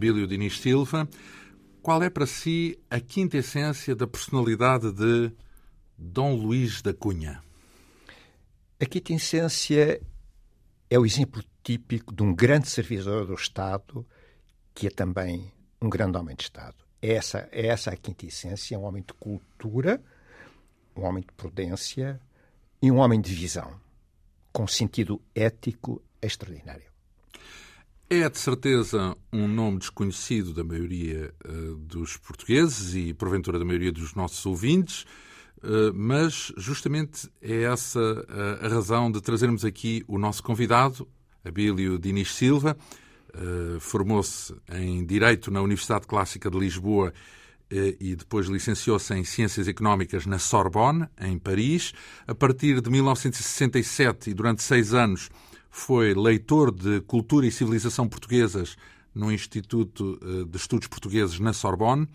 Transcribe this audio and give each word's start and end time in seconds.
Abílio 0.00 0.26
Diniz 0.26 0.58
Silva. 0.58 1.06
Qual 1.82 2.02
é 2.02 2.08
para 2.08 2.24
si 2.24 2.78
a 2.88 2.98
quinta 2.98 3.36
essência 3.36 3.94
da 3.94 4.06
personalidade 4.06 4.90
de 4.92 5.30
Dom 5.98 6.34
Luís 6.36 6.80
da 6.80 6.94
Cunha? 6.94 7.42
A 8.80 8.86
quinta 8.86 9.12
essência 9.12 10.00
é 10.88 10.98
o 10.98 11.04
exemplo 11.04 11.44
típico 11.62 12.14
de 12.14 12.22
um 12.22 12.34
grande 12.34 12.70
servidor 12.70 13.26
do 13.26 13.34
Estado 13.34 14.06
que 14.74 14.86
é 14.86 14.90
também 14.90 15.52
um 15.82 15.90
grande 15.90 16.16
homem 16.16 16.34
de 16.34 16.44
Estado. 16.44 16.76
É 17.02 17.12
essa, 17.12 17.46
é 17.52 17.66
essa 17.66 17.90
a 17.90 17.96
quinta 17.96 18.24
essência, 18.24 18.78
um 18.78 18.84
homem 18.84 19.04
de 19.06 19.12
cultura, 19.12 20.02
um 20.96 21.02
homem 21.02 21.22
de 21.22 21.32
prudência 21.34 22.18
e 22.80 22.90
um 22.90 22.96
homem 22.96 23.20
de 23.20 23.34
visão, 23.34 23.78
com 24.50 24.66
sentido 24.66 25.20
ético 25.34 26.02
extraordinário. 26.22 26.89
É 28.12 28.28
de 28.28 28.40
certeza 28.40 29.16
um 29.32 29.46
nome 29.46 29.78
desconhecido 29.78 30.52
da 30.52 30.64
maioria 30.64 31.32
uh, 31.48 31.76
dos 31.76 32.16
portugueses 32.16 32.92
e, 32.96 33.14
porventura, 33.14 33.56
da 33.56 33.64
maioria 33.64 33.92
dos 33.92 34.16
nossos 34.16 34.44
ouvintes, 34.44 35.02
uh, 35.62 35.94
mas 35.94 36.52
justamente 36.56 37.30
é 37.40 37.62
essa 37.62 38.00
uh, 38.00 38.66
a 38.66 38.68
razão 38.68 39.12
de 39.12 39.20
trazermos 39.20 39.64
aqui 39.64 40.02
o 40.08 40.18
nosso 40.18 40.42
convidado, 40.42 41.06
Abílio 41.44 42.00
Diniz 42.00 42.34
Silva. 42.34 42.76
Formou-se 43.78 44.52
em 44.72 45.06
Direito 45.06 45.52
na 45.52 45.62
Universidade 45.62 46.04
Clássica 46.04 46.50
de 46.50 46.58
Lisboa 46.58 47.14
e 48.00 48.16
depois 48.16 48.48
licenciou-se 48.48 49.14
em 49.14 49.22
Ciências 49.22 49.68
Económicas 49.68 50.26
na 50.26 50.40
Sorbonne, 50.40 51.06
em 51.20 51.38
Paris. 51.38 51.92
A 52.26 52.34
partir 52.34 52.80
de 52.80 52.90
1967 52.90 54.30
e 54.30 54.34
durante 54.34 54.64
seis 54.64 54.92
anos 54.92 55.30
foi 55.70 56.12
leitor 56.14 56.72
de 56.72 57.00
Cultura 57.02 57.46
e 57.46 57.52
Civilização 57.52 58.08
Portuguesas 58.08 58.76
no 59.14 59.30
Instituto 59.30 60.18
eh, 60.22 60.44
de 60.44 60.56
Estudos 60.56 60.88
Portugueses 60.88 61.38
na 61.38 61.52
Sorbonne. 61.52 62.08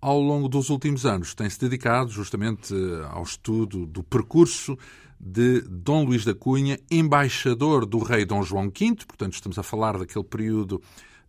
Ao 0.00 0.20
longo 0.20 0.48
dos 0.48 0.70
últimos 0.70 1.04
anos 1.04 1.34
tem-se 1.34 1.60
dedicado 1.60 2.10
justamente 2.10 2.74
eh, 2.74 3.06
ao 3.10 3.22
estudo 3.22 3.86
do 3.86 4.02
percurso 4.02 4.76
de 5.20 5.60
Dom 5.62 6.04
Luís 6.04 6.24
da 6.24 6.34
Cunha, 6.34 6.78
embaixador 6.90 7.84
do 7.84 7.98
rei 7.98 8.24
Dom 8.24 8.42
João 8.42 8.70
V, 8.70 8.94
portanto 9.06 9.34
estamos 9.34 9.58
a 9.58 9.62
falar 9.62 9.98
daquele 9.98 10.24
período, 10.24 10.80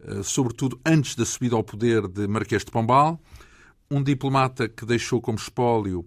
eh, 0.01 0.21
sobretudo 0.23 0.79
antes 0.85 1.15
da 1.15 1.25
subida 1.25 1.55
ao 1.55 1.63
poder 1.63 2.07
de 2.07 2.27
Marquês 2.27 2.63
de 2.63 2.71
Pombal, 2.71 3.19
um 3.91 4.03
diplomata 4.03 4.69
que 4.69 4.85
deixou 4.85 5.19
como 5.19 5.37
espólio 5.37 6.05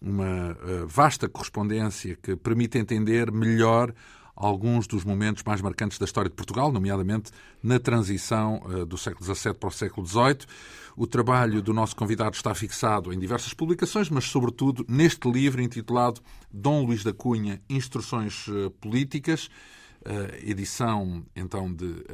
uma 0.00 0.56
vasta 0.86 1.26
correspondência 1.26 2.16
que 2.22 2.36
permite 2.36 2.78
entender 2.78 3.32
melhor 3.32 3.92
alguns 4.36 4.86
dos 4.86 5.02
momentos 5.02 5.42
mais 5.42 5.62
marcantes 5.62 5.98
da 5.98 6.04
história 6.04 6.28
de 6.28 6.36
Portugal, 6.36 6.70
nomeadamente 6.70 7.30
na 7.62 7.80
transição 7.80 8.60
uh, 8.66 8.84
do 8.84 8.98
século 8.98 9.24
XVII 9.24 9.54
para 9.54 9.68
o 9.68 9.72
século 9.72 10.06
XVIII. 10.06 10.40
O 10.94 11.06
trabalho 11.06 11.62
do 11.62 11.72
nosso 11.72 11.96
convidado 11.96 12.36
está 12.36 12.54
fixado 12.54 13.12
em 13.12 13.18
diversas 13.18 13.54
publicações, 13.54 14.10
mas, 14.10 14.24
sobretudo, 14.24 14.84
neste 14.88 15.30
livro 15.30 15.62
intitulado 15.62 16.20
Dom 16.52 16.84
Luís 16.84 17.02
da 17.02 17.12
Cunha 17.12 17.60
Instruções 17.68 18.46
uh, 18.48 18.70
Políticas. 18.80 19.48
Uh, 20.04 20.48
edição 20.48 21.24
então 21.34 21.72
de 21.72 22.04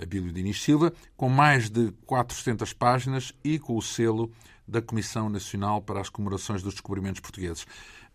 Abílio 0.00 0.32
Diniz 0.32 0.62
Silva, 0.62 0.90
com 1.14 1.28
mais 1.28 1.68
de 1.68 1.92
400 2.06 2.72
páginas 2.72 3.34
e 3.44 3.58
com 3.58 3.76
o 3.76 3.82
selo 3.82 4.32
da 4.66 4.80
Comissão 4.80 5.28
Nacional 5.28 5.82
para 5.82 6.00
as 6.00 6.08
Comemorações 6.08 6.62
dos 6.62 6.72
Descobrimentos 6.72 7.20
Portugueses. 7.20 7.66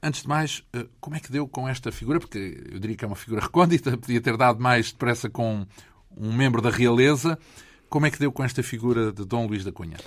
Antes 0.02 0.22
de 0.22 0.28
mais, 0.28 0.64
eh, 0.74 0.86
como 1.00 1.16
é 1.16 1.20
que 1.20 1.32
deu 1.32 1.48
com 1.48 1.68
esta 1.68 1.92
figura? 1.92 2.20
Porque 2.20 2.64
eu 2.72 2.80
diria 2.80 2.96
que 2.96 3.04
é 3.04 3.08
uma 3.08 3.16
figura 3.16 3.42
recôndita, 3.42 3.98
podia 3.98 4.22
ter 4.22 4.38
dado 4.38 4.62
mais 4.62 4.92
depressa 4.92 5.30
com 5.30 5.66
um 6.16 6.34
membro 6.34 6.62
da 6.62 6.70
realeza. 6.70 7.38
Como 7.90 8.06
é 8.06 8.12
que 8.12 8.20
deu 8.20 8.32
com 8.32 8.44
esta 8.44 8.62
figura 8.62 9.12
de 9.12 9.26
Dom 9.26 9.48
Luís 9.48 9.64
da 9.64 9.72
Cunha? 9.72 9.98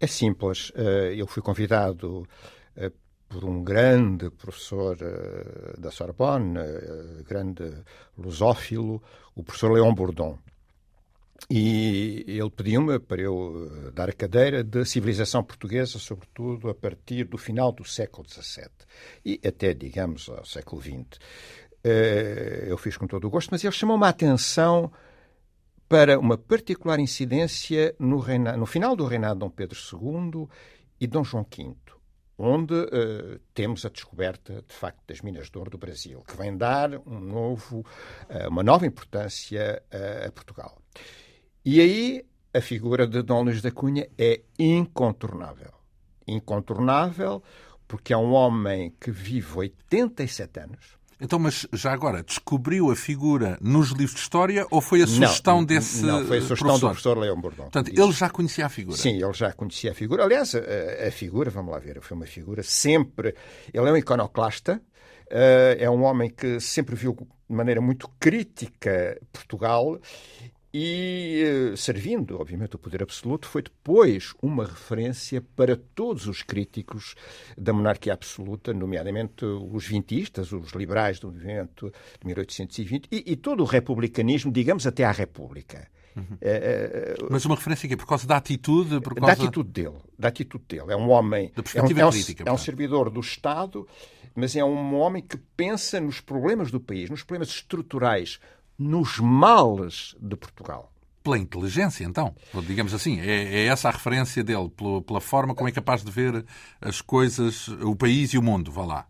É 0.00 0.06
simples. 0.06 0.72
Eh, 0.74 1.14
eu 1.16 1.26
fui 1.26 1.42
convidado 1.42 2.26
eh, 2.76 2.90
por 3.28 3.44
um 3.44 3.62
grande 3.62 4.30
professor 4.30 4.96
da 5.76 5.90
Sorbonne, 5.90 6.60
grande 7.28 7.72
lusófilo, 8.16 9.02
o 9.34 9.42
professor 9.42 9.72
Leon 9.72 9.92
Bourdon. 9.92 10.38
E 11.48 12.24
ele 12.26 12.50
pediu-me 12.50 12.98
para 12.98 13.20
eu 13.20 13.70
eh, 13.86 13.90
dar 13.92 14.08
a 14.08 14.12
cadeira 14.12 14.64
de 14.64 14.84
civilização 14.84 15.44
portuguesa, 15.44 15.98
sobretudo 15.98 16.68
a 16.68 16.74
partir 16.74 17.24
do 17.24 17.38
final 17.38 17.70
do 17.70 17.84
século 17.84 18.26
XVII 18.28 18.68
e 19.24 19.40
até, 19.46 19.72
digamos, 19.72 20.28
ao 20.28 20.44
século 20.44 20.82
XX. 20.82 21.20
Eh, 21.84 22.66
eu 22.68 22.76
fiz 22.78 22.96
com 22.96 23.06
todo 23.06 23.26
o 23.26 23.30
gosto, 23.30 23.50
mas 23.50 23.62
ele 23.62 23.72
chamou-me 23.72 24.04
a 24.04 24.08
atenção 24.08 24.90
para 25.88 26.18
uma 26.18 26.36
particular 26.36 26.98
incidência 26.98 27.94
no, 27.98 28.24
no 28.56 28.66
final 28.66 28.96
do 28.96 29.06
reinado 29.06 29.34
de 29.34 29.40
Dom 29.40 29.50
Pedro 29.50 29.78
II 29.78 30.48
e 31.00 31.06
Dom 31.06 31.22
João 31.22 31.44
V, 31.44 31.76
onde 32.36 32.74
uh, 32.74 33.38
temos 33.54 33.86
a 33.86 33.88
descoberta, 33.88 34.64
de 34.66 34.74
facto, 34.74 35.00
das 35.06 35.20
minas 35.20 35.48
de 35.48 35.56
ouro 35.56 35.70
do 35.70 35.78
Brasil, 35.78 36.24
que 36.26 36.36
vem 36.36 36.56
dar 36.56 36.90
um 37.06 37.20
novo, 37.20 37.86
uma 38.48 38.64
nova 38.64 38.84
importância 38.84 39.80
a 40.26 40.32
Portugal. 40.32 40.76
E 41.68 41.80
aí 41.80 42.24
a 42.54 42.60
figura 42.60 43.08
de 43.08 43.22
Dom 43.22 43.42
Luís 43.42 43.60
da 43.60 43.72
Cunha 43.72 44.08
é 44.16 44.42
incontornável. 44.56 45.72
Incontornável 46.24 47.42
porque 47.88 48.12
é 48.12 48.16
um 48.16 48.32
homem 48.34 48.94
que 49.00 49.10
vive 49.10 49.58
87 49.58 50.60
anos. 50.60 50.96
Então, 51.20 51.40
mas 51.40 51.66
já 51.72 51.92
agora, 51.92 52.22
descobriu 52.22 52.88
a 52.92 52.94
figura 52.94 53.58
nos 53.60 53.88
livros 53.88 54.14
de 54.14 54.20
história 54.20 54.64
ou 54.70 54.80
foi 54.80 55.02
a 55.02 55.08
sugestão 55.08 55.56
não, 55.56 55.64
desse 55.64 56.04
Não, 56.04 56.24
foi 56.24 56.38
a 56.38 56.40
sugestão 56.42 56.68
professor? 56.68 56.86
do 56.86 56.90
professor 56.90 57.18
Leão 57.18 57.40
Bordão. 57.40 57.64
Portanto, 57.64 57.88
ele 57.88 58.12
já 58.12 58.30
conhecia 58.30 58.66
a 58.66 58.68
figura? 58.68 58.96
Sim, 58.96 59.16
ele 59.20 59.32
já 59.32 59.52
conhecia 59.52 59.90
a 59.90 59.94
figura. 59.94 60.22
Aliás, 60.22 60.54
a, 60.54 61.08
a 61.08 61.10
figura, 61.10 61.50
vamos 61.50 61.72
lá 61.72 61.80
ver, 61.80 62.00
foi 62.00 62.16
uma 62.16 62.26
figura 62.26 62.62
sempre... 62.62 63.34
Ele 63.74 63.88
é 63.88 63.92
um 63.92 63.96
iconoclasta, 63.96 64.80
uh, 65.32 65.76
é 65.80 65.90
um 65.90 66.04
homem 66.04 66.30
que 66.30 66.60
sempre 66.60 66.94
viu 66.94 67.12
de 67.48 67.56
maneira 67.56 67.80
muito 67.80 68.08
crítica 68.20 69.18
Portugal 69.32 69.98
e, 70.72 71.42
eh, 71.72 71.76
servindo, 71.76 72.38
obviamente, 72.38 72.76
o 72.76 72.78
poder 72.78 73.02
absoluto, 73.02 73.46
foi 73.46 73.62
depois 73.62 74.34
uma 74.42 74.64
referência 74.64 75.42
para 75.54 75.76
todos 75.76 76.26
os 76.26 76.42
críticos 76.42 77.14
da 77.56 77.72
monarquia 77.72 78.12
absoluta, 78.12 78.74
nomeadamente 78.74 79.44
os 79.44 79.86
vintistas, 79.86 80.52
os 80.52 80.72
liberais 80.72 81.18
do 81.18 81.28
movimento 81.28 81.92
de 82.20 82.26
1820 82.26 83.08
e, 83.10 83.32
e 83.32 83.36
todo 83.36 83.62
o 83.62 83.66
republicanismo, 83.66 84.52
digamos, 84.52 84.86
até 84.86 85.04
à 85.04 85.12
República. 85.12 85.88
Uhum. 86.16 86.38
É, 86.40 87.14
Mas 87.30 87.44
uma 87.44 87.54
referência 87.54 87.86
que 87.86 87.96
Por 87.96 88.06
causa 88.06 88.26
da 88.26 88.38
atitude? 88.38 89.00
Por 89.00 89.14
causa... 89.14 89.36
Da 89.36 89.44
atitude 89.44 89.70
dele. 89.70 89.98
Da 90.18 90.28
atitude 90.28 90.64
dele. 90.66 90.92
É 90.92 90.96
um 90.96 91.10
homem... 91.10 91.52
Da 91.54 91.62
perspectiva 91.62 92.00
é 92.00 92.06
um. 92.06 92.08
É 92.08 92.12
um, 92.12 92.46
é 92.46 92.52
um 92.52 92.58
servidor 92.58 93.10
do 93.10 93.20
Estado, 93.20 93.86
mas 94.34 94.56
é 94.56 94.64
um 94.64 94.94
homem 94.94 95.22
que 95.22 95.36
pensa 95.56 96.00
nos 96.00 96.20
problemas 96.20 96.70
do 96.70 96.80
país, 96.80 97.10
nos 97.10 97.22
problemas 97.22 97.48
estruturais, 97.48 98.40
nos 98.78 99.18
males 99.18 100.14
de 100.20 100.36
Portugal. 100.36 100.92
Pela 101.22 101.38
inteligência, 101.38 102.04
então, 102.04 102.36
digamos 102.64 102.94
assim, 102.94 103.20
é, 103.20 103.62
é 103.62 103.66
essa 103.66 103.88
a 103.88 103.92
referência 103.92 104.44
dele, 104.44 104.70
pela, 104.70 105.02
pela, 105.02 105.20
forma 105.20 105.54
como 105.54 105.68
é 105.68 105.72
capaz 105.72 106.04
de 106.04 106.10
ver 106.10 106.44
as 106.80 107.00
coisas, 107.00 107.66
o 107.66 107.96
país 107.96 108.32
e 108.32 108.38
o 108.38 108.42
mundo, 108.42 108.70
vá 108.70 108.84
lá. 108.84 109.06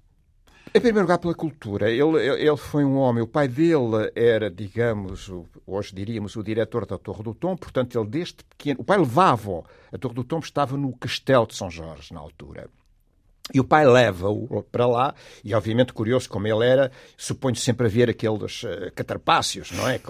Em 0.75 0.81
primeiro 0.81 1.03
lugar, 1.03 1.19
pela 1.19 1.35
cultura. 1.35 1.91
Ele, 1.91 2.19
ele 2.19 2.57
foi 2.57 2.85
um 2.85 2.97
homem, 2.97 3.23
o 3.23 3.27
pai 3.27 3.49
dele 3.49 4.11
era, 4.15 4.51
digamos, 4.51 5.31
hoje 5.67 5.95
diríamos, 5.95 6.37
o 6.37 6.43
diretor 6.43 6.87
da 6.87 6.99
Torre 6.99 7.23
do 7.23 7.35
Tom, 7.35 7.57
portanto, 7.57 7.99
ele 7.99 8.09
desde 8.09 8.37
pequeno. 8.45 8.81
O 8.81 8.85
pai 8.85 8.99
levava-o. 8.99 9.65
A 9.93 9.99
Torre 9.99 10.15
do 10.15 10.25
Tom 10.25 10.39
estava 10.39 10.77
no 10.77 10.95
Castelo 10.97 11.47
de 11.47 11.55
São 11.55 11.71
Jorge, 11.71 12.13
na 12.13 12.21
altura. 12.21 12.69
E 13.55 13.61
o 13.61 13.65
pai 13.65 13.87
leva-o 13.87 14.65
para 14.65 14.87
lá, 14.87 15.15
e 15.45 15.55
obviamente 15.55 15.93
curioso 15.93 16.29
como 16.29 16.49
ele 16.49 16.67
era, 16.67 16.91
suponho 17.17 17.55
sempre 17.55 17.87
a 17.87 17.91
ver 17.91 18.11
aqueles 18.11 18.65
uh, 18.65 18.91
catarpáceos, 18.95 19.71
não 19.71 19.89
é? 19.89 19.99
uh, 19.99 20.03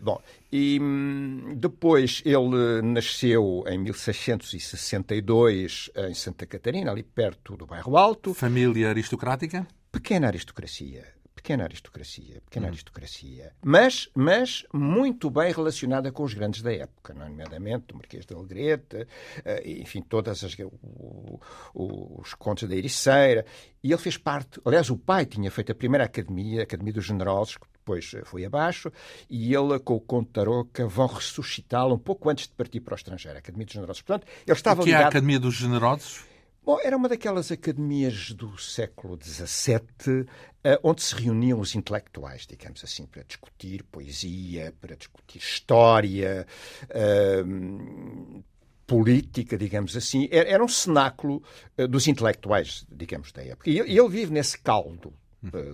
bom, 0.04 0.20
e 0.52 0.78
hum, 0.78 1.54
depois 1.56 2.20
ele 2.24 2.82
nasceu 2.82 3.64
em 3.66 3.78
1662 3.78 5.90
em 5.96 6.12
Santa 6.12 6.44
Catarina, 6.46 6.90
ali 6.90 7.02
perto 7.02 7.56
do 7.56 7.64
Bairro 7.64 7.96
Alto. 7.96 8.34
Família 8.34 8.90
aristocrática? 8.90 9.66
Pequena 9.90 10.26
aristocracia 10.26 11.21
pequena 11.42 11.64
aristocracia, 11.64 12.40
pequena 12.42 12.66
hum. 12.66 12.68
aristocracia, 12.70 13.52
mas, 13.60 14.08
mas 14.14 14.64
muito 14.72 15.28
bem 15.28 15.52
relacionada 15.52 16.12
com 16.12 16.22
os 16.22 16.32
grandes 16.32 16.62
da 16.62 16.72
época, 16.72 17.12
nomeadamente 17.12 17.92
o 17.92 17.96
Marquês 17.96 18.24
de 18.24 18.32
Alegrete, 18.32 19.08
eh, 19.44 19.80
enfim, 19.80 20.00
todas 20.02 20.44
as, 20.44 20.56
o, 20.60 21.40
o, 21.74 22.20
os 22.20 22.32
contos 22.34 22.68
da 22.68 22.76
Ericeira, 22.76 23.44
e 23.82 23.90
ele 23.90 24.00
fez 24.00 24.16
parte, 24.16 24.60
aliás, 24.64 24.88
o 24.88 24.96
pai 24.96 25.26
tinha 25.26 25.50
feito 25.50 25.72
a 25.72 25.74
primeira 25.74 26.04
academia, 26.04 26.60
a 26.60 26.62
Academia 26.62 26.92
dos 26.92 27.04
Generosos, 27.04 27.56
que 27.56 27.66
depois 27.72 28.12
eh, 28.14 28.22
foi 28.24 28.44
abaixo, 28.44 28.92
e 29.28 29.52
ele 29.52 29.80
com 29.80 29.96
o 29.96 30.00
Conde 30.00 30.28
Tarouca 30.28 30.86
vão 30.86 31.08
ressuscitá-lo 31.08 31.96
um 31.96 31.98
pouco 31.98 32.30
antes 32.30 32.46
de 32.46 32.54
partir 32.54 32.80
para 32.80 32.94
o 32.94 32.96
estrangeiro, 32.96 33.36
a 33.36 33.40
Academia 33.40 33.66
dos 33.66 33.74
Generosos. 33.74 34.02
Portanto, 34.02 34.28
ele 34.46 34.56
estava 34.56 34.80
o 34.80 34.84
que 34.84 34.90
ligado... 34.90 35.02
é 35.02 35.04
a 35.06 35.08
Academia 35.08 35.40
dos 35.40 35.56
Generosos? 35.56 36.31
Bom, 36.64 36.78
era 36.80 36.96
uma 36.96 37.08
daquelas 37.08 37.50
academias 37.50 38.30
do 38.30 38.56
século 38.56 39.18
XVII 39.20 39.80
uh, 40.20 40.78
onde 40.84 41.02
se 41.02 41.12
reuniam 41.12 41.58
os 41.58 41.74
intelectuais, 41.74 42.46
digamos 42.46 42.84
assim, 42.84 43.04
para 43.04 43.24
discutir 43.24 43.82
poesia, 43.82 44.72
para 44.80 44.94
discutir 44.94 45.38
história, 45.38 46.46
uh, 46.84 48.44
política, 48.86 49.58
digamos 49.58 49.96
assim. 49.96 50.28
Era, 50.30 50.62
um 50.62 50.68
cenáculo 50.68 51.42
uh, 51.76 51.88
dos 51.88 52.06
intelectuais, 52.06 52.86
digamos, 52.88 53.32
da 53.32 53.42
época. 53.42 53.68
E 53.68 53.80
ele 53.80 54.08
vive 54.08 54.32
nesse 54.32 54.56
caldo 54.56 55.12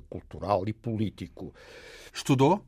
cultural 0.09 0.67
e 0.67 0.73
político. 0.73 1.55
Estudou? 2.15 2.65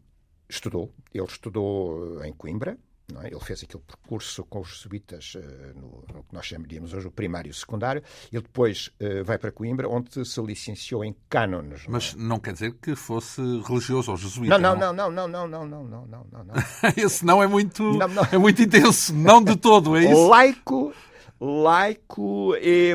Estudou. 0.47 0.93
Ele 1.15 1.25
estudou 1.25 2.23
em 2.23 2.35
Coimbra, 2.35 2.77
é? 3.23 3.29
Ele 3.29 3.41
fez 3.41 3.63
aquele 3.63 3.83
percurso 3.83 4.45
com 4.45 4.61
os 4.61 4.69
jesuítas 4.69 5.35
uh, 5.35 5.41
no, 5.75 6.05
no, 6.15 6.23
que 6.25 6.35
nós 6.35 6.47
chamaríamos 6.47 6.93
hoje 6.93 7.07
o 7.07 7.11
primário 7.11 7.49
e 7.49 7.51
o 7.51 7.55
secundário. 7.55 8.03
Ele 8.33 8.43
depois 8.43 8.91
uh, 9.01 9.25
vai 9.25 9.39
para 9.39 9.51
Coimbra, 9.51 9.89
onde 9.89 10.25
se 10.25 10.41
licenciou 10.41 11.05
em 11.05 11.15
cânones. 11.29 11.83
Mas 11.89 12.15
não, 12.15 12.29
não 12.29 12.39
quer 12.39 12.53
dizer 12.53 12.75
que 12.75 12.95
fosse 12.95 13.41
religioso 13.67 14.11
ou 14.11 14.17
jesuíta? 14.17 14.59
Não, 14.59 14.77
não, 14.77 14.93
não, 14.93 15.11
não, 15.11 15.29
não, 15.29 15.49
não, 15.49 15.67
não, 15.67 15.85
não, 15.85 16.07
não, 16.07 16.27
não. 16.31 16.45
não. 16.45 16.55
Esse 16.97 17.25
não 17.25 17.43
é 17.43 17.47
muito, 17.47 17.83
não, 17.83 18.09
não. 18.09 18.23
é 18.31 18.39
muito 18.39 18.63
intenso, 18.63 19.15
não 19.15 19.43
de 19.43 19.57
todo, 19.57 19.97
é 19.97 20.05
isso? 20.05 20.29
Laico, 20.29 20.93
laico 21.41 22.55
e... 22.57 22.95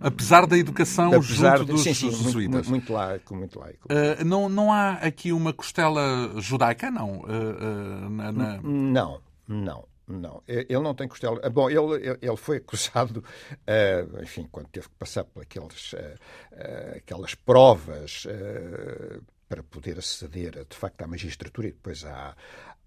Apesar 0.00 0.46
da 0.46 0.58
educação 0.58 1.12
Apesar 1.12 1.58
junto 1.58 1.72
dos 1.72 1.82
sim, 1.82 1.94
sim, 1.94 2.10
jesuítas. 2.10 2.68
Muito, 2.68 2.70
muito 2.70 2.92
laico, 2.92 3.34
muito 3.34 3.58
laico. 3.58 3.88
Uh, 3.90 4.24
não, 4.24 4.48
não 4.48 4.72
há 4.72 4.92
aqui 4.92 5.32
uma 5.32 5.52
costela 5.52 6.32
judaica, 6.40 6.90
não? 6.90 7.20
Uh, 7.20 8.06
uh, 8.06 8.10
na, 8.10 8.32
na... 8.32 8.60
Não, 8.62 9.20
não. 9.48 9.84
Não, 10.08 10.40
ele 10.46 10.78
não 10.78 10.94
tem 10.94 11.08
costela. 11.08 11.50
Bom, 11.50 11.68
ele, 11.68 12.16
ele 12.22 12.36
foi 12.36 12.58
acusado, 12.58 13.24
uh, 13.52 14.22
enfim, 14.22 14.46
quando 14.52 14.68
teve 14.68 14.88
que 14.88 14.94
passar 14.94 15.24
por 15.24 15.42
aqueles, 15.42 15.94
uh, 15.94 15.96
uh, 15.96 16.96
aquelas 16.98 17.34
provas 17.34 18.24
para 19.48 19.64
poder 19.64 19.98
aceder, 19.98 20.64
de 20.68 20.76
facto, 20.76 21.02
à 21.02 21.08
magistratura 21.08 21.66
e 21.68 21.72
depois 21.72 22.04
à, 22.04 22.36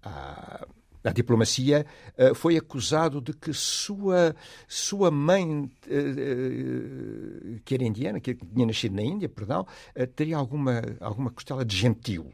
à, 0.02 0.66
a 1.02 1.12
diplomacia, 1.12 1.86
eh, 2.16 2.34
foi 2.34 2.56
acusado 2.56 3.20
de 3.20 3.32
que 3.32 3.52
sua, 3.52 4.34
sua 4.68 5.10
mãe, 5.10 5.70
eh, 5.88 5.94
eh, 5.96 7.60
que 7.64 7.74
era 7.74 7.84
indiana, 7.84 8.20
que 8.20 8.34
tinha 8.34 8.66
nascido 8.66 8.94
na 8.94 9.02
Índia, 9.02 9.28
perdão, 9.28 9.66
teria 10.14 10.36
alguma, 10.36 10.82
alguma 11.00 11.30
costela 11.30 11.64
de 11.64 11.76
gentil. 11.76 12.32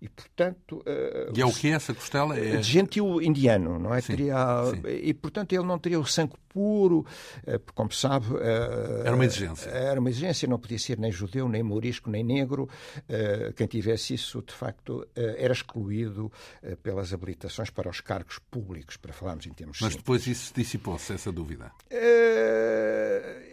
E, 0.00 0.08
portanto... 0.08 0.82
Uh, 0.86 1.32
e 1.36 1.40
é 1.40 1.46
o 1.46 1.52
que 1.52 1.68
essa 1.70 1.94
costela? 1.94 2.38
É... 2.38 2.56
De 2.56 2.62
gentil 2.62 3.22
indiano, 3.22 3.78
não 3.78 3.94
é? 3.94 4.00
Sim, 4.00 4.16
teria, 4.16 4.36
sim. 4.70 4.82
E, 4.88 5.14
portanto, 5.14 5.52
ele 5.52 5.64
não 5.64 5.78
teria 5.78 5.98
o 5.98 6.06
sangue 6.06 6.34
puro, 6.48 7.06
uh, 7.46 7.72
como 7.74 7.92
sabe... 7.92 8.26
Uh, 8.26 9.02
era 9.04 9.14
uma 9.14 9.24
exigência. 9.24 9.70
Era 9.70 9.98
uma 9.98 10.10
exigência, 10.10 10.48
não 10.48 10.58
podia 10.58 10.78
ser 10.78 10.98
nem 10.98 11.10
judeu, 11.10 11.48
nem 11.48 11.62
morisco, 11.62 12.10
nem 12.10 12.22
negro. 12.22 12.68
quem 13.56 13.66
tivesse 13.66 14.14
isso, 14.14 14.42
de 14.42 14.52
facto, 14.52 15.06
era 15.14 15.52
excluído 15.52 16.30
pelas 16.82 17.12
habilitações 17.12 17.70
para 17.70 17.88
os 17.88 18.00
cargos 18.00 18.38
públicos, 18.50 18.96
para 18.96 19.12
falarmos 19.12 19.46
em 19.46 19.52
termos 19.52 19.78
Mas 19.80 19.92
simples. 19.92 20.02
depois 20.02 20.26
isso 20.26 20.52
dissipou-se, 20.54 21.12
essa 21.12 21.32
dúvida? 21.32 21.72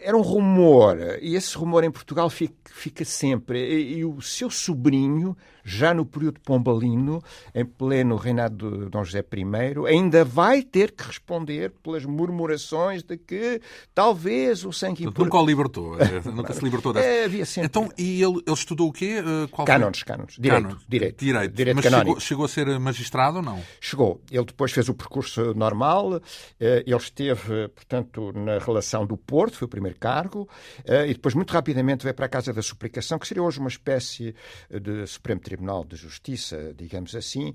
Era 0.02 0.16
um 0.16 0.20
rumor, 0.20 0.96
e 1.20 1.34
esse 1.34 1.56
rumor 1.56 1.84
em 1.84 1.90
Portugal 1.90 2.28
fica, 2.28 2.54
fica 2.64 3.04
sempre. 3.04 3.58
E, 3.58 3.98
e, 3.98 4.04
o 4.04 4.20
seu 4.20 4.50
sobrinho, 4.50 5.36
já 5.64 5.94
no 5.94 6.04
período 6.04 6.40
pombalino, 6.40 7.22
em 7.54 7.64
pleno 7.64 8.16
reinado 8.16 8.84
de 8.84 8.90
Dom 8.90 9.04
José 9.04 9.20
I, 9.20 9.86
ainda 9.86 10.24
vai 10.24 10.62
ter 10.62 10.92
que 10.92 11.04
responder 11.04 11.72
pelas 11.82 12.04
murmurações 12.04 13.02
de 13.02 13.16
que 13.16 13.60
talvez 13.94 14.64
o 14.64 14.72
sangue 14.72 15.04
impuro... 15.04 15.24
Nunca 15.24 15.38
o 15.38 15.46
libertou, 15.46 15.98
eh, 16.00 16.22
nunca 16.32 16.52
se 16.52 16.64
libertou 16.64 16.92
dessa. 16.92 17.06
É, 17.06 17.24
havia 17.24 17.46
sempre... 17.46 17.66
Então, 17.66 17.88
e 17.96 18.22
ele, 18.22 18.42
ele 18.46 18.54
estudou 18.54 18.88
o 18.88 18.92
quê? 18.92 19.22
Eh, 19.24 19.46
qual 19.50 19.66
cânones, 19.66 20.02
cânones. 20.02 20.36
Direito, 20.38 20.78
direito. 20.88 21.24
Direito. 21.24 21.54
direito 21.54 21.76
Mas 21.76 21.84
chegou, 21.84 22.20
chegou, 22.20 22.44
a 22.44 22.48
ser 22.48 22.78
magistrado 22.78 23.36
ou 23.38 23.42
não? 23.42 23.62
Chegou. 23.80 24.20
Ele 24.30 24.44
depois 24.44 24.72
fez 24.72 24.88
o 24.88 24.94
percurso 24.94 25.54
normal. 25.54 26.20
Eh, 26.58 26.82
ele 26.86 26.96
esteve, 26.96 27.68
portanto, 27.68 28.32
na 28.32 28.58
relação 28.58 29.06
do 29.06 29.16
Porto, 29.16 29.56
foi 29.56 29.66
o 29.66 29.68
primeiro 29.68 29.91
cargo, 29.94 30.48
e 30.84 31.12
depois, 31.12 31.34
muito 31.34 31.52
rapidamente, 31.52 32.04
veio 32.04 32.14
para 32.14 32.26
a 32.26 32.28
Casa 32.28 32.52
da 32.52 32.62
Suplicação, 32.62 33.18
que 33.18 33.26
seria 33.26 33.42
hoje 33.42 33.58
uma 33.58 33.68
espécie 33.68 34.34
de 34.70 35.06
Supremo 35.06 35.40
Tribunal 35.40 35.84
de 35.84 35.96
Justiça, 35.96 36.74
digamos 36.76 37.14
assim, 37.14 37.54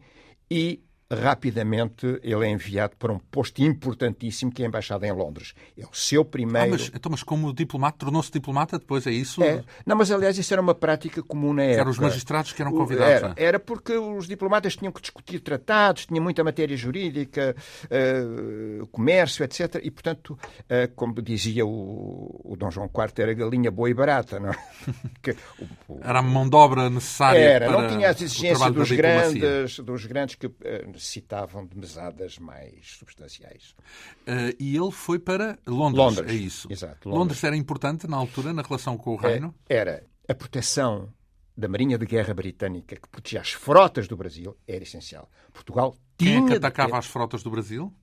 e 0.49 0.83
rapidamente 1.09 2.19
ele 2.21 2.45
é 2.45 2.49
enviado 2.49 2.95
para 2.97 3.13
um 3.13 3.19
posto 3.19 3.61
importantíssimo 3.61 4.51
que 4.51 4.61
é 4.61 4.65
a 4.65 4.67
Embaixada 4.67 5.07
em 5.07 5.11
Londres. 5.11 5.53
É 5.77 5.85
o 5.85 5.93
seu 5.93 6.25
primeiro... 6.25 6.67
Ah, 6.67 6.71
mas, 6.71 6.91
então, 6.93 7.09
mas 7.09 7.23
como 7.23 7.53
diplomata, 7.53 7.97
tornou-se 7.99 8.31
diplomata 8.31 8.77
depois, 8.77 9.07
é 9.07 9.11
isso? 9.11 9.41
É. 9.41 9.63
Não, 9.85 9.95
mas 9.95 10.11
aliás 10.11 10.37
isso 10.37 10.53
era 10.53 10.61
uma 10.61 10.75
prática 10.75 11.23
comum 11.23 11.53
na 11.53 11.63
época. 11.63 11.81
Eram 11.81 11.91
os 11.91 11.99
magistrados 11.99 12.51
que 12.51 12.61
eram 12.61 12.73
convidados? 12.73 13.23
Era, 13.23 13.33
era 13.37 13.59
porque 13.59 13.93
os 13.93 14.27
diplomatas 14.27 14.75
tinham 14.75 14.91
que 14.91 15.01
discutir 15.01 15.39
tratados, 15.39 16.05
tinha 16.05 16.21
muita 16.21 16.43
matéria 16.43 16.75
jurídica, 16.75 17.55
uh, 17.85 18.87
comércio, 18.87 19.43
etc. 19.45 19.79
E, 19.81 19.89
portanto, 19.89 20.31
uh, 20.31 20.93
como 20.95 21.21
dizia 21.21 21.65
o, 21.65 22.41
o 22.43 22.55
Dom 22.57 22.69
João 22.69 22.87
IV, 22.93 23.13
era 23.23 23.33
galinha 23.33 23.71
boa 23.71 23.89
e 23.89 23.93
barata, 23.93 24.39
não 24.39 24.49
é? 24.49 24.57
que, 25.21 25.31
o, 25.31 25.93
o, 25.93 25.99
era 26.03 26.19
a 26.19 26.21
mão 26.21 26.49
de 26.49 26.55
obra 26.55 26.89
necessária 26.89 27.39
era, 27.39 27.67
para 27.67 27.81
não 27.81 27.87
tinha 27.87 28.09
as 28.09 28.21
exigências 28.21 28.71
dos 28.73 28.91
grandes, 28.91 29.79
dos 29.79 30.05
grandes 30.05 30.35
que... 30.35 30.47
Uh, 30.47 30.96
necessitavam 30.97 31.65
de 31.65 31.77
mesadas 31.77 32.37
mais 32.37 32.97
substanciais. 32.97 33.75
Uh, 34.21 34.53
e 34.59 34.75
ele 34.75 34.91
foi 34.91 35.19
para 35.19 35.57
Londres, 35.65 36.17
Londres 36.17 36.31
é 36.31 36.35
isso? 36.35 36.67
Exato. 36.71 37.09
Londres. 37.09 37.19
Londres. 37.19 37.43
era 37.43 37.55
importante 37.55 38.07
na 38.07 38.17
altura, 38.17 38.53
na 38.53 38.61
relação 38.61 38.97
com 38.97 39.13
o 39.13 39.15
reino? 39.15 39.53
É, 39.69 39.75
era. 39.75 40.05
A 40.27 40.33
proteção 40.33 41.13
da 41.55 41.67
Marinha 41.67 41.97
de 41.97 42.05
Guerra 42.05 42.33
Britânica, 42.33 42.95
que 42.95 43.07
protegia 43.07 43.41
as 43.41 43.51
frotas 43.51 44.07
do 44.07 44.17
Brasil, 44.17 44.55
era 44.67 44.83
essencial. 44.83 45.29
Portugal 45.53 45.95
tinha... 46.17 46.39
Quem 46.39 46.45
é 46.45 46.47
que 46.47 46.55
atacava 46.55 46.91
ter... 46.91 46.97
as 46.97 47.05
frotas 47.05 47.41
do 47.41 47.49
Brasil? 47.49 47.93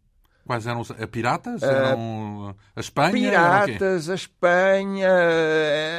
Quais 0.45 0.67
eram 0.67 0.81
os 0.81 0.91
a 0.91 1.07
piratas? 1.07 1.63
Ah, 1.63 1.67
eram 1.67 2.57
a 2.77 2.81
Espanha? 2.81 3.13
Piratas, 3.13 4.11
a 4.11 4.15
Espanha, 4.15 5.11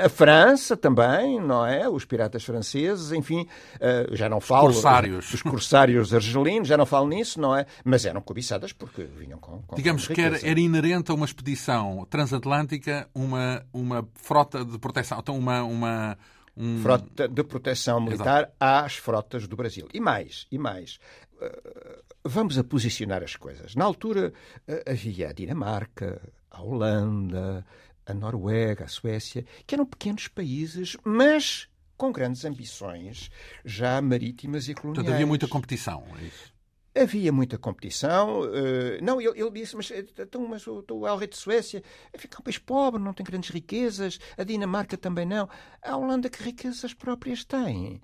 a 0.03 0.09
França 0.09 0.77
também, 0.77 1.41
não 1.41 1.65
é? 1.65 1.89
Os 1.89 2.05
piratas 2.05 2.43
franceses, 2.43 3.11
enfim, 3.11 3.47
já 4.11 4.29
não 4.29 4.39
falo. 4.39 4.67
Corsários. 4.67 5.33
Os 5.33 5.41
corsários 5.41 6.13
argelinos, 6.13 6.67
já 6.67 6.77
não 6.77 6.85
falo 6.85 7.07
nisso, 7.07 7.41
não 7.41 7.55
é? 7.55 7.65
Mas 7.83 8.05
eram 8.05 8.21
cobiçadas 8.21 8.71
porque 8.71 9.03
vinham 9.03 9.39
com. 9.39 9.63
com 9.63 9.75
Digamos 9.75 10.07
que 10.07 10.21
era, 10.21 10.37
era, 10.47 10.59
inerente 10.59 11.11
a 11.11 11.13
uma 11.15 11.25
expedição 11.25 12.05
transatlântica 12.09 13.07
uma, 13.13 13.65
uma 13.73 14.07
frota 14.13 14.63
de 14.63 14.77
proteção, 14.77 15.19
então 15.19 15.37
uma. 15.37 15.63
uma 15.63 16.17
um... 16.57 16.81
Frota 16.81 17.27
de 17.27 17.43
proteção 17.43 17.99
militar 17.99 18.43
Exato. 18.43 18.55
às 18.59 18.95
frotas 18.95 19.47
do 19.47 19.55
Brasil. 19.55 19.87
E 19.93 19.99
mais, 19.99 20.47
e 20.51 20.57
mais. 20.57 20.99
Uh, 21.33 22.03
vamos 22.23 22.57
a 22.57 22.63
posicionar 22.63 23.23
as 23.23 23.35
coisas. 23.35 23.75
Na 23.75 23.85
altura 23.85 24.33
uh, 24.67 24.91
havia 24.91 25.29
a 25.29 25.33
Dinamarca, 25.33 26.21
a 26.49 26.61
Holanda, 26.61 27.65
a 28.05 28.13
Noruega, 28.13 28.85
a 28.85 28.87
Suécia, 28.87 29.45
que 29.67 29.75
eram 29.75 29.85
pequenos 29.85 30.27
países, 30.27 30.95
mas 31.03 31.67
com 31.97 32.11
grandes 32.11 32.45
ambições 32.45 33.29
já 33.63 34.01
marítimas 34.01 34.67
e 34.67 34.73
coloniais. 34.73 34.95
Portanto, 34.95 35.13
havia 35.13 35.27
muita 35.27 35.47
competição, 35.47 36.03
é 36.19 36.23
isso? 36.23 36.54
Havia 36.97 37.31
muita 37.31 37.57
competição. 37.57 38.41
Uh, 38.41 39.03
não, 39.03 39.19
ele, 39.19 39.37
ele, 39.37 39.51
disse, 39.51 39.75
mas, 39.75 39.91
então, 39.91 40.47
mas 40.47 40.65
o, 40.65 40.83
o 40.87 41.15
rei 41.17 41.27
de 41.27 41.35
Suécia 41.35 41.83
fica 42.17 42.39
um 42.39 42.43
país 42.43 42.57
pobre, 42.57 43.01
não 43.01 43.13
tem 43.13 43.25
grandes 43.25 43.49
riquezas. 43.49 44.17
A 44.37 44.43
Dinamarca 44.45 44.95
também 44.95 45.25
não. 45.25 45.49
A 45.81 45.97
Holanda, 45.97 46.29
que 46.29 46.41
riquezas 46.41 46.93
próprias 46.93 47.43
tem? 47.43 48.01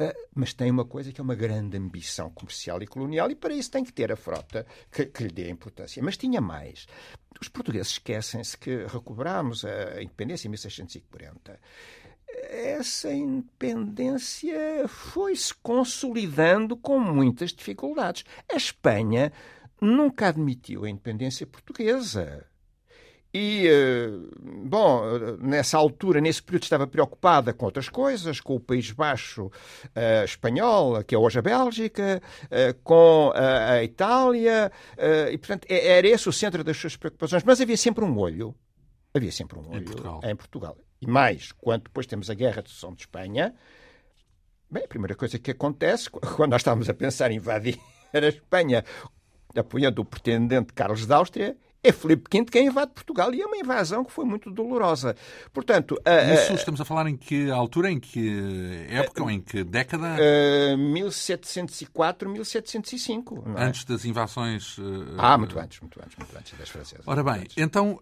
Uh, 0.00 0.12
mas 0.34 0.52
tem 0.52 0.68
uma 0.68 0.84
coisa 0.84 1.12
que 1.12 1.20
é 1.20 1.24
uma 1.24 1.36
grande 1.36 1.76
ambição 1.76 2.28
comercial 2.28 2.82
e 2.82 2.86
colonial, 2.88 3.30
e 3.30 3.36
para 3.36 3.54
isso 3.54 3.70
tem 3.70 3.84
que 3.84 3.92
ter 3.92 4.10
a 4.10 4.16
frota 4.16 4.66
que, 4.90 5.06
que 5.06 5.22
lhe 5.22 5.30
dê 5.30 5.48
importância. 5.48 6.02
Mas 6.02 6.16
tinha 6.16 6.40
mais. 6.40 6.88
Os 7.40 7.48
portugueses 7.48 7.92
esquecem-se 7.92 8.58
que 8.58 8.84
recuperámos 8.86 9.64
a 9.64 10.02
independência 10.02 10.48
em 10.48 10.50
1640 10.50 11.60
essa 12.50 13.12
independência 13.12 14.86
foi-se 14.88 15.54
consolidando 15.54 16.76
com 16.76 16.98
muitas 16.98 17.52
dificuldades. 17.52 18.24
A 18.50 18.56
Espanha 18.56 19.32
nunca 19.80 20.28
admitiu 20.28 20.84
a 20.84 20.90
independência 20.90 21.46
portuguesa. 21.46 22.46
E, 23.34 23.66
eh, 23.66 24.08
bom, 24.38 25.02
nessa 25.40 25.76
altura, 25.76 26.20
nesse 26.20 26.40
período, 26.40 26.62
estava 26.62 26.86
preocupada 26.86 27.52
com 27.52 27.64
outras 27.64 27.88
coisas, 27.88 28.38
com 28.38 28.54
o 28.54 28.60
País 28.60 28.92
Baixo 28.92 29.46
uh, 29.46 30.24
espanhol, 30.24 31.02
que 31.02 31.16
é 31.16 31.18
hoje 31.18 31.40
a 31.40 31.42
Bélgica, 31.42 32.22
uh, 32.44 32.80
com 32.84 33.30
uh, 33.30 33.32
a 33.34 33.82
Itália, 33.82 34.70
e, 35.32 35.36
portanto, 35.36 35.66
era 35.68 36.06
esse 36.06 36.28
o 36.28 36.32
centro 36.32 36.62
das 36.62 36.76
suas 36.76 36.94
preocupações. 36.94 37.42
Mas 37.42 37.60
havia 37.60 37.76
sempre 37.76 38.04
um 38.04 38.16
olho, 38.16 38.54
havia 39.12 39.32
sempre 39.32 39.58
um 39.58 39.68
olho 39.68 39.80
em 39.80 39.84
Portugal. 39.84 40.20
Em 40.22 40.36
Portugal. 40.36 40.76
E 41.04 41.06
mais, 41.06 41.52
quando 41.52 41.82
depois 41.82 42.06
temos 42.06 42.30
a 42.30 42.34
Guerra 42.34 42.62
de 42.62 42.70
Sucessão 42.70 42.94
de 42.94 43.02
Espanha, 43.02 43.54
bem, 44.70 44.84
a 44.84 44.88
primeira 44.88 45.14
coisa 45.14 45.38
que 45.38 45.50
acontece, 45.50 46.08
quando 46.08 46.52
nós 46.52 46.62
estávamos 46.62 46.88
a 46.88 46.94
pensar 46.94 47.30
em 47.30 47.36
invadir 47.36 47.78
a 48.10 48.18
Espanha, 48.26 48.82
apoiando 49.54 50.00
o 50.00 50.04
pretendente 50.04 50.72
Carlos 50.72 51.04
de 51.04 51.12
Áustria, 51.12 51.58
é 51.84 51.92
Filipe 51.92 52.24
V 52.32 52.44
quem 52.46 52.66
invade 52.66 52.92
Portugal 52.92 53.32
e 53.34 53.42
é 53.42 53.46
uma 53.46 53.56
invasão 53.56 54.04
que 54.04 54.10
foi 54.10 54.24
muito 54.24 54.50
dolorosa. 54.50 55.14
Portanto, 55.52 56.00
isso 56.34 56.54
estamos 56.54 56.80
a 56.80 56.84
falar 56.84 57.06
em 57.08 57.16
que 57.16 57.50
altura, 57.50 57.90
em 57.90 58.00
que 58.00 58.86
época 58.88 59.22
ou 59.22 59.30
em 59.30 59.40
que 59.40 59.62
década? 59.62 60.16
1704, 60.76 62.28
1705. 62.30 63.44
É? 63.56 63.64
Antes 63.64 63.84
das 63.84 64.04
invasões. 64.04 64.76
ah, 65.18 65.36
muito 65.36 65.58
antes, 65.58 65.80
muito 65.80 66.00
antes, 66.02 66.16
muito 66.16 66.36
antes 66.36 66.58
das 66.58 66.68
francesas. 66.68 67.04
Ora 67.06 67.22
bem, 67.22 67.46
então 67.56 68.00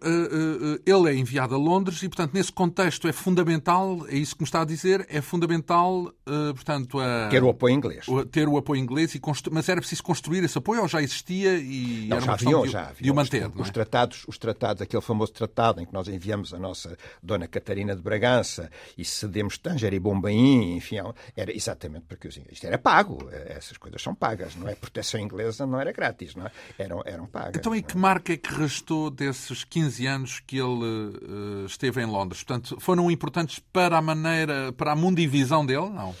ele 0.85 1.09
é 1.09 1.15
enviado 1.15 1.53
a 1.53 1.57
Londres 1.57 2.01
e, 2.01 2.07
portanto, 2.07 2.33
nesse 2.33 2.51
contexto 2.51 3.07
é 3.07 3.11
fundamental, 3.11 4.05
é 4.07 4.15
isso 4.15 4.35
que 4.35 4.43
me 4.43 4.47
está 4.47 4.61
a 4.61 4.65
dizer, 4.65 5.05
é 5.09 5.21
fundamental, 5.21 6.13
portanto, 6.55 6.99
a, 6.99 7.27
ter 7.29 7.43
o 7.43 7.49
apoio 7.49 7.73
inglês. 7.73 8.05
Ter 8.31 8.47
o 8.47 8.57
apoio 8.57 8.79
inglês, 8.79 9.13
e 9.15 9.21
mas 9.51 9.67
era 9.67 9.81
preciso 9.81 10.03
construir 10.03 10.43
esse 10.43 10.57
apoio 10.57 10.81
ou 10.81 10.87
já 10.87 11.01
existia 11.01 11.57
e 11.57 12.07
não, 12.07 12.17
era 12.17 12.25
já 12.25 12.31
uma 12.31 12.33
haviam, 12.35 12.61
de, 12.63 12.69
já 12.69 12.81
haviam. 12.81 13.01
de 13.01 13.11
o 13.11 13.15
manter? 13.15 13.51
Os 13.55 13.71
tratados, 13.73 14.23
os 14.27 14.37
tratados, 14.37 14.81
aquele 14.81 15.01
famoso 15.01 15.33
tratado 15.33 15.81
em 15.81 15.85
que 15.85 15.93
nós 15.93 16.07
enviamos 16.07 16.53
a 16.53 16.59
nossa 16.59 16.97
Dona 17.21 17.47
Catarina 17.47 17.95
de 17.95 18.01
Bragança 18.01 18.69
e 18.97 19.03
cedemos 19.03 19.57
Tanger 19.57 19.93
e 19.93 19.99
Bombaim, 19.99 20.77
enfim, 20.77 20.97
era 21.35 21.51
exatamente 21.53 22.05
porque 22.07 22.27
os 22.27 22.37
isto 22.37 22.65
era 22.65 22.77
pago, 22.77 23.29
essas 23.31 23.77
coisas 23.77 24.01
são 24.01 24.15
pagas, 24.15 24.55
não 24.55 24.67
é? 24.67 24.75
Proteção 24.75 25.19
inglesa 25.19 25.65
não 25.65 25.79
era 25.79 25.91
grátis, 25.91 26.35
não 26.35 26.45
é? 26.45 26.51
Eram, 26.77 27.01
eram 27.05 27.25
pagas. 27.25 27.55
Então, 27.55 27.75
e 27.75 27.81
que 27.81 27.97
marca 27.97 28.33
é 28.33 28.37
que 28.37 28.53
restou 28.53 29.09
desses 29.09 29.63
15 29.63 30.05
anos 30.05 30.39
que 30.39 30.57
ele 30.57 30.65
uh, 30.65 31.65
esteve 31.65 32.01
em 32.01 32.05
Londres? 32.05 32.43
Portanto, 32.43 32.79
foram 32.79 33.09
importantes 33.09 33.59
para 33.59 33.97
a 33.97 34.01
maneira, 34.01 34.71
para 34.73 34.91
a 34.91 34.95
mundivisão 34.95 35.65
dele? 35.65 35.89
Não. 35.89 36.15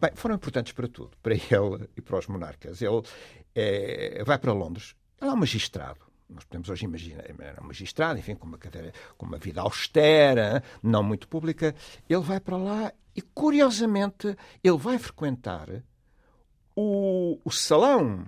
Bem, 0.00 0.10
foram 0.14 0.36
importantes 0.36 0.72
para 0.72 0.86
tudo, 0.88 1.10
para 1.22 1.34
ele 1.34 1.88
e 1.96 2.00
para 2.00 2.18
os 2.18 2.26
monarcas. 2.26 2.80
Ele 2.80 3.02
é, 3.54 4.22
vai 4.24 4.38
para 4.38 4.52
Londres, 4.52 4.94
é 5.20 5.26
um 5.26 5.36
magistrado 5.36 6.07
nós 6.28 6.44
podemos 6.44 6.68
hoje 6.68 6.84
imaginar, 6.84 7.24
era 7.40 7.62
um 7.62 7.66
magistrado, 7.66 8.18
enfim, 8.18 8.34
com 8.34 8.46
uma, 8.46 8.58
cadeira, 8.58 8.92
com 9.16 9.26
uma 9.26 9.38
vida 9.38 9.60
austera, 9.62 10.62
não 10.82 11.02
muito 11.02 11.26
pública. 11.26 11.74
Ele 12.08 12.20
vai 12.20 12.38
para 12.38 12.56
lá 12.56 12.92
e, 13.16 13.22
curiosamente, 13.22 14.36
ele 14.62 14.76
vai 14.76 14.98
frequentar 14.98 15.68
o, 16.76 17.40
o 17.44 17.50
salão 17.50 18.26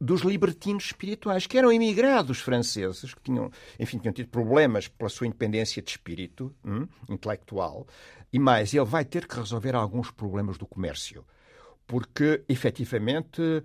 dos 0.00 0.22
libertinos 0.22 0.86
espirituais, 0.86 1.46
que 1.46 1.58
eram 1.58 1.72
imigrados 1.72 2.40
franceses, 2.40 3.14
que 3.14 3.22
tinham, 3.22 3.50
enfim, 3.78 3.98
tinham 3.98 4.12
tido 4.12 4.28
problemas 4.28 4.88
pela 4.88 5.08
sua 5.08 5.26
independência 5.26 5.82
de 5.82 5.90
espírito 5.90 6.54
hum, 6.64 6.86
intelectual, 7.08 7.86
e 8.32 8.38
mais, 8.38 8.74
ele 8.74 8.84
vai 8.84 9.04
ter 9.04 9.26
que 9.26 9.36
resolver 9.36 9.74
alguns 9.74 10.10
problemas 10.10 10.58
do 10.58 10.66
comércio, 10.66 11.24
porque, 11.86 12.42
efetivamente, 12.48 13.62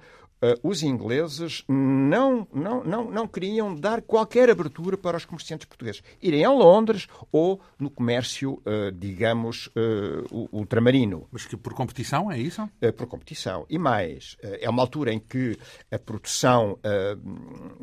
os 0.64 0.82
ingleses 0.82 1.64
não, 1.68 2.48
não, 2.54 2.84
não, 2.84 3.12
não 3.12 3.28
queriam 3.28 3.76
dar 3.76 4.02
qualquer 4.02 4.50
abertura 4.50 4.98
para 4.98 5.18
os 5.18 5.26
comerciantes 5.26 5.66
portugueses 5.66 6.04
irem 6.22 6.44
a 6.44 6.52
Londres 6.52 7.08
ou 7.32 7.62
no 7.78 7.90
comércio, 7.90 8.54
uh, 8.54 8.92
digamos, 8.92 9.68
uh, 9.68 10.50
ultramarino. 10.52 11.28
Mas 11.32 11.46
que 11.46 11.56
por 11.56 11.74
competição 11.74 12.32
é 12.32 12.40
isso? 12.40 12.68
por 12.98 13.08
competição. 13.08 13.66
E 13.70 13.78
mais, 13.78 14.38
é 14.42 14.70
uma 14.70 14.82
altura 14.82 15.14
em 15.14 15.20
que 15.20 15.58
a 15.92 15.98
produção 15.98 16.78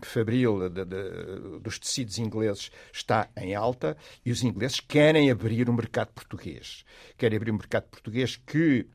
fabril 0.03 0.69
de, 0.69 0.85
de, 0.85 1.59
dos 1.61 1.79
tecidos 1.79 2.19
ingleses 2.19 2.71
está 2.93 3.29
em 3.37 3.55
alta 3.55 3.97
e 4.25 4.31
os 4.31 4.43
ingleses 4.43 4.81
querem 4.81 5.31
abrir 5.31 5.69
o 5.69 5.73
mercado 5.73 6.09
português. 6.09 6.85
Querem 7.17 7.37
abrir 7.37 7.51
o 7.51 7.55
mercado 7.55 7.85
português 7.85 8.37
que 8.37 8.87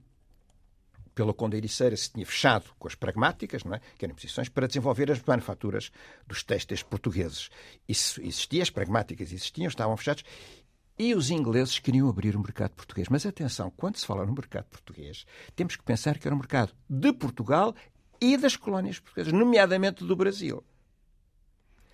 pela 1.13 1.33
Conde 1.33 1.57
Ericeira 1.57 1.95
se 1.95 2.11
tinha 2.11 2.25
fechado 2.25 2.65
com 2.77 2.87
as 2.87 2.95
pragmáticas, 2.95 3.63
não 3.63 3.75
é? 3.75 3.81
que 3.97 4.05
eram 4.05 4.15
posições, 4.15 4.49
para 4.49 4.67
desenvolver 4.67 5.11
as 5.11 5.21
manufaturas 5.21 5.91
dos 6.27 6.43
têxteis 6.43 6.83
portugueses. 6.83 7.49
Isso 7.87 8.21
existia, 8.21 8.63
as 8.63 8.69
pragmáticas 8.69 9.31
existiam, 9.31 9.67
estavam 9.67 9.95
fechados, 9.97 10.23
e 10.97 11.15
os 11.15 11.31
ingleses 11.31 11.79
queriam 11.79 12.07
abrir 12.07 12.35
o 12.35 12.39
mercado 12.39 12.71
português. 12.71 13.07
Mas 13.09 13.25
atenção, 13.25 13.71
quando 13.75 13.97
se 13.97 14.05
fala 14.05 14.25
no 14.25 14.33
mercado 14.33 14.65
português, 14.65 15.25
temos 15.55 15.75
que 15.75 15.83
pensar 15.83 16.19
que 16.19 16.27
era 16.27 16.35
um 16.35 16.39
mercado 16.39 16.73
de 16.89 17.11
Portugal 17.13 17.75
e 18.21 18.37
das 18.37 18.55
colónias 18.55 18.99
portuguesas, 18.99 19.33
nomeadamente 19.33 20.03
do 20.03 20.15
Brasil 20.15 20.63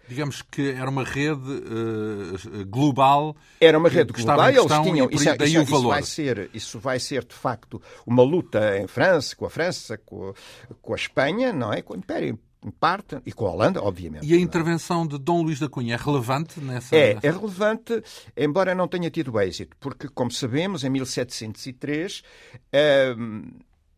digamos 0.09 0.41
que 0.41 0.71
era 0.71 0.89
uma 0.89 1.03
rede 1.03 1.49
uh, 1.49 2.65
global. 2.65 3.35
Era 3.61 3.77
uma 3.77 3.89
rede 3.89 4.11
global, 4.11 4.49
eles 4.49 4.65
tinham. 4.83 5.09
Isso, 5.11 5.29
é, 5.29 5.37
daí 5.37 5.49
isso, 5.49 5.61
o 5.61 5.65
valor. 5.65 5.81
Isso 5.81 5.89
vai, 5.89 6.03
ser, 6.03 6.49
isso 6.53 6.79
vai 6.79 6.99
ser, 6.99 7.23
de 7.23 7.35
facto, 7.35 7.81
uma 8.05 8.23
luta 8.23 8.77
em 8.79 8.87
França, 8.87 9.35
com 9.35 9.45
a 9.45 9.49
França, 9.49 9.97
com, 9.99 10.33
com 10.81 10.93
a 10.93 10.95
Espanha, 10.95 11.53
não 11.53 11.71
é? 11.71 11.83
Com 11.83 11.93
o 11.93 11.97
Império 11.97 12.39
em 12.65 12.71
parte, 12.71 13.17
e 13.25 13.31
com 13.31 13.45
a 13.47 13.51
Holanda, 13.51 13.81
obviamente. 13.81 14.25
E 14.25 14.33
a 14.33 14.37
intervenção 14.37 15.07
de 15.07 15.17
Dom 15.17 15.43
Luís 15.43 15.59
da 15.59 15.69
Cunha 15.69 15.95
é 15.95 15.97
relevante 15.97 16.59
nessa... 16.59 16.93
É, 16.93 17.17
é 17.23 17.31
relevante, 17.31 18.03
embora 18.35 18.75
não 18.75 18.85
tenha 18.85 19.09
tido 19.09 19.39
êxito, 19.39 19.77
porque, 19.79 20.09
como 20.09 20.29
sabemos, 20.29 20.83
em 20.83 20.89
1703, 20.89 22.21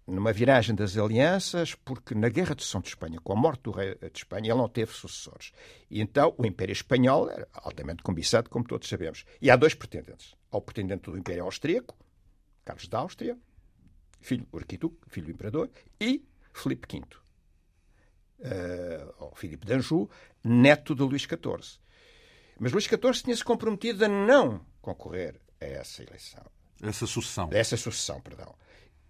numa 0.08 0.34
viragem 0.34 0.76
das 0.76 0.98
alianças, 0.98 1.76
porque 1.76 2.16
na 2.16 2.30
Guerra 2.30 2.56
de 2.56 2.64
São 2.64 2.82
de 2.82 2.90
Espanha, 2.90 3.20
com 3.22 3.34
a 3.34 3.36
morte 3.36 3.64
do 3.64 3.72
rei 3.72 3.96
de 3.96 4.18
Espanha, 4.20 4.52
ele 4.52 4.58
não 4.58 4.68
teve 4.68 4.92
sucessores. 4.92 5.52
E 5.90 6.02
então 6.02 6.34
o 6.38 6.46
Império 6.46 6.74
Espanhol 6.74 7.30
era 7.30 7.48
altamente 7.54 8.04
cobiçado, 8.04 8.50
como 8.50 8.66
todos 8.66 8.90
sabemos. 8.90 9.26
E 9.42 9.50
há 9.50 9.56
dois 9.56 9.74
pretendentes. 9.74 10.36
Há 10.52 10.58
o 10.58 10.62
pretendente 10.62 11.10
do 11.10 11.18
Império 11.18 11.44
Austríaco, 11.44 11.96
Carlos 12.66 12.88
da 12.88 13.00
Áustria, 13.00 13.38
filho 14.20 14.46
do 14.52 14.58
arquiduque, 14.58 14.98
filho 15.08 15.28
do 15.28 15.32
imperador, 15.32 15.70
e 16.00 16.26
Filipe 16.54 16.88
V, 16.92 17.06
uh, 18.40 19.14
ou 19.20 19.36
Filipe 19.36 19.66
d'Anjou, 19.66 20.10
neto 20.44 20.94
de 20.96 21.04
Luís 21.04 21.24
XIV. 21.24 21.80
Mas 22.60 22.72
Luís 22.72 22.86
XIV 22.86 23.24
tinha-se 23.24 23.44
comprometido 23.44 24.06
a 24.06 24.08
não 24.08 24.66
concorrer 24.82 25.40
a 25.60 25.66
essa 25.66 26.04
eleição. 26.04 26.44
Essa 26.82 27.06
sucessão. 27.06 27.50
Essa 27.52 27.78
sucessão, 27.78 28.20
perdão. 28.22 28.56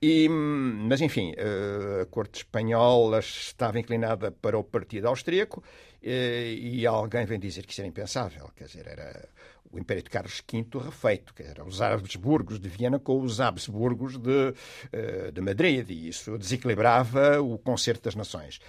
E, 0.03 0.27
mas, 0.27 1.00
enfim, 1.00 1.31
eh, 1.38 2.01
a 2.01 2.05
corte 2.08 2.38
espanhola 2.39 3.20
estava 3.20 3.79
inclinada 3.79 4.31
para 4.31 4.58
o 4.58 4.63
partido 4.63 5.08
austríaco 5.08 5.63
eh, 6.01 6.53
e 6.53 6.88
alguém 6.88 7.24
vem 7.24 7.39
dizer 7.39 7.67
que 7.67 7.72
isso 7.72 7.81
era 7.81 7.88
impensável. 7.88 8.50
Quer 8.55 8.65
dizer, 8.65 8.88
era 8.88 9.29
o 9.72 9.77
Império 9.77 10.01
de 10.01 10.10
Carlos 10.10 10.41
V 10.51 10.79
refeito, 10.79 11.36
que 11.36 11.43
era 11.43 11.63
os 11.63 11.81
Habsburgos 11.81 12.60
de 12.60 12.67
Viena 12.67 12.98
com 12.98 13.22
os 13.22 13.39
Habsburgos 13.39 14.17
de, 14.17 14.55
eh, 14.91 15.29
de 15.31 15.39
Madrid, 15.39 15.88
e 15.91 16.10
isso 16.10 16.36
desequilibrava 16.36 17.39
o 17.39 17.60
concerto 17.60 18.05
das 18.05 18.15
nações. 18.15 18.60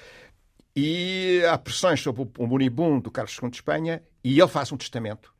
E 0.76 1.42
há 1.48 1.56
pressões 1.56 2.00
sobre 2.02 2.28
o 2.38 2.46
moribundo 2.46 3.10
Carlos 3.10 3.38
II 3.42 3.48
de 3.48 3.56
Espanha 3.56 4.02
e 4.22 4.38
ele 4.38 4.48
faz 4.48 4.70
um 4.70 4.76
testamento 4.76 5.32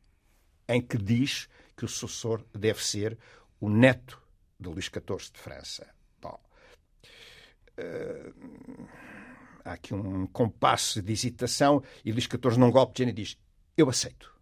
em 0.67 0.81
que 0.81 0.97
diz 0.97 1.47
que 1.77 1.85
o 1.85 1.87
sucessor 1.87 2.43
deve 2.51 2.83
ser 2.83 3.17
o 3.59 3.69
neto 3.69 4.22
de 4.69 4.75
Luís 4.75 4.85
XIV 4.85 5.31
de 5.31 5.39
França. 5.39 5.87
Bom, 6.21 6.39
uh, 7.79 8.87
há 9.63 9.73
aqui 9.73 9.93
um 9.93 10.27
compasso 10.27 11.01
de 11.01 11.11
hesitação 11.11 11.83
e 12.03 12.11
Luís 12.11 12.25
XIV, 12.25 12.57
num 12.57 12.71
golpe 12.71 12.93
de 12.93 12.99
gênio, 12.99 13.13
diz: 13.13 13.37
Eu 13.77 13.89
aceito, 13.89 14.33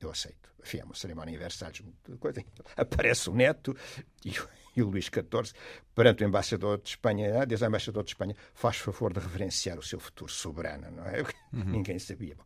eu 0.00 0.10
aceito. 0.10 0.42
Enfim, 0.64 0.78
é 0.78 0.84
uma 0.84 0.94
cerimónia 0.94 1.38
coisa. 2.20 2.44
Aparece 2.76 3.28
o 3.28 3.34
neto 3.34 3.76
e, 4.24 4.32
e 4.76 4.82
o 4.82 4.88
Luís 4.88 5.06
XIV, 5.06 5.52
perante 5.94 6.24
o 6.24 6.26
embaixador 6.26 6.80
de 6.80 6.90
Espanha, 6.90 7.42
ah, 7.42 7.44
diz 7.44 7.62
ao 7.62 7.68
embaixador 7.68 8.04
de 8.04 8.10
Espanha, 8.10 8.36
faz 8.54 8.76
favor 8.76 9.12
de 9.12 9.20
reverenciar 9.20 9.78
o 9.78 9.82
seu 9.82 9.98
futuro 9.98 10.30
soberano, 10.30 10.90
não 10.90 11.04
é? 11.04 11.22
Uhum. 11.52 11.64
Ninguém 11.82 11.98
sabia. 11.98 12.36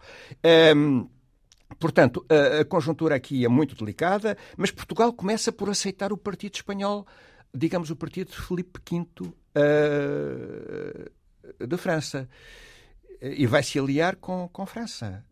Um, 0.74 1.08
Portanto, 1.78 2.24
a, 2.28 2.64
conjuntura 2.64 3.14
aqui 3.16 3.44
é 3.44 3.48
muito 3.48 3.74
delicada, 3.74 4.38
mas 4.56 4.70
Portugal 4.70 5.12
começa 5.12 5.52
por 5.52 5.68
aceitar 5.68 6.12
o 6.12 6.16
partido 6.16 6.54
espanhol, 6.54 7.06
digamos, 7.52 7.90
o 7.90 7.96
partido 7.96 8.30
de 8.30 8.40
Filipe 8.40 8.80
V 8.88 9.04
uh, 9.20 9.26
de 11.66 11.76
França. 11.76 12.28
E 13.20 13.46
vai 13.46 13.62
se 13.62 13.78
aliar 13.78 14.16
com, 14.16 14.48
com 14.48 14.66
França. 14.66 15.24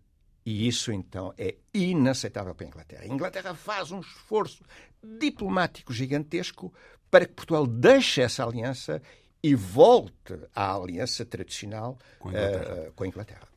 E 0.44 0.68
isso, 0.68 0.92
então, 0.92 1.32
é 1.38 1.56
inaceitável 1.72 2.54
para 2.54 2.66
a 2.66 2.68
Inglaterra. 2.68 3.02
A 3.02 3.06
Inglaterra 3.06 3.54
faz 3.54 3.90
um 3.90 4.00
esforço 4.00 4.62
diplomático 5.02 5.92
gigantesco 5.92 6.72
para 7.10 7.26
que 7.26 7.32
Portugal 7.32 7.66
deixe 7.66 8.20
essa 8.20 8.44
aliança 8.44 9.00
e 9.42 9.54
volte 9.54 10.38
à 10.54 10.74
aliança 10.74 11.24
tradicional 11.24 11.98
com 12.18 12.28
a 12.28 12.32
Inglaterra. 12.32 12.88
Uh, 12.88 12.92
com 12.92 13.04
a 13.04 13.06
Inglaterra. 13.06 13.53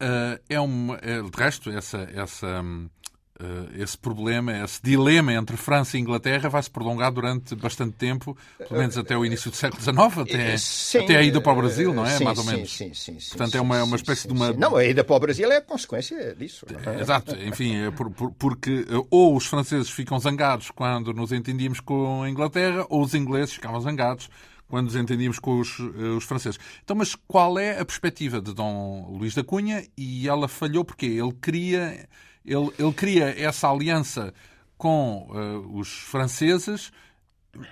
Uh, 0.00 0.40
é 0.48 0.60
uma, 0.60 0.96
é, 1.02 1.20
de 1.20 1.30
resto, 1.36 1.70
essa, 1.70 2.08
essa, 2.14 2.62
uh, 2.62 3.82
esse 3.82 3.98
problema, 3.98 4.56
esse 4.62 4.80
dilema 4.80 5.32
entre 5.32 5.56
França 5.56 5.96
e 5.96 6.00
Inglaterra 6.00 6.48
vai 6.48 6.62
se 6.62 6.70
prolongar 6.70 7.10
durante 7.10 7.56
bastante 7.56 7.94
tempo, 7.94 8.36
pelo 8.58 8.78
menos 8.78 8.96
até 8.96 9.16
o 9.16 9.24
início 9.24 9.50
do 9.50 9.56
século 9.56 9.82
XIX, 9.82 10.18
até, 10.18 10.56
sim, 10.56 10.98
até 10.98 11.16
a 11.16 11.22
ida 11.22 11.40
para 11.40 11.52
o 11.52 11.56
Brasil, 11.56 11.92
não 11.92 12.06
é? 12.06 12.16
Sim, 12.16 12.24
Mais 12.24 12.38
ou 12.38 12.44
menos. 12.44 12.76
Sim, 12.76 12.94
sim, 12.94 13.18
sim. 13.18 13.30
Portanto, 13.30 13.56
é 13.56 13.60
uma, 13.60 13.82
uma 13.82 13.96
espécie 13.96 14.28
de 14.28 14.32
uma. 14.32 14.52
Não, 14.52 14.76
a 14.76 14.84
ida 14.84 15.02
para 15.02 15.16
o 15.16 15.20
Brasil 15.20 15.50
é 15.50 15.56
a 15.56 15.62
consequência 15.62 16.32
disso. 16.36 16.64
É? 16.86 17.00
Exato, 17.00 17.36
enfim, 17.36 17.86
é 17.86 17.90
por, 17.90 18.08
por, 18.10 18.30
porque 18.32 18.86
ou 19.10 19.36
os 19.36 19.46
franceses 19.46 19.90
ficam 19.90 20.18
zangados 20.20 20.70
quando 20.70 21.12
nos 21.12 21.32
entendíamos 21.32 21.80
com 21.80 22.22
a 22.22 22.30
Inglaterra, 22.30 22.86
ou 22.88 23.02
os 23.02 23.14
ingleses 23.14 23.52
ficavam 23.52 23.80
zangados 23.80 24.30
quando 24.68 24.86
nos 24.86 24.96
entendíamos 24.96 25.38
com 25.38 25.58
os, 25.58 25.78
os, 25.78 26.24
franceses. 26.24 26.60
Então, 26.84 26.94
mas 26.94 27.14
qual 27.14 27.58
é 27.58 27.78
a 27.80 27.84
perspectiva 27.84 28.40
de 28.40 28.54
Dom 28.54 29.08
Luís 29.10 29.34
da 29.34 29.42
Cunha? 29.42 29.86
E 29.96 30.28
ela 30.28 30.46
falhou 30.46 30.84
porque 30.84 31.06
ele 31.06 31.32
queria, 31.32 32.08
ele, 32.44 32.70
ele 32.78 32.92
queria 32.92 33.28
essa 33.40 33.70
aliança 33.70 34.32
com 34.76 35.26
uh, 35.30 35.78
os 35.78 35.88
franceses, 35.88 36.92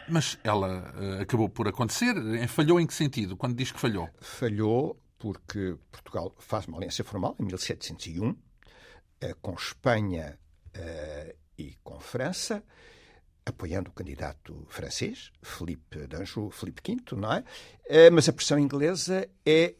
mas 0.08 0.38
ela 0.42 0.92
uh, 0.96 1.22
acabou 1.22 1.48
por 1.48 1.68
acontecer. 1.68 2.14
Falhou 2.48 2.80
em 2.80 2.86
que 2.86 2.94
sentido? 2.94 3.36
Quando 3.36 3.54
diz 3.54 3.70
que 3.70 3.78
falhou? 3.78 4.08
Falhou 4.20 4.98
porque 5.18 5.76
Portugal 5.90 6.34
faz 6.38 6.66
uma 6.66 6.78
aliança 6.78 7.04
formal 7.04 7.36
em 7.38 7.44
1701 7.44 8.30
uh, 8.30 8.36
com 9.40 9.54
Espanha 9.54 10.38
e 11.56 11.74
com 11.82 11.98
França 11.98 12.62
apoiando 13.46 13.90
o 13.90 13.92
candidato 13.92 14.66
francês, 14.68 15.30
Felipe 15.40 16.06
d'Anjou, 16.06 16.50
Felipe 16.50 16.82
V, 16.84 17.16
não 17.16 17.32
é? 17.32 17.44
Mas 18.10 18.28
a 18.28 18.32
pressão 18.32 18.58
inglesa 18.58 19.28
é 19.46 19.74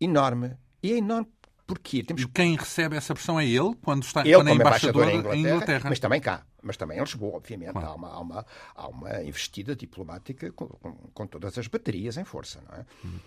enorme. 0.00 0.56
E 0.82 0.92
é 0.92 0.98
enorme 0.98 1.28
porquê? 1.66 2.02
Temos... 2.02 2.22
E 2.22 2.28
quem 2.28 2.54
recebe 2.54 2.94
essa 2.94 3.14
pressão 3.14 3.40
é 3.40 3.46
ele, 3.46 3.74
quando, 3.82 4.04
está, 4.04 4.20
ele, 4.20 4.34
quando 4.34 4.48
é 4.48 4.52
embaixador, 4.52 5.02
embaixador 5.02 5.12
em, 5.14 5.18
Inglaterra, 5.18 5.36
em 5.36 5.40
Inglaterra, 5.40 5.88
Mas 5.88 5.98
também 5.98 6.20
cá 6.20 6.46
mas 6.66 6.76
também 6.76 6.98
em 6.98 7.00
Lisboa, 7.00 7.36
obviamente. 7.36 7.72
Claro. 7.72 7.88
Há, 7.88 7.94
uma, 7.94 8.08
há, 8.08 8.20
uma, 8.20 8.46
há 8.74 8.88
uma 8.88 9.22
investida 9.22 9.76
diplomática 9.76 10.50
com, 10.50 10.66
com, 10.66 10.92
com, 11.14 11.26
todas 11.26 11.56
as 11.56 11.68
baterias 11.68 12.16
em 12.16 12.24
força, 12.24 12.60
não 12.68 12.76
é? 12.76 12.84
Uhum. 13.04 13.20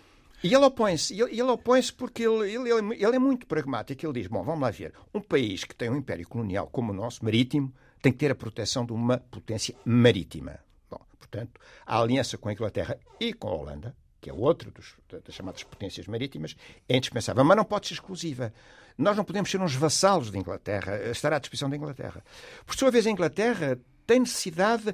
E 0.43 0.53
ele 0.53 0.65
opõe-se, 0.65 1.13
ele, 1.13 1.31
ele 1.31 1.43
opõe-se 1.43 1.91
porque 1.91 2.23
ele, 2.23 2.51
ele, 2.51 2.69
ele, 2.71 3.15
é 3.15 3.19
muito 3.19 3.47
pragmático. 3.47 4.05
Ele 4.05 4.13
diz: 4.13 4.27
bom, 4.27 4.43
vamos 4.43 4.61
lá 4.61 4.71
ver, 4.71 4.93
um 5.13 5.21
país 5.21 5.63
que 5.63 5.75
tem 5.75 5.89
um 5.89 5.95
império 5.95 6.27
colonial 6.27 6.67
como 6.67 6.91
o 6.91 6.95
nosso, 6.95 7.23
marítimo, 7.23 7.73
tem 8.01 8.11
que 8.11 8.17
ter 8.17 8.31
a 8.31 8.35
proteção 8.35 8.85
de 8.85 8.93
uma 8.93 9.17
potência 9.17 9.75
marítima. 9.85 10.59
Bom, 10.89 11.01
portanto, 11.17 11.59
a 11.85 11.99
aliança 11.99 12.37
com 12.37 12.49
a 12.49 12.53
Inglaterra 12.53 12.97
e 13.19 13.33
com 13.33 13.47
a 13.47 13.53
Holanda, 13.53 13.95
que 14.21 14.29
é 14.29 14.33
outro 14.33 14.71
das 14.71 15.33
chamadas 15.33 15.63
potências 15.63 16.07
marítimas, 16.07 16.55
é 16.87 16.97
indispensável, 16.97 17.43
mas 17.43 17.57
não 17.57 17.65
pode 17.65 17.87
ser 17.87 17.93
exclusiva. 17.95 18.53
Nós 18.97 19.15
não 19.15 19.23
podemos 19.23 19.49
ser 19.49 19.61
uns 19.61 19.75
vassalos 19.75 20.29
da 20.29 20.37
Inglaterra, 20.37 21.09
estar 21.09 21.31
à 21.31 21.39
disposição 21.39 21.69
da 21.69 21.75
Inglaterra. 21.75 22.23
Por 22.65 22.75
sua 22.75 22.91
vez, 22.91 23.07
a 23.07 23.11
Inglaterra 23.11 23.79
tem 24.05 24.19
necessidade 24.19 24.93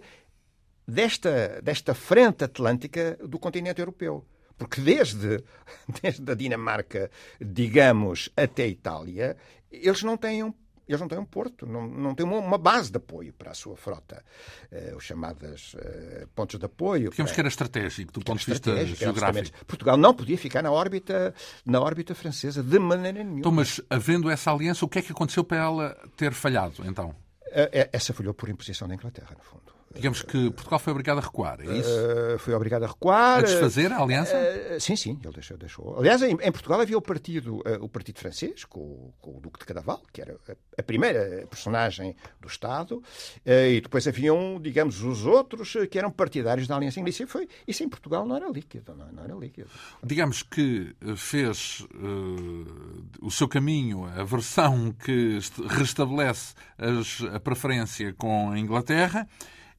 desta, 0.88 1.60
desta 1.62 1.94
frente 1.96 2.44
atlântica 2.44 3.18
do 3.28 3.40
continente 3.40 3.80
europeu. 3.80 4.26
Porque 4.58 4.80
desde, 4.80 5.44
desde 6.02 6.32
a 6.32 6.36
Dinamarca, 6.36 7.10
digamos, 7.40 8.30
até 8.38 8.64
a 8.64 8.68
Itália, 8.68 9.38
eles 9.72 10.04
não 10.04 10.18
têm 10.18 10.44
um 10.44 10.54
eles 10.88 11.02
não 11.02 11.08
têm 11.08 11.18
um 11.18 11.26
porto, 11.26 11.66
não, 11.66 11.88
não 11.88 12.16
têm 12.16 12.26
uma, 12.26 12.38
uma 12.38 12.58
base 12.58 12.92
de 12.92 12.98
apoio 12.98 13.34
para 13.34 13.52
a 13.52 13.54
sua 13.54 13.76
frota, 13.76 14.24
uh, 14.72 14.96
os 14.96 15.04
chamados 15.04 15.74
uh, 15.76 16.28
pontos 16.36 16.60
de 16.60 16.66
apoio. 16.66 17.10
Digamos 17.10 17.32
para... 17.32 17.36
que 17.36 17.42
era 17.42 17.48
estratégico, 17.48 18.12
do 18.12 18.22
ponto 18.22 18.40
de 18.40 18.46
vista 18.46 18.86
geográfico. 18.86 19.66
Portugal 19.66 19.98
não 19.98 20.14
podia 20.14 20.38
ficar 20.38 20.62
na 20.62 20.72
órbita, 20.72 21.34
na 21.66 21.82
órbita 21.82 22.14
francesa 22.16 22.64
de 22.64 22.80
maneira 22.80 23.20
nenhuma. 23.20 23.40
Então, 23.40 23.52
mas 23.52 23.82
havendo 23.90 24.30
essa 24.30 24.52
aliança, 24.52 24.86
o 24.86 24.90
que 24.90 25.00
é 25.00 25.02
que 25.02 25.12
aconteceu 25.12 25.44
para 25.44 25.58
ela 25.58 25.98
ter 26.16 26.34
falhado, 26.34 26.84
então? 26.86 27.10
Uh, 27.48 27.90
essa 27.92 28.14
falhou 28.14 28.34
por 28.34 28.50
imposição 28.50 28.88
da 28.88 28.96
Inglaterra, 28.96 29.36
no 29.38 29.44
fundo. 29.44 29.75
Digamos 29.96 30.22
que 30.22 30.52
Portugal 30.52 30.78
foi 30.78 30.92
obrigado 30.92 31.20
a 31.20 31.22
recuar, 31.22 31.62
é 31.62 31.78
isso? 31.78 31.90
Uh, 31.90 32.38
foi 32.38 32.54
obrigado 32.54 32.84
a 32.84 32.88
recuar. 32.88 33.40
A 33.40 33.42
desfazer 33.42 33.94
a 33.94 34.02
aliança? 34.02 34.36
Uh, 34.36 34.80
sim, 34.80 34.96
sim, 34.98 35.18
ele 35.24 35.34
deixou. 35.34 35.58
deixou. 35.58 35.98
Aliás, 35.98 36.22
em, 36.22 36.32
em 36.32 36.52
Portugal 36.52 36.82
havia 36.82 36.98
o 36.98 37.02
partido, 37.02 37.60
uh, 37.60 37.82
o 37.82 37.88
partido 37.88 38.20
francês, 38.20 38.66
com, 38.66 39.14
com, 39.22 39.38
o 39.38 39.40
Duque 39.40 39.60
de 39.60 39.66
Cadaval, 39.66 40.02
que 40.12 40.22
era 40.22 40.36
a, 40.78 40.84
primeira 40.84 41.48
personagem 41.50 42.14
do 42.42 42.48
Estado, 42.48 43.02
e 43.46 43.80
depois 43.80 44.06
haviam, 44.08 44.60
digamos, 44.62 45.02
os 45.02 45.26
outros 45.26 45.74
que 45.90 45.98
eram 45.98 46.12
partidários 46.12 46.68
da 46.68 46.76
aliança 46.76 47.00
inglesa. 47.00 47.26
Foi, 47.26 47.48
isso 47.66 47.82
em 47.82 47.90
Portugal 47.90 48.26
não 48.26 48.36
era 48.36 48.50
líquido. 48.50 48.94
Não, 48.96 49.12
não 49.14 49.24
era 49.24 49.34
líquido. 49.34 49.70
Digamos 50.04 50.44
que 50.44 50.94
fez 51.16 51.88
o 53.22 53.32
seu 53.32 53.48
caminho, 53.48 54.06
a 54.06 54.24
versão 54.24 54.92
que 54.92 55.40
restabelece 55.70 56.54
as, 56.78 57.22
a 57.34 57.40
preferência 57.40 58.14
com 58.14 58.52
a 58.52 58.60
Inglaterra 58.60 59.28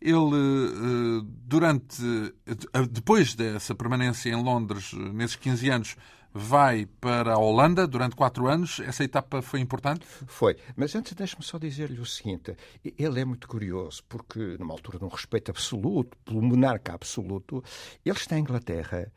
ele, 0.01 0.15
eh, 0.15 1.27
durante, 1.45 2.03
eh, 2.47 2.87
depois 2.91 3.35
dessa 3.35 3.75
permanência 3.75 4.31
em 4.31 4.43
Londres, 4.43 4.93
nesses 4.93 5.37
15 5.37 5.71
anos, 5.71 5.97
vai 6.33 6.85
para 7.01 7.33
a 7.33 7.39
Holanda 7.39 7.87
durante 7.87 8.15
quatro 8.15 8.47
anos. 8.47 8.79
Essa 8.81 9.05
etapa 9.05 9.41
foi 9.41 9.61
importante? 9.61 10.05
Foi. 10.27 10.57
Mas 10.77 10.95
antes, 10.95 11.15
deixe-me 11.15 11.43
só 11.43 11.59
dizer-lhe 11.59 12.01
o 12.01 12.07
seguinte: 12.07 12.55
ele 12.85 13.21
é 13.21 13.25
muito 13.25 13.49
curioso, 13.49 14.03
porque, 14.09 14.57
numa 14.59 14.75
altura 14.75 14.99
de 14.99 15.05
um 15.05 15.09
respeito 15.09 15.51
absoluto, 15.51 16.17
pelo 16.25 16.43
monarca 16.43 16.93
absoluto, 16.93 17.65
ele 18.05 18.17
está 18.17 18.37
em 18.37 18.43
Inglaterra 18.43 19.11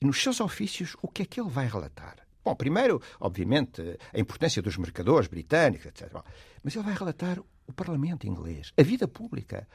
e, 0.00 0.04
nos 0.04 0.20
seus 0.20 0.40
ofícios, 0.40 0.96
o 1.00 1.08
que 1.08 1.22
é 1.22 1.24
que 1.24 1.40
ele 1.40 1.50
vai 1.50 1.68
relatar? 1.68 2.16
Bom, 2.44 2.56
primeiro, 2.56 3.00
obviamente, 3.20 3.80
a 4.12 4.18
importância 4.18 4.60
dos 4.60 4.76
mercadores 4.76 5.28
britânicos, 5.28 5.86
etc. 5.86 6.12
Mas 6.62 6.74
ele 6.74 6.84
vai 6.84 6.94
relatar 6.94 7.38
o 7.68 7.72
Parlamento 7.72 8.26
inglês, 8.26 8.72
a 8.76 8.82
vida 8.82 9.06
pública, 9.06 9.68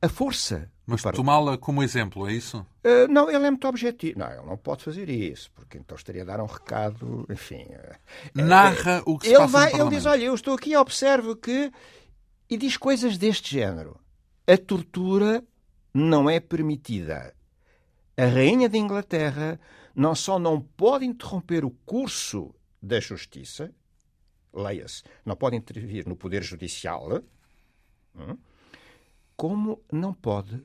a 0.00 0.08
força. 0.08 0.70
Mas 0.86 1.02
tomá-la 1.02 1.58
como 1.58 1.82
exemplo, 1.82 2.28
é 2.28 2.32
isso? 2.32 2.66
Uh, 2.84 3.06
não, 3.10 3.28
ele 3.28 3.46
é 3.46 3.50
muito 3.50 3.68
objetivo. 3.68 4.18
Não, 4.18 4.30
ele 4.30 4.46
não 4.46 4.56
pode 4.56 4.82
fazer 4.82 5.08
isso, 5.10 5.50
porque 5.52 5.76
então 5.76 5.96
estaria 5.96 6.22
a 6.22 6.24
dar 6.24 6.40
um 6.40 6.46
recado, 6.46 7.26
enfim. 7.28 7.64
Uh, 7.64 8.42
Narra 8.42 9.02
uh, 9.06 9.12
o 9.12 9.18
que 9.18 9.26
se 9.26 9.34
ele 9.34 9.40
passa 9.40 9.52
vai, 9.52 9.72
Ele 9.74 9.90
diz, 9.90 10.06
olha, 10.06 10.24
eu 10.24 10.34
estou 10.34 10.54
aqui 10.54 10.70
e 10.70 10.76
observo 10.76 11.36
que... 11.36 11.70
E 12.48 12.56
diz 12.56 12.78
coisas 12.78 13.18
deste 13.18 13.52
género. 13.54 14.00
A 14.46 14.56
tortura 14.56 15.44
não 15.92 16.30
é 16.30 16.40
permitida. 16.40 17.34
A 18.16 18.24
rainha 18.24 18.68
de 18.68 18.78
Inglaterra 18.78 19.60
não 19.94 20.14
só 20.14 20.38
não 20.38 20.60
pode 20.60 21.04
interromper 21.04 21.64
o 21.64 21.70
curso 21.84 22.54
da 22.80 23.00
justiça, 23.00 23.74
leia-se, 24.54 25.02
não 25.24 25.36
pode 25.36 25.56
intervir 25.56 26.08
no 26.08 26.16
poder 26.16 26.42
judicial, 26.42 27.22
hum, 28.14 28.38
como 29.38 29.80
não 29.90 30.12
pode 30.12 30.60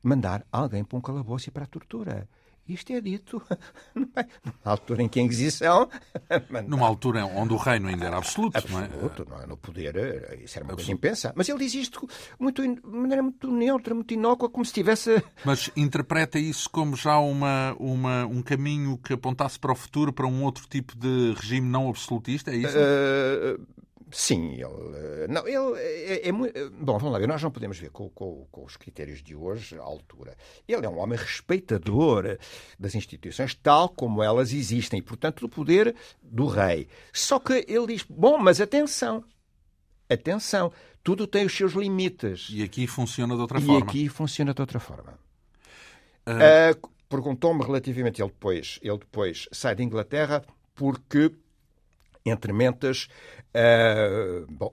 mandar 0.00 0.46
alguém 0.52 0.84
para 0.84 0.96
um 0.96 1.00
calabouço 1.00 1.48
e 1.48 1.50
para 1.50 1.64
a 1.64 1.66
tortura. 1.66 2.28
Isto 2.66 2.92
é 2.92 3.00
dito 3.00 3.42
numa 3.94 4.24
altura 4.64 5.02
em 5.02 5.08
que 5.08 5.18
a 5.18 5.22
Inquisição. 5.22 5.88
Numa 6.66 6.86
altura 6.86 7.26
onde 7.26 7.52
o 7.52 7.58
reino 7.58 7.88
ainda 7.88 8.06
era 8.06 8.16
absoluto, 8.16 8.56
absoluto 8.56 9.26
não 9.28 9.42
é? 9.42 9.46
No 9.46 9.56
poder, 9.56 9.96
eh, 9.96 10.38
isso 10.44 10.58
era 10.58 10.64
uma 10.64 10.74
coisa 10.74 10.90
impensável. 10.90 11.34
Mas 11.36 11.46
ele 11.48 11.58
diz 11.58 11.74
isto 11.74 12.08
muito, 12.38 12.62
de 12.62 12.80
maneira 12.86 13.22
muito 13.22 13.50
neutra, 13.50 13.94
muito 13.94 14.14
inócua, 14.14 14.48
como 14.48 14.64
se 14.64 14.72
tivesse. 14.72 15.22
Mas 15.44 15.70
interpreta 15.76 16.38
isso 16.38 16.70
como 16.70 16.96
já 16.96 17.18
uma, 17.18 17.76
uma, 17.78 18.24
um 18.24 18.40
caminho 18.40 18.96
que 18.96 19.12
apontasse 19.12 19.58
para 19.58 19.72
o 19.72 19.76
futuro, 19.76 20.10
para 20.10 20.26
um 20.26 20.42
outro 20.44 20.66
tipo 20.66 20.96
de 20.96 21.34
regime 21.34 21.68
não 21.68 21.90
absolutista, 21.90 22.50
é 22.50 22.56
isso? 22.56 22.78
Uh, 22.78 23.83
Sim, 24.14 24.52
ele. 24.52 24.64
Eh, 24.64 25.26
não, 25.28 25.44
ele 25.44 25.76
é, 25.80 26.28
é, 26.28 26.28
é, 26.28 26.32
Bom, 26.32 26.98
vamos 26.98 27.12
lá 27.12 27.18
ver, 27.18 27.26
nós 27.26 27.42
não 27.42 27.50
podemos 27.50 27.76
ver 27.76 27.90
com, 27.90 28.08
com, 28.10 28.46
com, 28.48 28.64
os 28.64 28.76
critérios 28.76 29.20
de 29.20 29.34
hoje 29.34 29.76
a 29.76 29.82
altura. 29.82 30.36
Ele 30.68 30.86
é 30.86 30.88
um 30.88 31.00
homem 31.00 31.18
respeitador 31.18 32.38
das 32.78 32.94
instituições 32.94 33.56
tal 33.56 33.88
como 33.88 34.22
elas 34.22 34.52
existem 34.52 35.00
e, 35.00 35.02
portanto, 35.02 35.40
do 35.40 35.48
poder 35.48 35.96
do 36.22 36.46
rei. 36.46 36.86
Só 37.12 37.40
que 37.40 37.64
ele 37.66 37.88
diz: 37.88 38.04
bom, 38.08 38.38
mas 38.38 38.60
atenção, 38.60 39.24
atenção, 40.08 40.70
tudo 41.02 41.26
tem 41.26 41.44
os 41.44 41.52
seus 41.52 41.72
limites. 41.72 42.46
E 42.52 42.62
aqui 42.62 42.86
funciona 42.86 43.34
de 43.34 43.40
outra 43.40 43.58
e 43.58 43.62
forma. 43.62 43.80
E 43.80 43.82
aqui 43.82 44.08
funciona 44.08 44.54
de 44.54 44.60
outra 44.60 44.78
forma. 44.78 45.18
Uh... 46.24 46.72
Uh, 46.72 46.94
Perguntou-me 47.06 47.62
relativamente, 47.62 48.20
ele 48.20 48.30
depois, 48.30 48.80
ele 48.82 48.98
depois 48.98 49.46
sai 49.52 49.74
de 49.76 49.84
Inglaterra 49.84 50.42
porque 50.74 51.30
entre 52.24 52.52
mentas, 52.52 53.08
uh, 53.54 54.72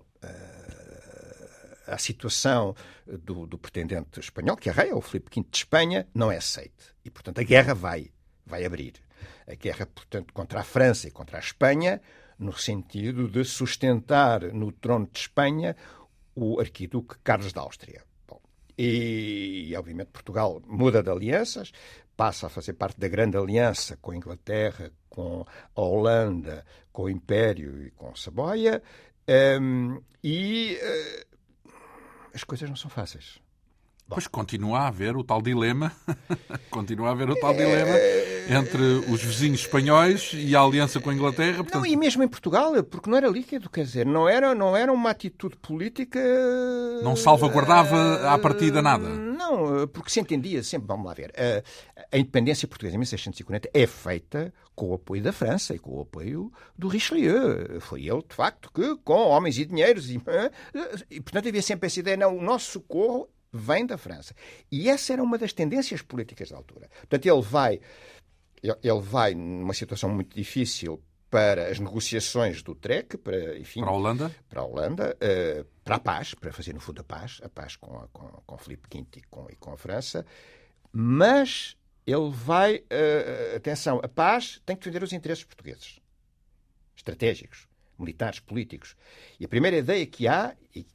a 1.88 1.98
situação 1.98 2.76
do, 3.06 3.46
do, 3.46 3.58
pretendente 3.58 4.20
espanhol, 4.20 4.56
que 4.56 4.70
é 4.70 4.90
é 4.90 4.96
o 4.96 5.02
Filipe 5.02 5.30
V 5.36 5.48
de 5.50 5.58
Espanha, 5.58 6.08
não 6.14 6.32
é 6.32 6.38
aceite. 6.38 6.96
E, 7.04 7.10
portanto, 7.10 7.40
a 7.40 7.44
guerra 7.44 7.74
vai, 7.74 8.10
vai 8.46 8.66
abrir. 8.66 8.94
A 9.48 9.56
guerra, 9.56 9.86
portanto, 9.86 10.34
contra 10.34 10.62
a 10.62 10.64
França 10.64 11.08
e 11.08 11.12
contra 11.12 11.38
a 11.38 11.40
Espanha, 11.40 12.02
no 12.40 12.58
sentido 12.58 13.28
de 13.28 13.44
sustentar 13.44 14.42
no 14.54 14.72
trono 14.72 15.08
de 15.12 15.20
Espanha 15.20 15.76
o 16.34 16.60
arquiduque 16.60 17.16
Carlos 17.24 17.52
da 17.52 17.62
Áustria. 17.62 18.04
Bom, 18.28 18.40
e, 18.78 19.74
obviamente, 19.78 20.12
Portugal 20.12 20.62
muda 20.66 21.04
de 21.04 21.10
alianças, 21.10 21.72
passa 22.22 22.46
a 22.46 22.50
fazer 22.52 22.74
parte 22.74 23.00
da 23.00 23.08
grande 23.08 23.36
aliança 23.36 23.98
com 23.98 24.12
a 24.12 24.16
Inglaterra, 24.16 24.92
com 25.10 25.44
a 25.76 25.82
Holanda, 25.82 26.64
com 26.92 27.06
o 27.06 27.10
Império 27.10 27.82
e 27.82 27.90
com 27.90 28.12
a 28.12 28.16
Saboia, 28.16 28.84
um, 29.60 30.00
e 30.24 30.78
uh, 30.80 31.76
as 32.32 32.44
coisas 32.44 32.70
não 32.70 32.76
são 32.76 32.92
fáceis. 32.92 33.42
Pois 34.14 34.28
continua 34.28 34.80
a 34.80 34.88
haver 34.90 35.16
o 35.16 35.24
tal 35.24 35.42
dilema, 35.42 35.90
continua 36.70 37.08
a 37.08 37.12
haver 37.12 37.30
o 37.30 37.36
tal 37.40 37.54
dilema 37.54 37.96
entre 38.50 38.82
os 39.10 39.24
vizinhos 39.24 39.62
espanhóis 39.62 40.32
e 40.34 40.54
a 40.54 40.60
aliança 40.60 41.00
com 41.00 41.10
a 41.10 41.14
Inglaterra. 41.14 41.64
Portanto... 41.64 41.76
Não, 41.76 41.86
e 41.86 41.96
mesmo 41.96 42.22
em 42.22 42.28
Portugal, 42.28 42.84
porque 42.84 43.10
não 43.10 43.16
era 43.16 43.30
líquido, 43.30 43.70
quer 43.70 43.86
dizer, 43.86 44.06
não 44.06 44.28
era, 44.28 44.54
não 44.54 44.76
era 44.76 44.92
uma 44.92 45.12
atitude 45.12 45.56
política. 45.56 46.20
Não 47.02 47.16
salvaguardava 47.16 48.30
à 48.30 48.38
partida 48.38 48.82
nada. 48.82 49.08
Não, 49.08 49.88
porque 49.88 50.10
se 50.10 50.20
entendia 50.20 50.62
sempre, 50.62 50.88
vamos 50.88 51.06
lá 51.06 51.14
ver, 51.14 51.32
a, 51.38 51.64
a 52.14 52.18
independência 52.18 52.68
portuguesa 52.68 52.98
em 52.98 53.00
1640 53.00 53.70
é 53.74 53.88
feita 53.88 54.54
com 54.76 54.90
o 54.90 54.94
apoio 54.96 55.24
da 55.24 55.32
França 55.32 55.74
e 55.74 55.80
com 55.80 55.92
o 55.92 56.02
apoio 56.02 56.52
do 56.78 56.90
Richelieu. 56.90 57.80
Foi 57.80 58.02
ele, 58.08 58.24
de 58.28 58.36
facto, 58.36 58.70
que, 58.74 58.98
com 59.06 59.14
homens 59.14 59.58
e 59.58 59.64
dinheiros, 59.64 60.10
e, 60.10 60.22
e 61.10 61.22
portanto 61.22 61.48
havia 61.48 61.62
sempre 61.62 61.88
essa 61.88 62.00
ideia, 62.00 62.18
não, 62.18 62.38
o 62.38 62.42
nosso 62.42 62.72
socorro 62.72 63.30
vem 63.52 63.86
da 63.86 63.98
França. 63.98 64.36
E 64.72 64.90
essa 64.90 65.14
era 65.14 65.24
uma 65.24 65.38
das 65.38 65.54
tendências 65.54 66.02
políticas 66.02 66.50
da 66.50 66.58
altura. 66.58 66.90
Portanto, 67.00 67.26
ele 67.26 67.42
vai, 67.42 67.80
ele 68.64 69.02
vai 69.02 69.34
numa 69.34 69.74
situação 69.74 70.10
muito 70.10 70.36
difícil 70.36 71.02
para 71.32 71.70
as 71.70 71.80
negociações 71.80 72.62
do 72.62 72.76
TREC, 72.76 73.18
para, 73.18 73.58
enfim, 73.58 73.80
para 73.80 73.90
a 73.90 73.94
Holanda, 73.94 74.36
para 74.50 74.62
a, 74.62 74.66
Holanda 74.66 75.18
uh, 75.18 75.66
para 75.82 75.96
a 75.96 76.00
paz, 76.00 76.34
para 76.34 76.52
fazer 76.52 76.74
no 76.74 76.82
fundo 76.82 77.00
a 77.00 77.04
paz, 77.06 77.40
a 77.42 77.48
paz 77.48 77.78
com, 77.78 77.98
a, 77.98 78.08
com, 78.10 78.28
com 78.46 78.58
Filipe 78.58 78.88
V 78.92 79.06
e 79.16 79.22
com, 79.30 79.48
e 79.50 79.56
com 79.56 79.72
a 79.72 79.78
França, 79.78 80.26
mas 80.92 81.78
ele 82.06 82.30
vai, 82.30 82.80
uh, 82.80 83.56
atenção, 83.56 84.02
a 84.04 84.10
paz 84.10 84.62
tem 84.66 84.76
que 84.76 84.84
defender 84.84 85.04
os 85.04 85.14
interesses 85.14 85.46
portugueses, 85.46 86.02
estratégicos, 86.98 87.66
militares, 87.98 88.42
políticos. 88.42 88.98
E 89.40 89.46
a 89.46 89.48
primeira 89.48 89.78
ideia 89.78 90.06
que 90.06 90.28
há, 90.28 90.54
e, 90.76 90.86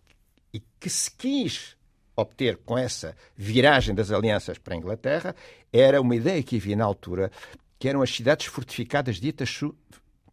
e 0.52 0.60
que 0.78 0.90
se 0.90 1.10
quis 1.10 1.78
obter 2.16 2.56
com 2.64 2.78
essa 2.78 3.14
viragem 3.36 3.94
das 3.94 4.10
alianças 4.10 4.58
para 4.58 4.74
a 4.74 4.76
Inglaterra 4.76 5.34
era 5.72 6.00
uma 6.00 6.16
ideia 6.16 6.42
que 6.42 6.56
havia 6.56 6.74
na 6.74 6.84
altura, 6.84 7.30
que 7.78 7.88
eram 7.88 8.02
as 8.02 8.10
cidades 8.10 8.46
fortificadas 8.46 9.16
ditas 9.16 9.60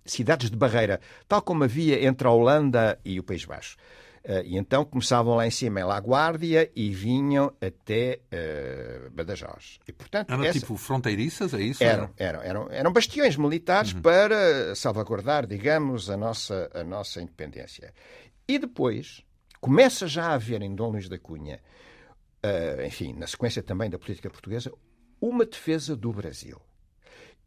cidades 0.06 0.50
de 0.50 0.58
barreira, 0.58 1.00
tal 1.28 1.41
como 1.41 1.63
havia 1.63 2.06
entre 2.06 2.28
a 2.28 2.32
Holanda 2.32 3.00
e 3.04 3.19
o 3.19 3.24
País 3.24 3.46
Baixo. 3.46 3.78
Uh, 4.24 4.39
e 4.46 4.58
então 4.58 4.86
começavam 4.86 5.36
lá 5.36 5.46
em 5.46 5.52
cima 5.52 5.82
em 5.82 5.84
La 5.84 5.98
Guardia 5.98 6.72
e 6.74 6.91
vinham 6.91 7.52
até 7.60 8.22
uh, 8.32 9.10
Badajoz. 9.12 9.80
E, 9.86 9.91
portanto, 9.91 10.32
eram 10.32 10.46
essa... 10.46 10.60
tipo 10.60 10.78
fronteiriças, 10.78 11.54
é 11.54 11.62
isso? 11.62 11.84
Eram, 11.84 12.10
eram, 12.17 12.41
eram, 12.41 12.72
eram 12.72 12.93
bastiões 12.93 13.36
militares 13.36 13.91
uhum. 13.91 14.02
para 14.02 14.74
salvaguardar, 14.76 15.46
digamos, 15.46 16.10
a 16.10 16.15
nossa, 16.15 16.72
a 16.74 16.86
nossa 16.86 17.22
independência. 17.22 17.93
E 18.48 18.58
depois 18.58 19.26
começa 19.60 20.08
já 20.08 20.28
a 20.28 20.34
haver 20.36 20.62
em 20.62 20.74
Dom 20.74 20.91
Luís 20.91 21.10
da 21.10 21.19
Cunha 21.19 21.60
uh, 22.44 22.86
enfim, 22.86 23.14
na 23.14 23.28
sequência 23.28 23.64
também 23.64 23.90
da 23.90 23.98
política 23.98 24.30
portuguesa, 24.30 24.72
uma 25.22 25.46
defesa 25.46 25.96
do 25.96 26.12
Brasil 26.12 26.60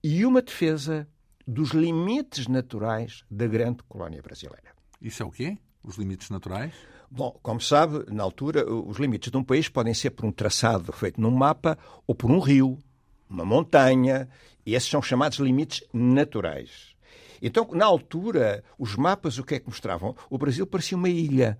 e 0.03 0.25
uma 0.25 0.41
defesa 0.41 1.07
dos 1.47 1.71
limites 1.71 2.49
naturais 2.49 3.25
da 3.31 3.47
grande 3.47 3.83
colónia 3.89 4.21
brasileira. 4.23 4.75
Isso 5.01 5.23
é 5.23 5.27
o 5.27 5.31
quê? 5.31 5.57
Os 5.85 5.97
limites 5.97 6.31
naturais? 6.31 6.75
Bom, 7.09 7.39
como 7.43 7.61
sabe, 7.61 8.05
na 8.13 8.25
altura, 8.25 8.69
os 8.69 8.99
limites 8.99 9.31
de 9.31 9.37
um 9.37 9.45
país 9.45 9.69
podem 9.69 9.95
ser 9.95 10.11
por 10.11 10.25
um 10.25 10.33
traçado 10.33 10.93
feito 10.93 11.21
num 11.21 11.31
mapa 11.31 11.79
ou 12.07 12.15
por 12.15 12.31
um 12.31 12.41
rio, 12.41 12.79
uma 13.29 13.45
montanha, 13.45 14.29
e 14.65 14.75
esses 14.75 14.89
são 14.89 15.01
chamados 15.01 15.39
limites 15.39 15.85
naturais. 15.93 16.97
Então, 17.41 17.69
na 17.73 17.85
altura, 17.85 18.65
os 18.79 18.97
mapas 18.97 19.39
o 19.39 19.45
que 19.45 19.55
é 19.55 19.61
que 19.61 19.69
mostravam? 19.69 20.17
O 20.29 20.39
Brasil 20.39 20.67
parecia 20.67 20.97
uma 20.97 21.09
ilha, 21.09 21.59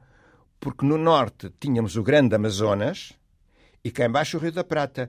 porque 0.59 0.85
no 0.85 0.99
norte 0.99 1.53
tínhamos 1.61 1.97
o 1.97 2.03
grande 2.03 2.35
Amazonas, 2.35 3.13
e 3.87 3.91
cá 3.93 4.05
embaixo 4.05 4.37
o 4.37 4.41
Rio 4.41 4.51
da 4.51 4.65
Prata. 4.65 5.09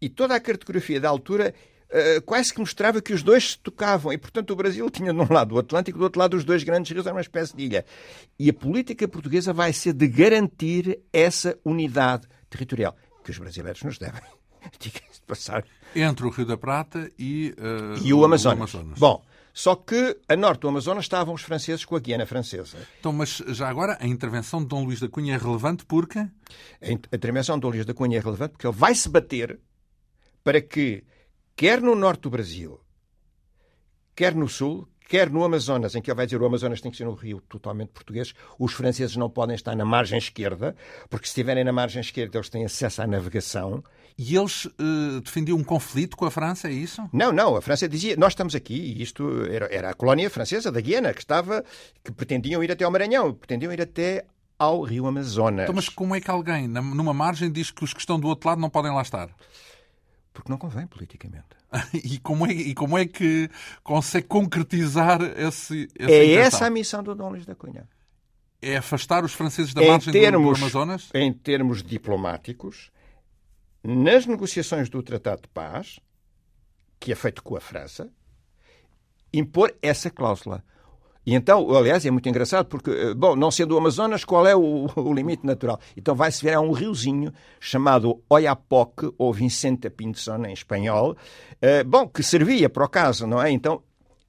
E 0.00 0.08
toda 0.08 0.34
a 0.34 0.40
cartografia 0.40 1.00
da 1.00 1.08
altura 1.08 1.54
uh, 1.88 2.20
quase 2.22 2.52
que 2.52 2.58
mostrava 2.58 3.00
que 3.00 3.12
os 3.12 3.22
dois 3.22 3.52
se 3.52 3.58
tocavam. 3.60 4.12
E, 4.12 4.18
portanto, 4.18 4.50
o 4.50 4.56
Brasil 4.56 4.90
tinha 4.90 5.14
de 5.14 5.20
um 5.20 5.32
lado 5.32 5.54
o 5.54 5.58
Atlântico, 5.60 5.98
do 5.98 6.02
outro 6.02 6.18
lado 6.18 6.36
os 6.36 6.42
dois 6.42 6.64
grandes 6.64 6.90
rios, 6.90 7.06
era 7.06 7.14
uma 7.14 7.20
espécie 7.20 7.56
de 7.56 7.62
ilha. 7.62 7.84
E 8.36 8.50
a 8.50 8.52
política 8.52 9.06
portuguesa 9.06 9.52
vai 9.52 9.72
ser 9.72 9.92
de 9.92 10.08
garantir 10.08 10.98
essa 11.12 11.56
unidade 11.64 12.26
territorial 12.50 12.96
que 13.22 13.30
os 13.30 13.38
brasileiros 13.38 13.84
nos 13.84 13.98
devem. 13.98 14.20
Diga-se 14.80 15.20
de 15.20 15.26
passar. 15.26 15.64
Entre 15.94 16.26
o 16.26 16.30
Rio 16.30 16.46
da 16.46 16.56
Prata 16.56 17.08
e, 17.16 17.54
uh, 17.56 18.04
e 18.04 18.12
o, 18.12 18.24
Amazonas. 18.24 18.74
o 18.74 18.78
Amazonas. 18.78 18.98
Bom, 18.98 19.24
só 19.52 19.74
que 19.74 20.18
a 20.28 20.36
norte 20.36 20.60
do 20.60 20.68
Amazonas 20.68 21.04
estavam 21.04 21.34
os 21.34 21.42
franceses 21.42 21.84
com 21.84 21.94
a 21.94 22.00
Guiana 22.00 22.24
Francesa. 22.24 22.78
Então, 22.98 23.12
mas 23.12 23.42
já 23.48 23.68
agora, 23.68 23.98
a 24.00 24.06
intervenção 24.06 24.60
de 24.60 24.66
Dom 24.66 24.84
Luís 24.84 25.00
da 25.00 25.08
Cunha 25.08 25.34
é 25.34 25.38
relevante 25.38 25.84
porque? 25.84 26.18
A 26.18 27.14
intervenção 27.14 27.56
de 27.56 27.62
Dom 27.62 27.70
Luís 27.70 27.84
da 27.84 27.92
Cunha 27.92 28.18
é 28.18 28.20
relevante 28.20 28.52
porque 28.52 28.66
ele 28.66 28.76
vai 28.76 28.94
se 28.94 29.08
bater 29.08 29.60
para 30.42 30.60
que, 30.60 31.04
quer 31.54 31.80
no 31.80 31.94
norte 31.94 32.22
do 32.22 32.30
Brasil, 32.30 32.80
quer 34.14 34.34
no 34.34 34.48
sul, 34.48 34.88
quer 35.06 35.28
no 35.28 35.44
Amazonas, 35.44 35.94
em 35.94 36.00
que 36.00 36.10
ele 36.10 36.16
vai 36.16 36.26
dizer 36.26 36.40
o 36.40 36.46
Amazonas 36.46 36.80
tem 36.80 36.90
que 36.90 36.96
ser 36.96 37.06
um 37.06 37.12
rio 37.12 37.40
totalmente 37.42 37.90
português, 37.90 38.32
os 38.58 38.72
franceses 38.72 39.16
não 39.16 39.28
podem 39.28 39.54
estar 39.54 39.76
na 39.76 39.84
margem 39.84 40.18
esquerda, 40.18 40.74
porque 41.10 41.26
se 41.26 41.32
estiverem 41.32 41.62
na 41.62 41.72
margem 41.72 42.00
esquerda 42.00 42.38
eles 42.38 42.48
têm 42.48 42.64
acesso 42.64 43.02
à 43.02 43.06
navegação. 43.06 43.84
E 44.16 44.36
eles 44.36 44.66
uh, 44.66 45.20
defendiam 45.22 45.56
um 45.56 45.64
conflito 45.64 46.16
com 46.16 46.24
a 46.24 46.30
França, 46.30 46.68
é 46.68 46.72
isso? 46.72 47.02
Não, 47.12 47.32
não. 47.32 47.56
A 47.56 47.62
França 47.62 47.88
dizia, 47.88 48.16
nós 48.16 48.32
estamos 48.32 48.54
aqui, 48.54 48.74
e 48.74 49.02
isto 49.02 49.44
era, 49.46 49.66
era 49.74 49.90
a 49.90 49.94
colónia 49.94 50.28
francesa 50.28 50.70
da 50.70 50.80
Guiana, 50.80 51.12
que 51.14 51.20
estava, 51.20 51.64
que 52.04 52.12
pretendiam 52.12 52.62
ir 52.62 52.70
até 52.70 52.84
ao 52.84 52.90
Maranhão, 52.90 53.32
pretendiam 53.32 53.72
ir 53.72 53.80
até 53.80 54.24
ao 54.58 54.82
rio 54.82 55.06
Amazonas. 55.06 55.64
Então, 55.64 55.74
mas 55.74 55.88
como 55.88 56.14
é 56.14 56.20
que 56.20 56.30
alguém, 56.30 56.68
numa 56.68 57.12
margem, 57.12 57.50
diz 57.50 57.70
que 57.70 57.82
os 57.82 57.92
que 57.92 58.00
estão 58.00 58.18
do 58.18 58.28
outro 58.28 58.48
lado 58.48 58.60
não 58.60 58.70
podem 58.70 58.92
lá 58.92 59.02
estar? 59.02 59.28
Porque 60.32 60.50
não 60.50 60.56
convém 60.56 60.86
politicamente. 60.86 61.44
e, 61.92 62.18
como 62.18 62.46
é, 62.46 62.52
e 62.52 62.74
como 62.74 62.96
é 62.96 63.06
que 63.06 63.50
consegue 63.82 64.26
concretizar 64.26 65.20
esse. 65.22 65.88
É 65.98 66.34
essa 66.34 66.66
a 66.66 66.70
missão 66.70 67.02
do 67.02 67.14
Dom 67.14 67.30
Luís 67.30 67.44
da 67.44 67.54
Cunha. 67.54 67.88
É 68.60 68.76
afastar 68.76 69.24
os 69.24 69.32
franceses 69.32 69.74
da 69.74 69.82
margem 69.82 70.12
termos, 70.12 70.58
do 70.58 70.64
Amazonas? 70.64 71.08
Em 71.12 71.32
termos 71.32 71.82
diplomáticos, 71.82 72.92
nas 73.82 74.26
negociações 74.26 74.88
do 74.88 75.02
Tratado 75.02 75.42
de 75.42 75.48
Paz, 75.48 75.98
que 77.00 77.12
é 77.12 77.14
feito 77.14 77.42
com 77.42 77.56
a 77.56 77.60
França, 77.60 78.10
impor 79.32 79.74
essa 79.82 80.10
cláusula. 80.10 80.62
E 81.24 81.34
então, 81.34 81.70
aliás, 81.74 82.04
é 82.04 82.10
muito 82.10 82.28
engraçado 82.28 82.66
porque, 82.66 82.90
eh, 82.90 83.14
bom, 83.14 83.36
não 83.36 83.50
sendo 83.50 83.74
o 83.74 83.78
Amazonas, 83.78 84.24
qual 84.24 84.46
é 84.46 84.56
o, 84.56 84.88
o 84.96 85.14
limite 85.14 85.46
natural? 85.46 85.78
Então 85.96 86.14
vai-se 86.14 86.42
ver 86.42 86.54
a 86.54 86.60
um 86.60 86.72
riozinho 86.72 87.32
chamado 87.60 88.20
Oiapoque, 88.28 89.12
ou 89.16 89.32
Vicente 89.32 89.88
Pinson 89.88 90.44
em 90.46 90.52
espanhol, 90.52 91.12
uh, 91.12 91.84
bom, 91.86 92.08
que 92.08 92.22
servia 92.22 92.68
para 92.68 92.84
o 92.84 92.88
caso, 92.88 93.26
não 93.26 93.40
é? 93.40 93.50
Então 93.50 93.82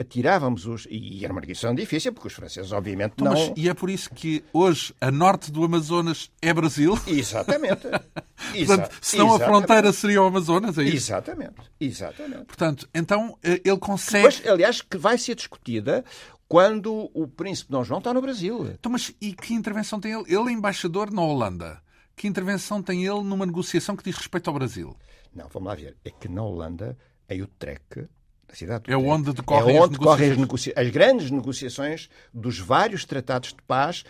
atirávamos 0.03 0.65
os. 0.65 0.87
E 0.89 1.23
era 1.23 1.33
uma 1.33 1.41
negociação 1.41 1.73
difícil, 1.73 2.13
porque 2.13 2.27
os 2.27 2.33
franceses, 2.33 2.71
obviamente, 2.71 3.15
não. 3.17 3.31
Mas, 3.31 3.51
e 3.55 3.67
é 3.67 3.73
por 3.73 3.89
isso 3.89 4.09
que 4.09 4.43
hoje 4.53 4.93
a 5.01 5.09
norte 5.09 5.51
do 5.51 5.63
Amazonas 5.63 6.31
é 6.41 6.53
Brasil? 6.53 6.97
Exatamente. 7.07 7.87
Portanto, 8.65 8.97
senão 9.01 9.27
Exatamente. 9.27 9.43
a 9.43 9.45
fronteira 9.45 9.93
seria 9.93 10.21
o 10.21 10.25
Amazonas, 10.25 10.77
é 10.77 10.83
isso? 10.83 10.95
Exatamente. 10.95 11.55
Exatamente. 11.79 12.45
Portanto, 12.45 12.89
então 12.93 13.37
eh, 13.43 13.61
ele 13.63 13.77
consegue. 13.77 14.27
Depois, 14.27 14.47
aliás, 14.47 14.81
que 14.81 14.97
vai 14.97 15.17
ser 15.17 15.35
discutida 15.35 16.03
quando 16.47 17.09
o 17.13 17.27
príncipe 17.27 17.71
Dom 17.71 17.83
João 17.83 17.99
está 17.99 18.13
no 18.13 18.21
Brasil. 18.21 18.67
Então, 18.67 18.91
mas 18.91 19.13
e 19.19 19.33
que 19.33 19.53
intervenção 19.53 19.99
tem 19.99 20.13
ele? 20.13 20.25
Ele 20.27 20.49
é 20.49 20.51
embaixador 20.51 21.11
na 21.11 21.21
Holanda. 21.21 21.81
Que 22.15 22.27
intervenção 22.27 22.81
tem 22.81 23.05
ele 23.05 23.23
numa 23.23 23.45
negociação 23.45 23.95
que 23.95 24.03
diz 24.03 24.15
respeito 24.15 24.49
ao 24.49 24.53
Brasil? 24.53 24.95
Não, 25.33 25.47
vamos 25.49 25.67
lá 25.67 25.75
ver. 25.75 25.97
É 26.05 26.11
que 26.11 26.27
na 26.27 26.43
Holanda, 26.43 26.97
em 27.27 27.41
Utrecht, 27.41 28.07
a 28.53 28.55
cidade 28.55 28.83
é 28.87 28.95
onde 28.95 29.33
decorrem, 29.33 29.75
é 29.75 29.81
onde 29.81 29.93
as, 29.93 29.99
decorrem 29.99 30.31
as, 30.31 30.37
negocia 30.37 30.73
as 30.77 30.89
grandes 30.91 31.31
negociações 31.31 32.07
dos 32.31 32.59
vários 32.59 33.03
tratados 33.03 33.49
de 33.49 33.61
paz 33.63 34.03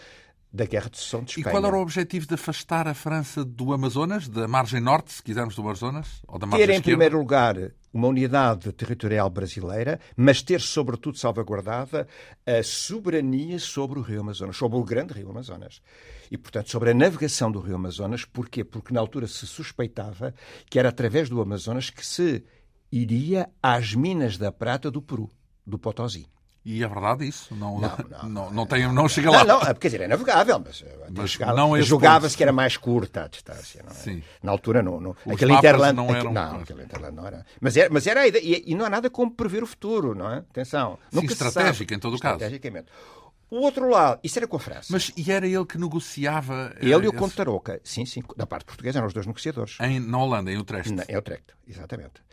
da 0.52 0.66
Guerra 0.66 0.90
de 0.90 0.98
Sucessão 0.98 1.24
de 1.24 1.32
Espanha. 1.32 1.48
E 1.48 1.52
qual 1.52 1.66
era 1.66 1.76
o 1.76 1.82
objetivo 1.82 2.28
de 2.28 2.36
afastar 2.36 2.88
a 2.88 2.94
França 2.94 3.44
do 3.44 3.74
Amazonas, 3.74 4.28
da 4.28 4.48
margem 4.48 4.80
norte, 4.80 5.12
se 5.12 5.24
quisermos, 5.24 5.56
do 5.56 5.64
Amazonas? 5.64 6.22
Ou 6.28 6.38
da 6.38 6.46
margem 6.46 6.68
ter, 6.68 6.74
em 6.74 6.76
esquerda? 6.76 6.92
primeiro 6.92 7.18
lugar, 7.18 7.56
uma 7.92 8.08
unidade 8.08 8.72
territorial 8.74 9.30
brasileira, 9.32 10.00
mas 10.16 10.44
ter, 10.44 10.62
sobretudo, 10.62 11.18
salvaguardada 11.18 12.08
a 12.46 12.62
soberania 12.62 13.58
sobre 13.58 13.98
o 13.98 14.02
Rio 14.04 14.22
Amazonas, 14.22 14.56
sobre 14.56 14.78
o 14.78 14.84
grande 14.84 15.14
Rio 15.14 15.32
Amazonas. 15.32 15.82
E, 16.30 16.38
portanto, 16.38 16.70
sobre 16.70 16.92
a 16.92 16.94
navegação 16.94 17.52
do 17.52 17.60
Rio 17.60 17.76
Amazonas. 17.76 18.26
Porquê? 18.26 18.64
Porque 18.64 18.94
na 18.94 19.00
altura 19.00 19.26
se 19.26 19.48
suspeitava 19.48 20.36
que 20.70 20.78
era 20.78 20.90
através 20.90 21.30
do 21.30 21.42
Amazonas 21.42 21.90
que 21.90 22.06
se 22.06 22.44
iria 22.94 23.50
às 23.62 23.96
minas 23.96 24.38
da 24.38 24.52
prata 24.52 24.92
do 24.92 25.02
Peru, 25.02 25.28
do 25.66 25.80
Potosí. 25.80 26.28
E 26.66 26.82
é 26.82 26.88
verdade 26.88 27.28
isso? 27.28 27.54
Não, 27.54 27.82
não, 27.82 27.98
não, 28.10 28.30
não, 28.30 28.52
não, 28.52 28.66
tem, 28.66 28.88
não 28.94 29.10
chega 29.10 29.32
lá. 29.32 29.44
Não, 29.44 29.60
não, 29.60 29.74
quer 29.74 29.88
dizer, 29.88 30.02
é 30.02 30.08
navegável, 30.08 30.62
mas, 30.66 30.82
eh, 30.82 31.08
mas 31.10 31.38
não 31.40 31.76
é 31.76 31.82
julgava-se 31.82 32.38
que 32.38 32.44
era 32.44 32.54
mais 32.54 32.78
curta 32.78 33.26
a 33.26 33.28
distância. 33.28 33.84
É? 33.86 33.94
Sim. 33.94 34.24
Na 34.42 34.52
altura, 34.52 34.82
não. 34.82 35.02
não 35.02 35.16
aquele 35.30 35.54
Interland. 35.54 35.96
Não, 35.96 36.16
eram... 36.16 36.32
não, 36.32 36.60
aquele 36.62 36.84
Interland 36.84 37.16
não 37.16 37.28
era. 37.28 37.46
Mas 37.60 37.76
era, 37.76 37.90
mas 37.92 38.08
era 38.08 38.22
a 38.22 38.28
ideia. 38.28 38.42
E, 38.42 38.64
e, 38.72 38.76
não 38.76 38.86
há 38.86 38.90
nada 38.90 39.10
como 39.10 39.32
prever 39.32 39.64
o 39.64 39.68
futuro, 39.68 40.16
não 40.16 40.32
é? 40.32 40.38
Atenção. 40.38 40.98
Sim, 41.12 41.26
estratégico, 41.26 41.94
em 41.94 42.00
todo 42.00 42.16
o 42.16 42.20
caso. 42.20 42.36
Estrategicamente. 42.36 42.88
O 43.50 43.58
outro 43.58 43.88
lado, 43.90 44.20
isso 44.24 44.40
era 44.40 44.48
com 44.48 44.56
a 44.56 44.60
França. 44.60 44.88
Mas 44.90 45.12
e 45.16 45.32
era 45.32 45.46
ele 45.46 45.66
que 45.66 45.78
negociava? 45.78 46.74
Ele 46.80 46.92
e 46.92 46.96
o 46.96 47.10
esse... 47.10 47.18
Conde 47.18 47.36
Tarouca, 47.36 47.80
sim, 47.84 48.04
sim, 48.04 48.24
da 48.36 48.48
parte 48.48 48.66
portuguesa 48.66 48.98
eram 48.98 49.08
os 49.08 49.14
dois 49.14 49.28
negociadores. 49.28 49.78
Em, 49.80 50.00
na 50.00 50.18
Holanda, 50.18 50.52
em 50.52 50.58
Utrecht. 50.58 50.92
Na, 50.92 51.04
em 51.08 51.16
Utrecht, 51.16 51.54
exatamente. 51.68 52.24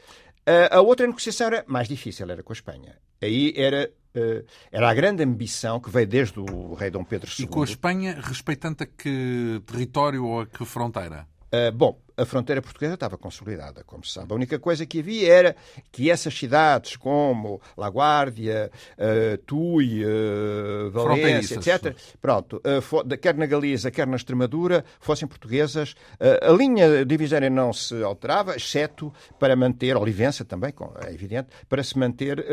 A 0.70 0.80
outra 0.80 1.06
negociação 1.06 1.48
era 1.48 1.64
mais 1.66 1.86
difícil, 1.86 2.28
era 2.30 2.42
com 2.42 2.52
a 2.52 2.54
Espanha. 2.54 2.96
Aí 3.22 3.52
era, 3.54 3.90
uh, 4.16 4.44
era 4.72 4.88
a 4.88 4.94
grande 4.94 5.22
ambição 5.22 5.78
que 5.78 5.90
veio 5.90 6.06
desde 6.06 6.40
o 6.40 6.74
rei 6.74 6.90
Dom 6.90 7.04
Pedro 7.04 7.30
II. 7.30 7.44
E 7.44 7.48
com 7.48 7.60
a 7.60 7.64
Espanha, 7.64 8.18
respeitando 8.20 8.82
a 8.82 8.86
que 8.86 9.62
território 9.66 10.24
ou 10.24 10.40
a 10.40 10.46
que 10.46 10.64
fronteira? 10.64 11.26
Uh, 11.52 11.70
bom, 11.72 12.00
a 12.16 12.24
fronteira 12.24 12.62
portuguesa 12.62 12.94
estava 12.94 13.16
consolidada, 13.16 13.82
como 13.84 14.04
se 14.04 14.12
sabe. 14.12 14.32
A 14.32 14.34
única 14.34 14.58
coisa 14.58 14.86
que 14.86 15.00
havia 15.00 15.32
era 15.32 15.56
que 15.90 16.10
essas 16.10 16.36
cidades 16.36 16.96
como 16.96 17.60
La 17.76 17.88
Guardia, 17.88 18.70
uh, 18.98 19.38
Tui, 19.38 20.04
uh, 20.04 20.90
Valência, 20.90 21.56
etc., 21.56 21.96
pronto, 22.20 22.56
uh, 22.56 23.18
quer 23.18 23.36
na 23.36 23.46
Galiza, 23.46 23.90
quer 23.90 24.06
na 24.06 24.16
Extremadura, 24.16 24.84
fossem 25.00 25.26
portuguesas. 25.26 25.94
a 26.20 26.52
linha 26.52 27.04
divisória 27.04 27.50
não 27.50 27.72
se 27.72 28.02
alterava, 28.02 28.56
exceto 28.56 29.12
para 29.38 29.56
manter, 29.56 29.96
Olivença 29.96 30.44
também, 30.44 30.72
é 31.06 31.12
evidente, 31.12 31.48
para 31.68 31.82
se 31.82 31.98
manter, 31.98 32.44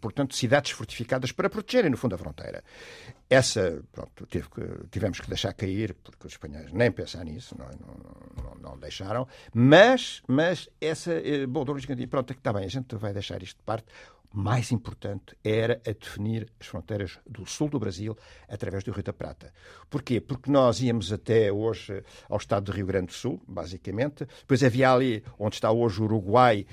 portanto, 0.00 0.34
cidades 0.34 0.70
fortificadas 0.72 1.32
para 1.32 1.48
protegerem, 1.50 1.90
no 1.90 1.96
fundo, 1.96 2.14
a 2.14 2.18
fronteira. 2.18 2.62
Essa, 3.28 3.80
pronto, 3.92 4.26
que, 4.26 4.42
tivemos 4.90 5.20
que 5.20 5.28
deixar 5.28 5.52
cair, 5.52 5.94
porque 5.94 6.26
os 6.26 6.32
espanhóis 6.32 6.72
nem 6.72 6.90
pensar 6.90 7.24
nisso, 7.24 7.56
não, 7.56 7.66
não, 7.66 8.44
não, 8.44 8.70
não 8.70 8.78
deixaram, 8.90 9.26
mas, 9.54 10.22
mas 10.26 10.68
essa, 10.80 11.12
eh, 11.12 11.46
bom, 11.46 11.64
Dom 11.64 11.72
Luís 11.72 11.84
Gandinho, 11.84 12.08
pronto, 12.08 12.32
está 12.32 12.52
bem, 12.52 12.64
a 12.64 12.68
gente 12.68 12.94
vai 12.96 13.12
deixar 13.12 13.42
isto 13.42 13.56
de 13.58 13.62
parte, 13.62 13.86
mais 14.32 14.70
importante 14.70 15.36
era 15.42 15.80
a 15.84 15.92
definir 15.92 16.52
as 16.60 16.66
fronteiras 16.66 17.18
do 17.26 17.44
sul 17.46 17.68
do 17.68 17.80
Brasil 17.80 18.16
através 18.48 18.84
do 18.84 18.92
Rio 18.92 19.02
da 19.02 19.12
Prata. 19.12 19.52
Porquê? 19.88 20.20
Porque 20.20 20.50
nós 20.50 20.80
íamos 20.80 21.12
até 21.12 21.50
hoje 21.50 22.02
ao 22.28 22.36
estado 22.36 22.66
do 22.66 22.72
Rio 22.72 22.86
Grande 22.86 23.06
do 23.06 23.12
Sul, 23.12 23.40
basicamente. 23.46 24.24
Depois 24.40 24.62
havia 24.62 24.92
ali, 24.92 25.24
onde 25.36 25.56
está 25.56 25.72
hoje 25.72 26.00
o 26.00 26.04
Uruguai, 26.04 26.64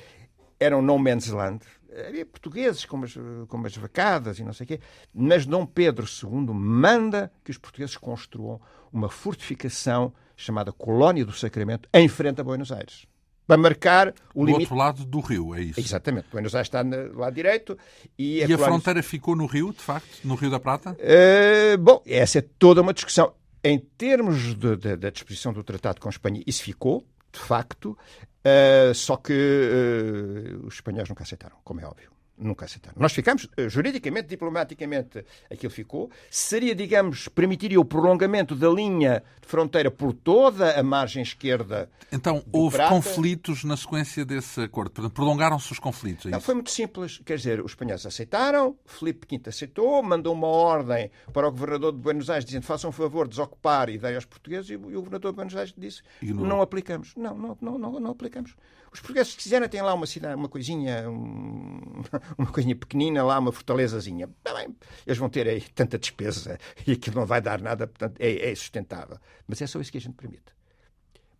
era 0.59 0.77
um 0.77 0.83
no 0.83 0.99
man's 0.99 1.29
land. 1.29 1.65
Havia 2.07 2.27
portugueses 2.27 2.85
com 2.85 3.03
as, 3.03 3.15
com 3.47 3.65
as 3.65 3.75
vacadas 3.75 4.37
e 4.37 4.43
não 4.43 4.53
sei 4.53 4.65
o 4.65 4.67
quê. 4.67 4.79
Mas 5.11 5.47
Dom 5.47 5.65
Pedro 5.65 6.05
II 6.05 6.53
manda 6.53 7.31
que 7.43 7.49
os 7.49 7.57
portugueses 7.57 7.97
construam 7.97 8.61
uma 8.93 9.09
fortificação 9.09 10.13
chamada 10.37 10.71
Colónia 10.71 11.25
do 11.25 11.33
Sacramento, 11.33 11.89
em 11.91 12.07
frente 12.07 12.39
a 12.39 12.43
Buenos 12.43 12.71
Aires. 12.71 13.05
Para 13.47 13.57
marcar 13.57 14.13
o 14.35 14.41
do 14.41 14.45
limite. 14.45 14.63
outro 14.63 14.75
lado 14.75 15.05
do 15.05 15.19
rio, 15.19 15.55
é 15.55 15.61
isso? 15.61 15.79
Exatamente. 15.79 16.27
Buenos 16.31 16.53
Aires 16.53 16.67
está 16.67 16.83
no 16.83 17.17
lado 17.17 17.33
direito. 17.33 17.77
E, 18.17 18.43
a, 18.43 18.47
e 18.47 18.53
a 18.53 18.57
fronteira 18.57 19.01
ficou 19.01 19.35
no 19.35 19.45
rio, 19.45 19.73
de 19.73 19.81
facto? 19.81 20.19
No 20.23 20.35
Rio 20.35 20.51
da 20.51 20.59
Prata? 20.59 20.91
Uh, 20.91 21.77
bom, 21.77 22.01
essa 22.05 22.39
é 22.39 22.41
toda 22.41 22.81
uma 22.81 22.93
discussão. 22.93 23.33
Em 23.63 23.79
termos 23.79 24.53
de, 24.55 24.75
de, 24.75 24.95
da 24.97 25.09
disposição 25.09 25.51
do 25.51 25.63
tratado 25.63 25.99
com 25.99 26.09
a 26.09 26.11
Espanha, 26.11 26.43
isso 26.45 26.61
ficou, 26.61 27.05
de 27.31 27.39
facto, 27.39 27.97
uh, 28.45 28.93
só 28.93 29.15
que 29.15 29.33
uh, 29.33 30.67
os 30.67 30.75
espanhóis 30.75 31.09
nunca 31.09 31.23
aceitaram, 31.23 31.55
como 31.63 31.79
é 31.79 31.85
óbvio 31.85 32.16
nunca 32.37 32.65
aceitaram. 32.65 32.95
Nós 32.99 33.13
ficamos, 33.13 33.47
eh, 33.57 33.67
juridicamente, 33.67 34.27
diplomaticamente, 34.27 35.25
aquilo 35.51 35.71
ficou. 35.71 36.09
Seria, 36.29 36.75
digamos, 36.75 37.27
permitiria 37.27 37.79
o 37.79 37.85
prolongamento 37.85 38.55
da 38.55 38.69
linha 38.69 39.23
de 39.41 39.47
fronteira 39.47 39.89
por 39.89 40.13
toda 40.13 40.79
a 40.79 40.83
margem 40.83 41.23
esquerda. 41.23 41.89
Então, 42.11 42.43
houve 42.51 42.77
Prata. 42.77 42.93
conflitos 42.93 43.63
na 43.63 43.75
sequência 43.75 44.23
desse 44.23 44.61
acordo? 44.61 44.91
Portanto, 44.91 45.13
prolongaram-se 45.13 45.71
os 45.71 45.79
conflitos? 45.79 46.27
É 46.27 46.29
Não, 46.29 46.39
foi 46.39 46.53
muito 46.53 46.71
simples. 46.71 47.19
Quer 47.25 47.37
dizer, 47.37 47.59
os 47.61 47.71
espanhóis 47.71 48.05
aceitaram, 48.05 48.77
Felipe 48.85 49.27
V 49.29 49.49
aceitou, 49.49 50.01
mandou 50.03 50.33
uma 50.33 50.47
ordem 50.47 51.11
para 51.33 51.47
o 51.47 51.51
governador 51.51 51.91
de 51.91 51.99
Buenos 51.99 52.29
Aires 52.29 52.45
dizendo 52.45 52.63
façam 52.63 52.89
um 52.89 52.93
favor 52.93 53.27
desocupar 53.27 53.89
e 53.89 53.97
dei 53.97 54.15
aos 54.15 54.25
portugueses 54.25 54.69
e 54.69 54.75
o 54.75 54.79
governador 54.79 55.31
de 55.31 55.35
Buenos 55.35 55.55
Aires 55.55 55.73
disse 55.77 56.01
não 56.21 56.61
aplicamos. 56.61 57.13
Não, 57.15 57.37
não, 57.37 57.57
não, 57.61 57.77
não, 57.77 57.99
não 57.99 58.11
aplicamos. 58.11 58.55
Os 58.91 58.99
portugueses, 58.99 59.33
se 59.33 59.37
quiserem, 59.37 59.67
têm 59.67 59.81
lá 59.81 59.93
uma 59.93 60.07
cidade, 60.07 60.35
uma 60.35 60.49
coisinha, 60.49 61.09
um, 61.09 62.01
uma 62.37 62.51
coisinha 62.51 62.75
pequenina, 62.75 63.23
lá 63.23 63.37
uma 63.37 63.51
fortalezazinha. 63.51 64.27
Bem, 64.43 64.75
eles 65.05 65.17
vão 65.17 65.29
ter 65.29 65.47
aí 65.47 65.61
tanta 65.61 65.97
despesa 65.97 66.57
e 66.85 66.93
aquilo 66.93 67.17
não 67.17 67.25
vai 67.25 67.41
dar 67.41 67.61
nada, 67.61 67.87
portanto, 67.87 68.19
é, 68.19 68.51
é 68.51 68.55
sustentável. 68.55 69.19
Mas 69.47 69.61
é 69.61 69.67
só 69.67 69.79
isso 69.79 69.91
que 69.91 69.97
a 69.97 70.01
gente 70.01 70.15
permite. 70.15 70.55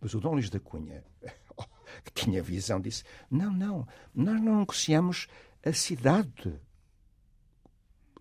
Mas 0.00 0.14
o 0.14 0.20
Dom 0.20 0.34
Luís 0.34 0.50
da 0.50 0.60
Cunha, 0.60 1.02
que 2.04 2.12
tinha 2.12 2.42
visão, 2.42 2.80
disse: 2.80 3.02
não, 3.30 3.52
não, 3.52 3.86
nós 4.14 4.40
não 4.40 4.60
negociamos 4.60 5.26
a 5.64 5.72
cidade 5.72 6.60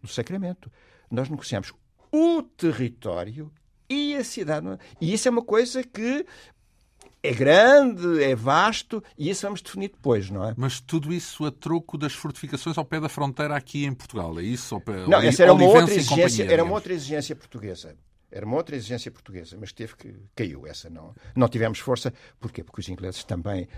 do 0.02 0.08
Sacramento. 0.08 0.72
Nós 1.10 1.30
negociamos 1.30 1.74
o 2.12 2.42
território 2.42 3.52
e 3.90 4.16
a 4.16 4.24
cidade. 4.24 4.68
E 5.00 5.14
isso 5.14 5.28
é 5.28 5.32
uma 5.32 5.44
coisa 5.44 5.84
que 5.84 6.26
é 7.24 7.34
grande, 7.34 8.24
é 8.24 8.36
vasto, 8.36 9.04
e 9.18 9.30
isso 9.30 9.44
vamos 9.44 9.62
definir 9.62 9.90
depois, 9.90 10.30
não 10.30 10.48
é? 10.48 10.54
Mas 10.56 10.80
tudo 10.80 11.14
isso 11.14 11.46
a 11.46 11.52
troco 11.52 11.98
das 11.98 12.14
fortificações 12.14 12.78
ao 12.78 12.86
pé 12.86 13.00
da 13.00 13.10
fronteira 13.10 13.56
aqui 13.56 13.86
em 13.86 13.94
Portugal, 13.94 14.40
é 14.40 14.44
isso? 14.44 14.82
Não, 15.08 15.22
essa 15.22 15.44
era 15.44 15.54
uma 15.54 15.66
outra 15.66 15.94
exigência, 15.94 16.44
era 16.44 16.64
uma 16.64 16.74
outra 16.74 16.94
exigência 16.94 17.36
portuguesa. 17.36 17.96
Era 18.30 18.46
uma 18.46 18.58
outra 18.58 18.76
exigência 18.76 19.10
portuguesa, 19.10 19.58
mas 19.58 19.72
teve 19.72 19.96
que 19.96 20.14
caiu 20.36 20.68
essa 20.68 20.90
não. 20.90 21.16
Não 21.34 21.48
tivemos 21.48 21.80
força, 21.80 22.14
porquê? 22.40 22.62
Porque 22.62 22.82
os 22.82 22.90
ingleses 22.90 23.24
também 23.24 23.70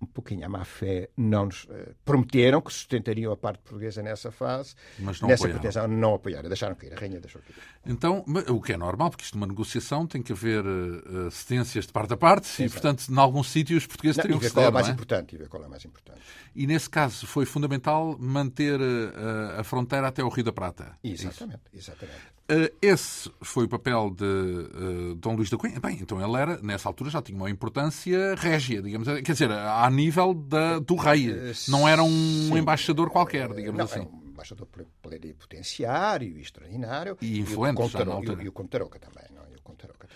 um 0.00 0.06
pouquinho 0.06 0.44
à 0.44 0.48
má 0.48 0.64
fé, 0.64 1.08
não 1.16 1.46
nos 1.46 1.64
uh, 1.64 1.94
prometeram 2.04 2.60
que 2.60 2.72
sustentariam 2.72 3.32
a 3.32 3.36
parte 3.36 3.60
portuguesa 3.60 4.02
nessa 4.02 4.30
fase, 4.30 4.74
mas 4.98 5.20
não 5.20 5.28
nessa 5.28 5.44
apoiaram. 5.44 5.60
pretensão, 5.60 5.88
não 5.88 6.14
apoiaram, 6.14 6.48
deixaram 6.48 6.74
cair, 6.74 6.92
a 6.92 6.96
rainha 6.96 7.18
deixou 7.18 7.40
cair. 7.42 7.56
Então, 7.86 8.24
o 8.48 8.60
que 8.60 8.72
é 8.72 8.76
normal, 8.76 9.10
porque 9.10 9.24
isto 9.24 9.36
numa 9.36 9.46
negociação 9.46 10.06
tem 10.06 10.22
que 10.22 10.32
haver 10.32 10.64
uh, 10.64 11.30
cedências 11.30 11.86
de 11.86 11.92
parte 11.92 12.12
a 12.12 12.16
parte 12.16 12.46
Sim, 12.46 12.64
e, 12.64 12.68
portanto, 12.68 13.06
em 13.08 13.18
algum 13.18 13.42
sítio 13.42 13.76
os 13.76 13.86
portugueses 13.86 14.16
não, 14.18 14.22
teriam 14.22 14.38
que 14.38 14.48
ceder, 14.48 14.62
qual 14.62 14.68
é 14.68 14.70
mais 14.70 14.88
é? 14.88 14.90
importante, 14.90 15.34
e 15.34 15.38
ver 15.38 15.48
qual 15.48 15.64
é 15.64 15.68
mais 15.68 15.84
importante. 15.84 16.20
E 16.54 16.66
nesse 16.66 16.90
caso 16.90 17.26
foi 17.26 17.46
fundamental 17.46 18.16
manter 18.18 18.78
uh, 18.80 19.60
a 19.60 19.64
fronteira 19.64 20.08
até 20.08 20.22
o 20.22 20.28
Rio 20.28 20.44
da 20.44 20.52
Prata. 20.52 20.96
Exatamente, 21.02 21.62
exatamente. 21.72 22.35
Uh, 22.48 22.72
esse 22.80 23.28
foi 23.40 23.64
o 23.64 23.68
papel 23.68 24.14
de 24.16 24.24
uh, 24.24 25.14
Dom 25.16 25.34
Luís 25.34 25.50
da 25.50 25.56
Cunha. 25.56 25.80
Bem, 25.80 25.98
então 26.00 26.24
ele 26.24 26.40
era, 26.40 26.58
nessa 26.62 26.88
altura, 26.88 27.10
já 27.10 27.20
tinha 27.20 27.36
uma 27.36 27.50
importância 27.50 28.36
régia, 28.36 28.80
digamos. 28.80 29.08
Quer 29.08 29.32
dizer, 29.32 29.50
a 29.50 29.90
nível 29.90 30.32
da, 30.32 30.78
do 30.78 30.94
rei. 30.94 31.30
Uh, 31.30 31.52
não 31.68 31.88
era 31.88 32.04
um 32.04 32.08
sim. 32.08 32.56
embaixador 32.56 33.10
qualquer, 33.10 33.52
digamos 33.52 33.78
não, 33.78 33.84
assim. 33.84 34.00
Era 34.00 34.08
um 34.08 34.28
embaixador 34.28 34.68
plenipotenciário, 35.02 36.38
extraordinário. 36.38 37.18
E 37.20 37.40
influente, 37.40 37.80
e 37.80 37.80
o, 37.80 38.12
altura. 38.12 38.42
E, 38.44 38.48
o 38.48 38.52
Contaroca 38.52 39.00
também. 39.00 39.24
Não? 39.34 39.42
E 39.50 39.56
o 39.56 39.62
Contaroca 39.62 40.06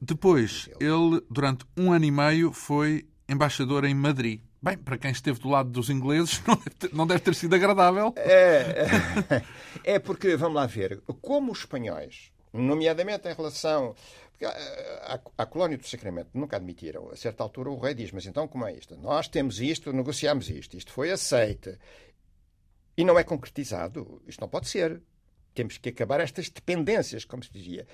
depois, 0.00 0.70
ele, 0.80 1.20
durante 1.28 1.64
um 1.76 1.92
ano 1.92 2.04
e 2.04 2.10
meio, 2.10 2.52
foi 2.52 3.06
embaixador 3.28 3.84
em 3.84 3.94
Madrid. 3.94 4.40
Bem, 4.62 4.78
para 4.78 4.96
quem 4.96 5.10
esteve 5.10 5.40
do 5.40 5.48
lado 5.48 5.70
dos 5.70 5.90
ingleses, 5.90 6.40
não 6.46 6.54
deve 6.54 6.70
ter, 6.70 6.94
não 6.94 7.06
deve 7.06 7.20
ter 7.20 7.34
sido 7.34 7.54
agradável. 7.54 8.14
É, 8.16 9.44
é, 9.94 9.98
porque, 9.98 10.36
vamos 10.36 10.54
lá 10.54 10.66
ver, 10.66 11.02
como 11.20 11.50
os 11.50 11.58
espanhóis, 11.58 12.32
nomeadamente 12.52 13.28
em 13.28 13.34
relação. 13.34 13.96
A, 14.40 15.14
a, 15.14 15.20
a, 15.38 15.46
colónia 15.46 15.78
do 15.78 15.86
Sacramento 15.86 16.30
nunca 16.34 16.56
admitiram. 16.56 17.10
A 17.10 17.16
certa 17.16 17.42
altura 17.42 17.70
o 17.70 17.78
rei 17.78 17.94
diz: 17.94 18.12
Mas 18.12 18.26
então 18.26 18.46
como 18.46 18.66
é 18.66 18.72
isto? 18.72 18.96
Nós 18.96 19.28
temos 19.28 19.60
isto, 19.60 19.92
negociamos 19.92 20.48
isto, 20.48 20.76
isto 20.76 20.92
foi 20.92 21.12
aceito 21.12 21.76
e 22.96 23.04
não 23.04 23.18
é 23.18 23.24
concretizado. 23.24 24.22
Isto 24.26 24.40
não 24.40 24.48
pode 24.48 24.68
ser. 24.68 25.00
Temos 25.54 25.76
que 25.78 25.90
acabar 25.90 26.20
estas 26.20 26.48
dependências, 26.48 27.24
como 27.24 27.42
se 27.44 27.52
dizia. 27.52 27.86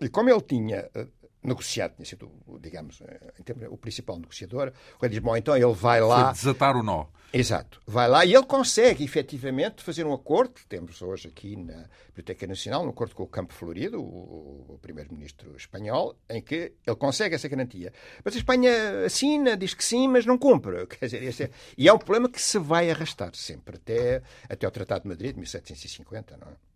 E 0.00 0.08
como 0.08 0.30
ele 0.30 0.40
tinha 0.42 0.88
eh, 0.94 1.06
negociado, 1.46 1.94
tinha 1.94 2.06
sido, 2.06 2.30
digamos, 2.60 3.00
eh, 3.00 3.68
o 3.68 3.76
principal 3.76 4.18
negociador, 4.18 4.72
o 4.98 5.00
rei 5.00 5.10
diz, 5.10 5.18
bom, 5.18 5.36
então 5.36 5.56
ele 5.56 5.72
vai 5.72 6.00
lá... 6.00 6.26
Foi 6.26 6.34
desatar 6.34 6.76
o 6.76 6.82
nó. 6.82 7.06
Exato. 7.32 7.80
Vai 7.86 8.08
lá 8.08 8.24
e 8.24 8.34
ele 8.34 8.46
consegue, 8.46 9.04
efetivamente, 9.04 9.82
fazer 9.82 10.06
um 10.06 10.12
acordo, 10.12 10.54
que 10.54 10.66
temos 10.66 11.02
hoje 11.02 11.28
aqui 11.28 11.56
na 11.56 11.86
Biblioteca 12.08 12.46
Nacional, 12.46 12.84
um 12.84 12.88
acordo 12.88 13.14
com 13.14 13.24
o 13.24 13.26
Campo 13.26 13.52
Florido, 13.52 14.00
o, 14.00 14.74
o 14.74 14.78
primeiro-ministro 14.80 15.54
espanhol, 15.56 16.16
em 16.30 16.40
que 16.40 16.72
ele 16.86 16.96
consegue 16.96 17.34
essa 17.34 17.48
garantia. 17.48 17.92
Mas 18.24 18.34
a 18.34 18.38
Espanha 18.38 19.04
assina, 19.04 19.56
diz 19.56 19.74
que 19.74 19.84
sim, 19.84 20.08
mas 20.08 20.24
não 20.24 20.38
cumpre. 20.38 20.86
Quer 20.86 21.06
dizer, 21.06 21.44
é, 21.44 21.50
e 21.76 21.88
é 21.88 21.92
um 21.92 21.98
problema 21.98 22.28
que 22.28 22.40
se 22.40 22.58
vai 22.58 22.90
arrastar 22.90 23.34
sempre, 23.34 23.76
até, 23.76 24.22
até 24.48 24.66
o 24.66 24.70
Tratado 24.70 25.02
de 25.02 25.08
Madrid, 25.08 25.32
de 25.32 25.40
1750, 25.40 26.36
não 26.36 26.48
é? 26.48 26.75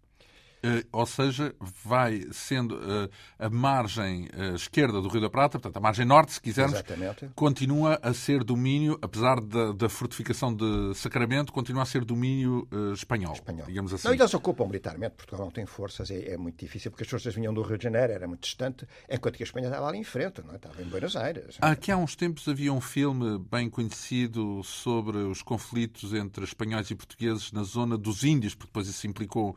Uh, 0.63 0.87
ou 0.93 1.07
seja, 1.07 1.55
vai 1.83 2.27
sendo 2.33 2.75
uh, 2.75 3.11
a 3.39 3.49
margem 3.49 4.25
uh, 4.25 4.55
esquerda 4.55 5.01
do 5.01 5.09
Rio 5.09 5.23
da 5.23 5.31
Prata, 5.31 5.59
portanto, 5.59 5.79
a 5.79 5.81
margem 5.81 6.05
norte, 6.05 6.35
se 6.35 6.41
quisermos, 6.41 6.75
Exatamente. 6.75 7.31
continua 7.35 7.99
a 8.03 8.13
ser 8.13 8.45
domínio, 8.45 8.99
apesar 9.01 9.41
da, 9.41 9.73
da, 9.73 9.89
fortificação 9.89 10.55
de 10.55 10.93
Sacramento, 10.95 11.51
continua 11.51 11.83
a 11.83 11.87
ser 11.87 12.05
domínio 12.05 12.69
espanhol, 12.93 13.33
espanhol, 13.33 13.67
digamos 13.67 13.95
assim. 13.95 14.09
Não, 14.09 14.15
eles 14.15 14.35
ocupam 14.35 14.67
militarmente, 14.67 15.15
Portugal 15.17 15.47
não 15.47 15.51
tem 15.51 15.65
forças, 15.65 16.11
é, 16.11 16.33
é, 16.33 16.37
muito 16.37 16.59
difícil, 16.59 16.91
porque 16.91 17.05
as 17.05 17.09
forças 17.09 17.35
vinham 17.35 17.55
do 17.55 17.63
Rio 17.63 17.79
de 17.79 17.85
Janeiro, 17.85 18.13
era 18.13 18.29
muito 18.29 18.43
distante, 18.43 18.87
enquanto 19.09 19.37
que 19.37 19.43
a 19.43 19.47
Espanha 19.47 19.69
estava 19.69 19.89
ali 19.89 19.99
em 19.99 20.05
frente, 20.05 20.43
não 20.43 20.53
é? 20.53 20.57
estava 20.57 20.83
em 20.83 20.85
Buenos 20.85 21.17
Aires. 21.17 21.57
Aqui 21.59 21.91
há 21.91 21.97
uns 21.97 22.15
tempos 22.15 22.47
havia 22.47 22.73
um 22.73 22.83
filme 22.83 23.39
bem 23.51 23.71
conhecido 23.71 24.63
sobre 24.63 25.17
os 25.17 25.41
conflitos 25.41 26.13
entre 26.13 26.45
espanhóis 26.45 26.91
e 26.91 26.95
portugueses 26.95 27.51
na 27.51 27.63
zona 27.63 27.97
dos 27.97 28.25
Índios, 28.25 28.55
porque 28.55 28.69
depois 28.69 28.89
isso 28.89 29.07
implicou 29.07 29.57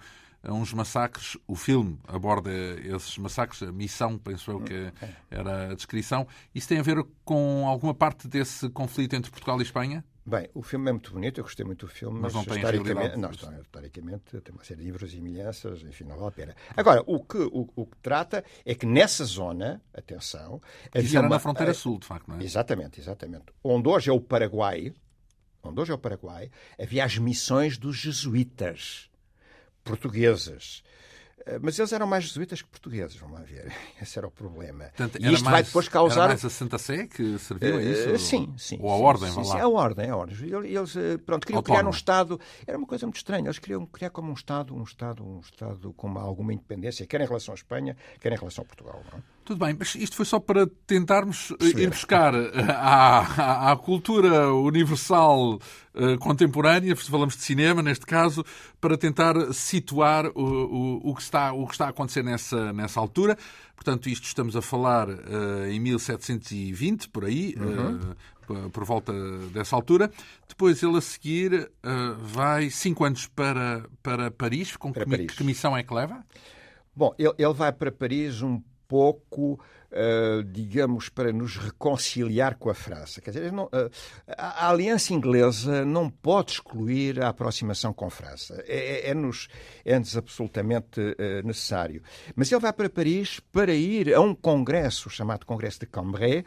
uns 0.52 0.74
massacres. 0.74 1.38
O 1.48 1.56
filme 1.56 2.00
aborda 2.08 2.52
esses 2.84 3.18
massacres, 3.18 3.64
a 3.64 3.72
missão, 3.72 4.18
penso 4.18 4.52
eu 4.52 4.60
que 4.62 4.92
era 5.30 5.72
a 5.72 5.76
descrição. 5.76 6.28
Isso 6.54 6.68
tem 6.68 6.80
a 6.80 6.84
ver 6.84 7.04
com 7.24 7.68
alguma 7.68 7.94
parte 7.94 8.28
desse 8.28 8.70
conflito 8.70 9.16
entre 9.16 9.32
Portugal 9.32 9.60
e 9.60 9.64
Espanha? 9.64 10.04
Bem, 10.26 10.50
o 10.54 10.64
filme 10.64 10.90
é 10.90 10.94
muito 10.94 11.12
bonito, 11.12 11.40
eu 11.40 11.44
gostei 11.44 11.66
muito 11.66 11.86
do 11.86 11.92
filme, 11.92 12.18
mas, 12.18 12.34
mas 12.34 12.48
não 12.48 12.56
historicamente, 12.56 13.18
não, 13.18 13.30
historicamente 13.30 14.40
tem 14.40 14.56
uma 14.56 14.64
série 14.64 14.80
de 14.80 14.86
livros 14.86 15.14
e 15.14 15.20
milhanças, 15.20 15.82
enfim, 15.82 16.06
não 16.06 16.16
vale 16.16 16.30
a 16.30 16.32
pena. 16.32 16.56
Agora, 16.78 17.04
o 17.06 17.22
que, 17.22 17.38
o, 17.40 17.70
o 17.76 17.86
que 17.86 17.98
trata 17.98 18.42
é 18.64 18.74
que 18.74 18.86
nessa 18.86 19.26
zona, 19.26 19.82
atenção... 19.94 20.62
Isso 20.96 21.18
era 21.18 21.28
uma, 21.28 21.36
na 21.36 21.40
fronteira 21.40 21.74
sul, 21.74 22.00
de 22.00 22.08
facto, 22.08 22.30
não 22.30 22.38
é? 22.38 22.44
Exatamente, 22.44 23.02
exatamente. 23.02 23.48
Onde 23.62 23.90
hoje 23.90 24.10
é 24.10 24.14
o 24.14 24.22
Paraguai, 24.22 24.94
onde 25.62 25.82
hoje 25.82 25.92
é 25.92 25.96
o 25.96 25.98
Paraguai, 25.98 26.50
havia 26.80 27.04
as 27.04 27.18
missões 27.18 27.78
dos 27.78 27.98
jesuítas 27.98 29.10
portugueses 29.84 30.84
eh, 31.46 31.60
mas 31.62 31.78
eles 31.78 31.92
eram 31.92 32.08
mais 32.08 32.24
jesuítas 32.26 32.62
que 32.62 32.70
portugueses, 32.70 33.16
vamos 33.18 33.40
lá 33.40 33.46
ver. 33.46 33.72
Esse 34.02 34.18
era 34.18 34.28
o 34.28 34.32
problema. 34.32 34.86
Portanto, 34.96 35.18
e 35.22 35.34
isto 35.34 35.44
mais, 35.44 35.54
vai 35.56 35.64
depois 35.64 35.88
causar. 35.88 36.22
Era 36.22 36.28
mais 36.30 36.46
a 36.46 36.50
Santa 36.50 36.78
Sé 36.78 37.08
que 37.08 37.38
serviu 37.38 37.78
a 37.78 37.82
eh, 37.82 37.92
isso? 38.16 38.26
sim, 38.26 38.54
sim. 38.58 38.78
Ou 38.82 38.92
a 38.92 38.98
sim, 38.98 39.04
ordem, 39.04 39.32
sim, 39.32 39.44
sim, 39.44 39.60
a 39.60 39.68
ordem, 39.68 40.10
a 40.10 40.16
ordem. 40.16 40.38
Eles, 40.66 40.94
pronto, 41.26 41.46
queriam 41.46 41.60
Autónomo. 41.60 41.64
criar 41.64 41.86
um 41.86 41.90
Estado. 41.90 42.40
Era 42.66 42.78
uma 42.78 42.88
coisa 42.88 43.06
muito 43.06 43.18
estranha. 43.18 43.46
Eles 43.46 43.60
queriam 43.60 43.86
criar 43.86 44.10
como 44.10 44.32
um 44.32 44.34
Estado, 44.34 44.76
um 44.76 44.84
Estado, 44.84 45.26
um 45.26 45.40
Estado 45.40 45.94
com 45.94 46.18
alguma 46.18 46.54
independência, 46.54 47.06
quer 47.06 47.22
em 47.22 47.26
relação 47.26 47.54
à 47.54 47.56
Espanha, 47.56 47.98
quer 48.20 48.32
em 48.32 48.38
relação 48.38 48.64
a 48.64 48.66
Portugal. 48.66 49.04
Não 49.12 49.20
é? 49.20 49.22
Tudo 49.46 49.66
bem, 49.66 49.76
mas 49.78 49.94
isto 49.96 50.16
foi 50.16 50.26
só 50.26 50.40
para 50.40 50.66
tentarmos 50.88 51.54
Sim. 51.60 51.78
ir 51.78 51.90
buscar 51.90 52.34
à, 52.34 53.20
à, 53.20 53.72
à 53.72 53.76
cultura 53.76 54.54
universal 54.54 55.56
uh, 55.94 56.18
contemporânea, 56.20 56.96
falamos 56.96 57.36
de 57.36 57.44
cinema 57.44 57.82
neste 57.82 58.06
caso, 58.06 58.46
para 58.80 58.98
tentar 58.98 59.36
situar 59.52 60.28
o, 60.28 60.42
o, 60.42 61.10
o, 61.10 61.16
que, 61.16 61.22
está, 61.22 61.52
o 61.52 61.68
que 61.68 61.74
está 61.74 61.88
a 61.88 61.90
acontecer 61.90 62.24
nessa, 62.24 62.72
nessa 62.72 63.02
altura. 63.02 63.38
Portanto, 63.76 64.08
isto 64.08 64.24
estamos 64.24 64.56
a 64.56 64.62
falar 64.62 65.10
uh, 65.10 65.68
em 65.70 65.80
1720, 65.80 67.10
por 67.10 67.26
aí, 67.26 67.54
uhum. 67.60 68.14
uh, 68.50 68.70
por 68.70 68.86
volta 68.86 69.12
dessa 69.50 69.76
altura. 69.76 70.10
Depois 70.48 70.82
ele 70.82 70.98
a 70.98 71.02
seguir 71.02 71.70
vai 72.20 72.70
cinco 72.70 73.04
anos 73.04 73.28
para, 73.28 73.86
para 74.02 74.32
Paris. 74.32 74.78
Com 74.78 74.94
para 74.94 75.04
que, 75.04 75.12
Paris. 75.12 75.32
que 75.32 75.44
missão 75.44 75.76
é 75.76 75.84
que 75.84 75.94
leva? 75.94 76.24
Bom, 76.96 77.14
ele, 77.18 77.34
ele 77.38 77.54
vai 77.54 77.72
para 77.72 77.92
Paris 77.92 78.42
um 78.42 78.62
pouco 78.88 79.60
Uh, 79.94 80.44
digamos, 80.44 81.08
para 81.08 81.32
nos 81.32 81.56
reconciliar 81.56 82.56
com 82.56 82.68
a 82.68 82.74
França. 82.74 83.22
Quer 83.22 83.30
dizer, 83.30 83.52
não, 83.52 83.66
uh, 83.66 83.92
a, 84.36 84.68
aliança 84.68 85.14
inglesa 85.14 85.86
não 85.86 86.10
pode 86.10 86.54
excluir 86.54 87.22
a 87.22 87.30
aproximação 87.30 87.94
com 87.94 88.08
a 88.08 88.10
França. 88.10 88.64
É, 88.68 88.76
é, 88.76 89.10
é-nos, 89.12 89.48
é-nos 89.86 90.18
absolutamente 90.18 91.00
uh, 91.00 91.46
necessário. 91.46 92.02
Mas 92.36 92.52
ele 92.52 92.60
vai 92.60 92.74
para 92.74 92.90
Paris 92.90 93.40
para 93.52 93.72
ir 93.72 94.16
a 94.16 94.20
um 94.20 94.34
congresso 94.34 95.12
chamado 95.12 95.46
Congresso 95.46 95.82
de 95.82 95.86
Cambrai, 95.86 96.44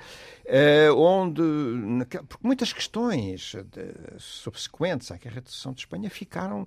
onde 0.96 1.42
porque 2.28 2.46
muitas 2.46 2.72
questões 2.72 3.54
de, 3.54 4.18
subsequentes 4.18 5.10
à 5.12 5.16
Guerra 5.16 5.40
de 5.40 5.50
Sucessão 5.50 5.72
de 5.72 5.80
Espanha 5.80 6.10
ficaram 6.10 6.66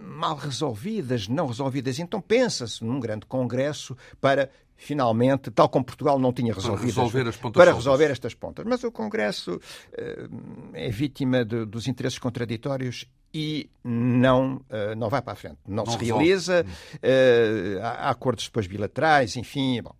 mal 0.00 0.36
resolvidas, 0.36 1.28
não 1.28 1.46
resolvidas. 1.46 1.98
Então 1.98 2.20
pensa-se 2.20 2.84
num 2.84 3.00
grande 3.00 3.26
congresso 3.26 3.96
para 4.20 4.50
finalmente, 4.76 5.50
tal 5.50 5.68
como 5.68 5.84
Portugal 5.84 6.18
não 6.18 6.32
tinha 6.32 6.52
resolvido 6.52 6.94
para 6.94 7.02
resolver, 7.02 7.28
as 7.28 7.36
pontas 7.36 7.64
para 7.64 7.72
resolver 7.72 8.10
estas 8.10 8.34
pontas. 8.34 8.64
Mas 8.66 8.84
o 8.84 8.92
Congresso 8.92 9.56
uh, 9.56 10.70
é 10.74 10.90
vítima 10.90 11.44
de, 11.44 11.64
dos 11.64 11.88
interesses 11.88 12.18
contraditórios 12.18 13.06
e 13.32 13.68
não, 13.82 14.56
uh, 14.56 14.94
não 14.96 15.08
vai 15.08 15.22
para 15.22 15.32
a 15.32 15.36
frente. 15.36 15.58
Não, 15.66 15.84
não 15.84 15.92
se 15.92 15.98
resolve. 15.98 16.24
realiza, 16.24 16.64
uh, 16.94 17.82
há 17.82 18.10
acordos 18.10 18.44
depois 18.44 18.66
bilaterais, 18.66 19.36
enfim. 19.36 19.82
Bom. 19.82 19.94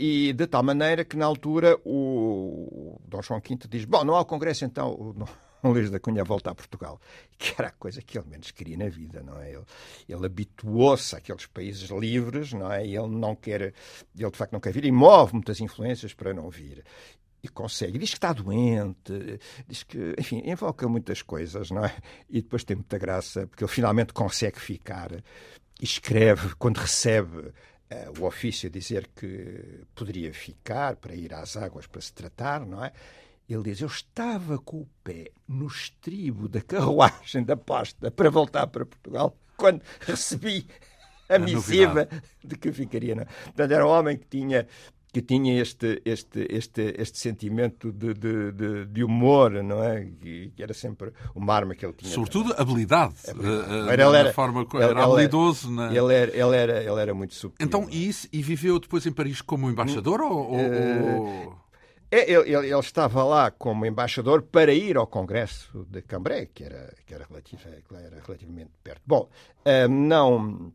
E 0.00 0.32
de 0.32 0.46
tal 0.48 0.64
maneira 0.64 1.04
que, 1.04 1.16
na 1.16 1.26
altura, 1.26 1.78
o, 1.84 2.96
o 2.96 3.00
Dom 3.06 3.22
João 3.22 3.40
V 3.40 3.56
diz: 3.68 3.84
Bom, 3.84 4.04
não 4.04 4.16
há 4.16 4.20
o 4.20 4.24
Congresso, 4.24 4.64
então. 4.64 5.14
Não, 5.16 5.28
Luís 5.72 5.90
da 5.90 6.00
Cunha 6.00 6.24
volta 6.24 6.50
a 6.50 6.54
Portugal, 6.54 7.00
que 7.38 7.54
era 7.58 7.68
a 7.68 7.72
coisa 7.72 8.02
que 8.02 8.18
ele 8.18 8.28
menos 8.28 8.50
queria 8.50 8.76
na 8.76 8.88
vida, 8.88 9.22
não 9.22 9.40
é? 9.40 9.52
Ele, 9.52 9.64
ele 10.08 10.26
habituou-se 10.26 11.16
àqueles 11.16 11.46
países 11.46 11.90
livres, 11.90 12.52
não 12.52 12.70
é? 12.70 12.86
Ele 12.86 13.08
não 13.08 13.34
quer, 13.34 13.74
ele 14.16 14.30
de 14.30 14.36
facto 14.36 14.52
não 14.52 14.60
quer 14.60 14.72
vir 14.72 14.84
e 14.84 14.92
move 14.92 15.34
muitas 15.34 15.60
influências 15.60 16.12
para 16.14 16.32
não 16.32 16.50
vir 16.50 16.84
e 17.42 17.48
consegue. 17.48 17.98
Diz 17.98 18.10
que 18.10 18.16
está 18.16 18.32
doente, 18.32 19.38
diz 19.68 19.82
que, 19.82 20.14
enfim, 20.18 20.42
invoca 20.46 20.88
muitas 20.88 21.20
coisas, 21.20 21.70
não 21.70 21.84
é? 21.84 21.94
E 22.28 22.40
depois 22.40 22.64
tem 22.64 22.74
muita 22.74 22.96
graça, 22.96 23.46
porque 23.46 23.62
ele 23.62 23.70
finalmente 23.70 24.14
consegue 24.14 24.58
ficar 24.58 25.12
e 25.12 25.84
escreve, 25.84 26.54
quando 26.56 26.78
recebe 26.78 27.38
uh, 27.38 28.20
o 28.20 28.24
ofício, 28.24 28.70
dizer 28.70 29.10
que 29.14 29.84
poderia 29.94 30.32
ficar 30.32 30.96
para 30.96 31.14
ir 31.14 31.34
às 31.34 31.56
águas 31.56 31.86
para 31.86 32.00
se 32.00 32.12
tratar, 32.12 32.64
não 32.64 32.82
é? 32.82 32.92
Ele 33.48 33.62
diz: 33.62 33.80
Eu 33.80 33.88
estava 33.88 34.58
com 34.58 34.78
o 34.78 34.88
pé 35.02 35.30
no 35.46 35.66
estribo 35.66 36.48
da 36.48 36.60
carruagem 36.60 37.44
da 37.44 37.56
posta 37.56 38.10
para 38.10 38.30
voltar 38.30 38.66
para 38.66 38.86
Portugal 38.86 39.36
quando 39.56 39.82
recebi 40.00 40.66
a, 41.28 41.38
missiva 41.38 42.08
de 42.42 42.56
que 42.56 42.72
ficaria. 42.72 43.14
Não? 43.14 43.24
Portanto, 43.44 43.70
era 43.70 43.86
um 43.86 43.90
homem 43.90 44.16
que 44.16 44.26
tinha 44.26 44.66
que 45.14 45.22
tinha 45.22 45.62
este, 45.62 46.02
este, 46.04 46.44
este, 46.50 46.92
este 46.98 47.18
sentimento 47.20 47.92
de, 47.92 48.12
de, 48.14 48.50
de, 48.50 48.86
de 48.86 49.04
humor, 49.04 49.62
não 49.62 49.80
é? 49.80 50.10
Que, 50.20 50.52
era 50.58 50.74
sempre 50.74 51.12
uma 51.36 51.54
arma 51.54 51.72
que 51.72 51.86
ele 51.86 51.92
tinha. 51.92 52.12
Sobretudo 52.12 52.52
habilidade. 52.58 53.14
habilidade. 53.28 53.70
Uh, 53.70 54.14
era, 54.16 54.32
forma, 54.32 54.66
ele, 54.74 54.82
era 54.82 55.04
habilidoso. 55.04 55.68
Ele, 55.68 55.76
na... 55.76 55.94
ele, 55.94 56.14
era, 56.14 56.36
ele, 56.36 56.56
era, 56.56 56.82
ele 56.82 57.00
era 57.00 57.14
muito 57.14 57.32
subtil. 57.32 57.64
Então, 57.64 57.86
e, 57.88 58.08
isso, 58.08 58.26
e 58.32 58.42
viveu 58.42 58.80
depois 58.80 59.06
em 59.06 59.12
Paris 59.12 59.40
como 59.40 59.70
embaixador? 59.70 60.20
Uh, 60.20 60.26
ou, 60.26 60.50
ou... 60.56 61.63
É, 62.14 62.30
ele, 62.30 62.54
ele, 62.54 62.78
estava 62.78 63.24
lá 63.24 63.50
como 63.50 63.84
embaixador 63.84 64.42
para 64.42 64.72
ir 64.72 64.96
ao 64.96 65.04
Congresso 65.04 65.84
de 65.90 66.00
Cambrai, 66.02 66.46
que 66.46 66.62
era, 66.62 66.94
que 67.04 67.12
era, 67.12 67.26
relativ, 67.28 67.58
que 67.58 67.94
era 67.96 68.22
relativamente 68.24 68.70
perto. 68.84 69.02
Bom, 69.04 69.28
uh, 69.66 69.88
não 69.88 70.72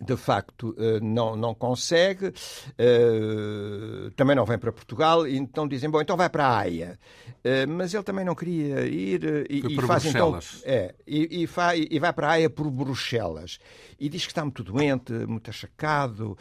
de 0.00 0.16
facto 0.16 0.74
eh, 0.78 1.00
não, 1.00 1.36
não 1.36 1.54
consegue, 1.54 2.26
uh, 2.28 4.10
também 4.16 4.34
não 4.34 4.44
vem 4.44 4.58
para 4.58 4.72
Portugal, 4.72 5.26
e 5.26 5.36
então 5.36 5.66
dizem, 5.68 5.90
bom, 5.90 6.00
então 6.00 6.16
vai 6.16 6.28
para 6.28 6.46
a 6.46 6.58
Haia. 6.58 6.98
Uh, 7.44 7.68
mas 7.68 7.92
ele 7.92 8.02
também 8.04 8.24
não 8.24 8.34
queria 8.34 8.86
ir 8.86 9.46
e, 9.50 9.66
e 9.66 9.82
faz 9.82 10.04
então. 10.04 10.38
É, 10.64 10.94
e, 11.06 11.42
e, 11.42 11.46
fa, 11.46 11.76
e, 11.76 11.98
vai 11.98 12.12
para 12.12 12.28
a 12.28 12.30
Haia 12.32 12.50
por 12.50 12.70
Bruxelas. 12.70 13.58
E 13.98 14.08
diz 14.08 14.24
que 14.24 14.32
está 14.32 14.42
muito 14.42 14.62
doente, 14.64 15.12
muito 15.12 15.48
achacado, 15.48 16.36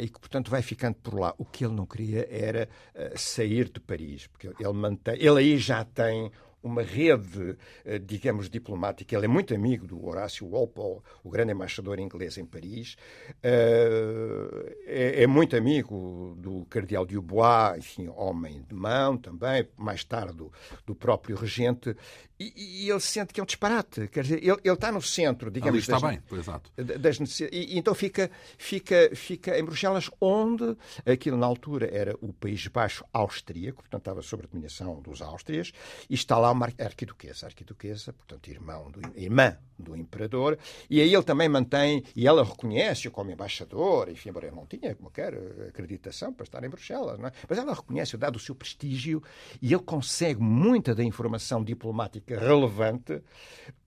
e 0.00 0.08
que, 0.08 0.18
portanto, 0.18 0.50
vai 0.50 0.62
ficando 0.62 0.94
por 0.96 1.18
lá. 1.18 1.34
O 1.36 1.44
que 1.44 1.64
ele 1.64 1.74
não 1.74 1.84
queria 1.84 2.26
era 2.30 2.66
sair 3.14 3.68
de 3.68 3.78
Paris, 3.78 4.26
porque 4.26 4.48
ele, 4.58 4.72
mantém, 4.72 5.14
ele 5.18 5.38
aí 5.38 5.58
já 5.58 5.84
tem 5.84 6.30
uma 6.64 6.82
rede, 6.82 7.56
eh, 7.84 7.98
digamos, 7.98 8.48
diplomática. 8.48 9.14
Ele 9.14 9.26
é 9.26 9.28
muito 9.28 9.54
amigo 9.54 9.86
do 9.86 10.04
Horácio 10.04 10.48
Walpole, 10.48 11.00
o 11.22 11.30
grande 11.30 11.52
embaixador 11.52 12.00
inglês 12.00 12.38
em 12.38 12.46
Paris. 12.46 12.96
Eh, 13.42 14.76
é, 14.86 15.22
é 15.22 15.26
muito 15.26 15.56
amigo 15.56 16.34
do 16.38 16.64
cardeal 16.64 17.04
de 17.04 17.14
Dubois, 17.14 17.78
enfim, 17.78 18.08
homem 18.08 18.62
de 18.62 18.74
mão 18.74 19.16
também, 19.16 19.68
mais 19.76 20.02
tarde 20.04 20.34
do, 20.34 20.52
do 20.86 20.94
próprio 20.94 21.36
regente. 21.36 21.94
E, 22.38 22.86
e, 22.86 22.90
ele 22.90 23.00
sente 23.00 23.32
que 23.32 23.38
é 23.38 23.42
um 23.42 23.46
disparate. 23.46 24.08
Quer 24.08 24.22
dizer, 24.22 24.38
ele, 24.38 24.58
ele 24.64 24.74
está 24.74 24.90
no 24.90 25.00
centro, 25.00 25.50
digamos. 25.50 25.74
Ali 25.74 25.78
está 25.78 25.98
das, 25.98 26.10
bem, 26.10 26.38
exato. 26.38 26.72
Das 26.76 27.40
e, 27.40 27.78
então 27.78 27.94
fica, 27.94 28.30
fica, 28.58 29.10
fica 29.14 29.58
em 29.58 29.64
Bruxelas, 29.64 30.10
onde 30.20 30.76
aquilo 31.06 31.36
na 31.36 31.46
altura 31.46 31.88
era 31.92 32.16
o 32.20 32.32
País 32.32 32.66
Baixo 32.66 33.04
austríaco, 33.12 33.82
portanto 33.82 34.00
estava 34.00 34.22
sob 34.22 34.44
a 34.44 34.46
dominação 34.48 35.00
dos 35.00 35.22
Áustrias, 35.22 35.72
e 36.10 36.14
está 36.14 36.36
lá 36.36 36.52
uma 36.54 36.66
arquiduquesa, 36.78 37.46
arquiduquesa, 37.46 38.12
portanto 38.12 38.48
irmão 38.48 38.90
do, 38.90 39.00
irmã 39.18 39.56
do 39.78 39.96
imperador, 39.96 40.58
e 40.88 41.00
aí 41.00 41.12
ele 41.12 41.22
também 41.22 41.48
mantém, 41.48 42.02
e 42.14 42.26
ela 42.26 42.44
reconhece-o 42.44 43.10
como 43.10 43.30
embaixador, 43.30 44.08
enfim, 44.08 44.30
embora 44.30 44.46
ele 44.46 44.56
não 44.56 44.66
tinha 44.66 44.94
qualquer 44.94 45.34
acreditação 45.68 46.32
para 46.32 46.44
estar 46.44 46.64
em 46.64 46.68
Bruxelas, 46.68 47.18
não 47.18 47.28
é? 47.28 47.32
mas 47.48 47.58
ela 47.58 47.74
reconhece-o, 47.74 48.18
dado 48.18 48.36
o 48.36 48.40
seu 48.40 48.54
prestígio, 48.54 49.22
e 49.60 49.72
ele 49.72 49.82
consegue 49.82 50.40
muita 50.40 50.94
da 50.94 51.04
informação 51.04 51.62
diplomática 51.62 52.38
relevante 52.38 53.22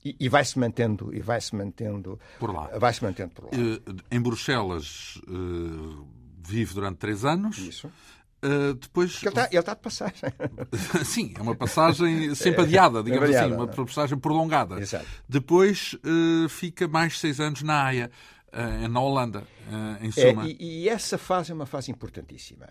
e, 0.03 0.15
e 0.19 0.29
vai-se 0.29 0.59
mantendo, 0.59 1.13
e 1.13 1.19
vai-se 1.21 1.55
mantendo 1.55 2.19
por 2.39 2.53
lá. 2.53 2.67
Vai-se 2.77 3.03
mantendo 3.03 3.33
por 3.33 3.45
lá. 3.45 3.51
Em 4.11 4.21
Bruxelas 4.21 5.19
vive 6.47 6.73
durante 6.73 6.97
três 6.97 7.25
anos. 7.25 7.57
Isso. 7.57 7.91
Uh, 8.43 8.75
depois... 8.75 9.17
Ele 9.21 9.29
está, 9.29 9.47
ele 9.47 9.59
está 9.59 9.73
de 9.73 9.81
passagem. 9.81 10.21
Sim, 11.03 11.33
é 11.35 11.41
uma 11.41 11.55
passagem 11.55 12.35
sempre 12.35 12.61
adiada, 12.61 13.01
digamos 13.01 13.35
assim, 13.35 13.51
uma 13.51 13.67
passagem 13.67 14.17
prolongada. 14.17 14.79
Exato. 14.79 15.05
Depois 15.27 15.95
uh, 15.95 16.47
fica 16.47 16.87
mais 16.87 17.19
seis 17.19 17.39
anos 17.39 17.63
na 17.63 17.83
Haia, 17.83 18.11
uh, 18.53 18.87
na 18.87 18.99
Holanda, 18.99 19.43
em 20.01 20.09
é, 20.09 20.11
suma. 20.11 20.45
É, 20.45 20.49
e, 20.49 20.83
e, 20.83 20.89
essa 20.89 21.17
fase 21.17 21.51
é 21.51 21.55
uma 21.55 21.65
fase 21.65 21.91
importantíssima, 21.91 22.69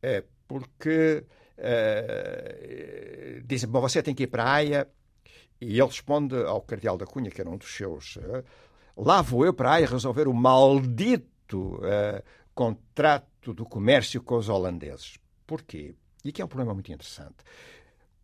é, 0.00 0.24
porque 0.46 1.24
dizem, 3.44 3.68
bom, 3.68 3.80
você 3.80 4.02
tem 4.02 4.14
que 4.14 4.24
ir 4.24 4.26
para 4.28 4.44
a 4.44 4.52
Haia, 4.54 4.88
e 5.60 5.78
ele 5.78 5.84
responde 5.84 6.34
ao 6.36 6.60
Cardeal 6.62 6.96
da 6.96 7.06
Cunha, 7.06 7.30
que 7.30 7.40
era 7.40 7.50
um 7.50 7.56
dos 7.56 7.72
seus 7.74 8.18
lá 8.96 9.22
vou 9.22 9.46
eu 9.46 9.54
para 9.54 9.74
aí 9.74 9.84
resolver 9.84 10.26
o 10.28 10.34
maldito 10.34 11.80
contrato 12.54 13.52
do 13.52 13.64
comércio 13.64 14.22
com 14.22 14.36
os 14.36 14.48
holandeses. 14.48 15.18
Porquê? 15.46 15.94
E 16.24 16.28
aqui 16.28 16.40
é 16.40 16.44
um 16.44 16.48
problema 16.48 16.74
muito 16.74 16.92
interessante. 16.92 17.36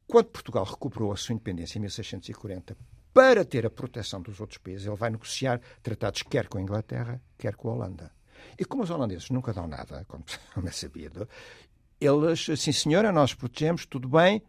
Quando 0.06 0.26
Portugal 0.26 0.64
recuperou 0.64 1.12
a 1.12 1.16
sua 1.16 1.34
independência 1.34 1.78
em 1.78 1.82
1640, 1.82 2.76
para 3.12 3.44
ter 3.44 3.66
a 3.66 3.70
proteção 3.70 4.22
dos 4.22 4.40
outros 4.40 4.58
países, 4.58 4.86
ele 4.86 4.96
vai 4.96 5.10
negociar 5.10 5.60
tratados 5.82 6.22
quer 6.22 6.46
com 6.46 6.58
a 6.58 6.62
Inglaterra, 6.62 7.20
quer 7.36 7.56
com 7.56 7.68
a 7.68 7.72
Holanda. 7.72 8.12
E 8.58 8.64
como 8.64 8.82
os 8.82 8.90
holandeses 8.90 9.30
nunca 9.30 9.52
dão 9.52 9.66
nada, 9.66 10.04
como 10.54 10.68
é 10.68 10.70
sabido, 10.70 11.28
eles, 12.00 12.46
sim 12.56 12.72
senhora, 12.72 13.10
nós 13.10 13.34
protegemos, 13.34 13.84
tudo 13.84 14.08
bem, 14.08 14.42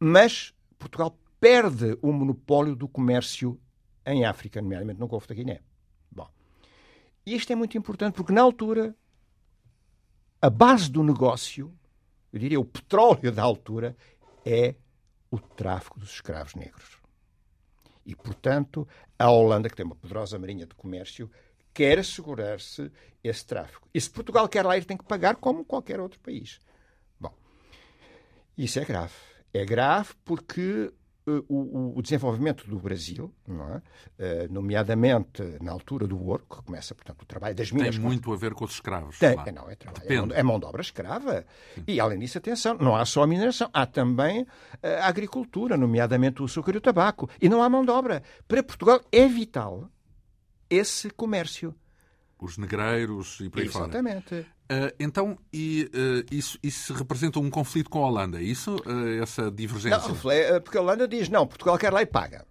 mas 0.00 0.54
Portugal 0.78 1.16
perde 1.38 1.98
o 2.00 2.12
monopólio 2.12 2.74
do 2.74 2.88
comércio 2.88 3.60
em 4.06 4.24
África, 4.24 4.62
nomeadamente 4.62 4.98
no 4.98 5.06
Golfo 5.06 5.28
da 5.28 5.34
Guiné. 5.34 5.60
Bom, 6.10 6.28
e 7.26 7.36
isto 7.36 7.52
é 7.52 7.56
muito 7.56 7.76
importante 7.76 8.14
porque, 8.14 8.32
na 8.32 8.40
altura, 8.40 8.96
a 10.40 10.48
base 10.48 10.90
do 10.90 11.02
negócio, 11.02 11.72
eu 12.32 12.38
diria 12.38 12.60
o 12.60 12.64
petróleo 12.64 13.32
da 13.32 13.42
altura, 13.42 13.96
é 14.44 14.74
o 15.30 15.38
tráfico 15.38 15.98
dos 15.98 16.10
escravos 16.10 16.54
negros. 16.54 16.98
E, 18.06 18.14
portanto, 18.14 18.88
a 19.18 19.30
Holanda, 19.30 19.68
que 19.68 19.76
tem 19.76 19.84
uma 19.84 19.94
poderosa 19.94 20.38
marinha 20.38 20.64
de 20.64 20.74
comércio, 20.74 21.30
quer 21.74 21.98
assegurar-se 21.98 22.90
esse 23.22 23.44
tráfico. 23.44 23.88
E 23.92 24.00
se 24.00 24.08
Portugal 24.08 24.48
quer 24.48 24.64
lá 24.64 24.78
ir, 24.78 24.84
tem 24.84 24.96
que 24.96 25.04
pagar 25.04 25.36
como 25.36 25.64
qualquer 25.64 26.00
outro 26.00 26.18
país. 26.20 26.58
Bom, 27.20 27.34
isso 28.56 28.78
é 28.78 28.84
grave. 28.84 29.12
É 29.52 29.64
grave 29.64 30.14
porque 30.24 30.92
o, 31.48 31.94
o, 31.96 32.02
desenvolvimento 32.02 32.68
do 32.68 32.78
Brasil, 32.78 33.32
é? 33.48 33.52
uh, 33.52 34.52
nomeadamente 34.52 35.42
na 35.60 35.72
altura 35.72 36.06
do 36.06 36.20
ouro, 36.22 36.44
que 36.48 36.62
começa, 36.62 36.94
portanto, 36.94 37.22
o 37.22 37.26
trabalho 37.26 37.54
das 37.54 37.70
minas... 37.70 37.96
Tem 37.96 38.04
muito 38.04 38.32
a 38.32 38.36
ver 38.36 38.54
com 38.54 38.64
os 38.64 38.72
escravos. 38.72 39.18
Tem, 39.18 39.34
claro. 39.34 39.52
não, 39.52 39.70
é, 39.70 39.74
trabalho, 39.74 40.04
é, 40.06 40.16
mão, 40.16 40.28
é 40.36 40.42
mão 40.42 40.58
de 40.58 40.66
obra 40.66 40.82
escrava. 40.82 41.44
Sim. 41.74 41.84
E, 41.86 42.00
além 42.00 42.18
disso, 42.18 42.38
atenção, 42.38 42.76
não 42.78 42.96
há 42.96 43.04
só 43.04 43.22
a 43.22 43.26
mineração, 43.26 43.68
há 43.72 43.86
também 43.86 44.42
uh, 44.42 44.46
a 45.00 45.06
agricultura, 45.06 45.76
nomeadamente 45.76 46.42
o 46.42 46.44
açúcar 46.44 46.74
e 46.74 46.78
o 46.78 46.80
tabaco. 46.80 47.28
E 47.40 47.48
não 47.48 47.62
há 47.62 47.68
mão 47.68 47.84
de 47.84 47.90
obra. 47.90 48.22
Para 48.46 48.62
Portugal 48.62 49.00
é 49.12 49.26
vital 49.28 49.90
esse 50.70 51.10
comércio. 51.10 51.74
Os 52.40 52.56
negreiros 52.56 53.40
e 53.40 53.48
por 53.48 53.60
aí 53.60 53.66
Exatamente. 53.66 54.28
fora. 54.28 54.46
Uh, 54.70 54.94
então, 55.00 55.38
e, 55.52 55.90
uh, 55.94 56.34
isso, 56.34 56.58
isso 56.62 56.92
representa 56.92 57.40
um 57.40 57.50
conflito 57.50 57.88
com 57.88 58.04
a 58.04 58.06
Holanda, 58.06 58.38
é 58.38 58.42
isso? 58.42 58.76
Uh, 58.86 59.22
essa 59.22 59.50
divergência? 59.50 59.98
Não, 59.98 60.60
porque 60.60 60.78
a 60.78 60.80
Holanda 60.80 61.08
diz, 61.08 61.28
não, 61.28 61.46
Portugal 61.46 61.78
quer 61.78 61.92
lá 61.92 62.02
e 62.02 62.06
paga. 62.06 62.46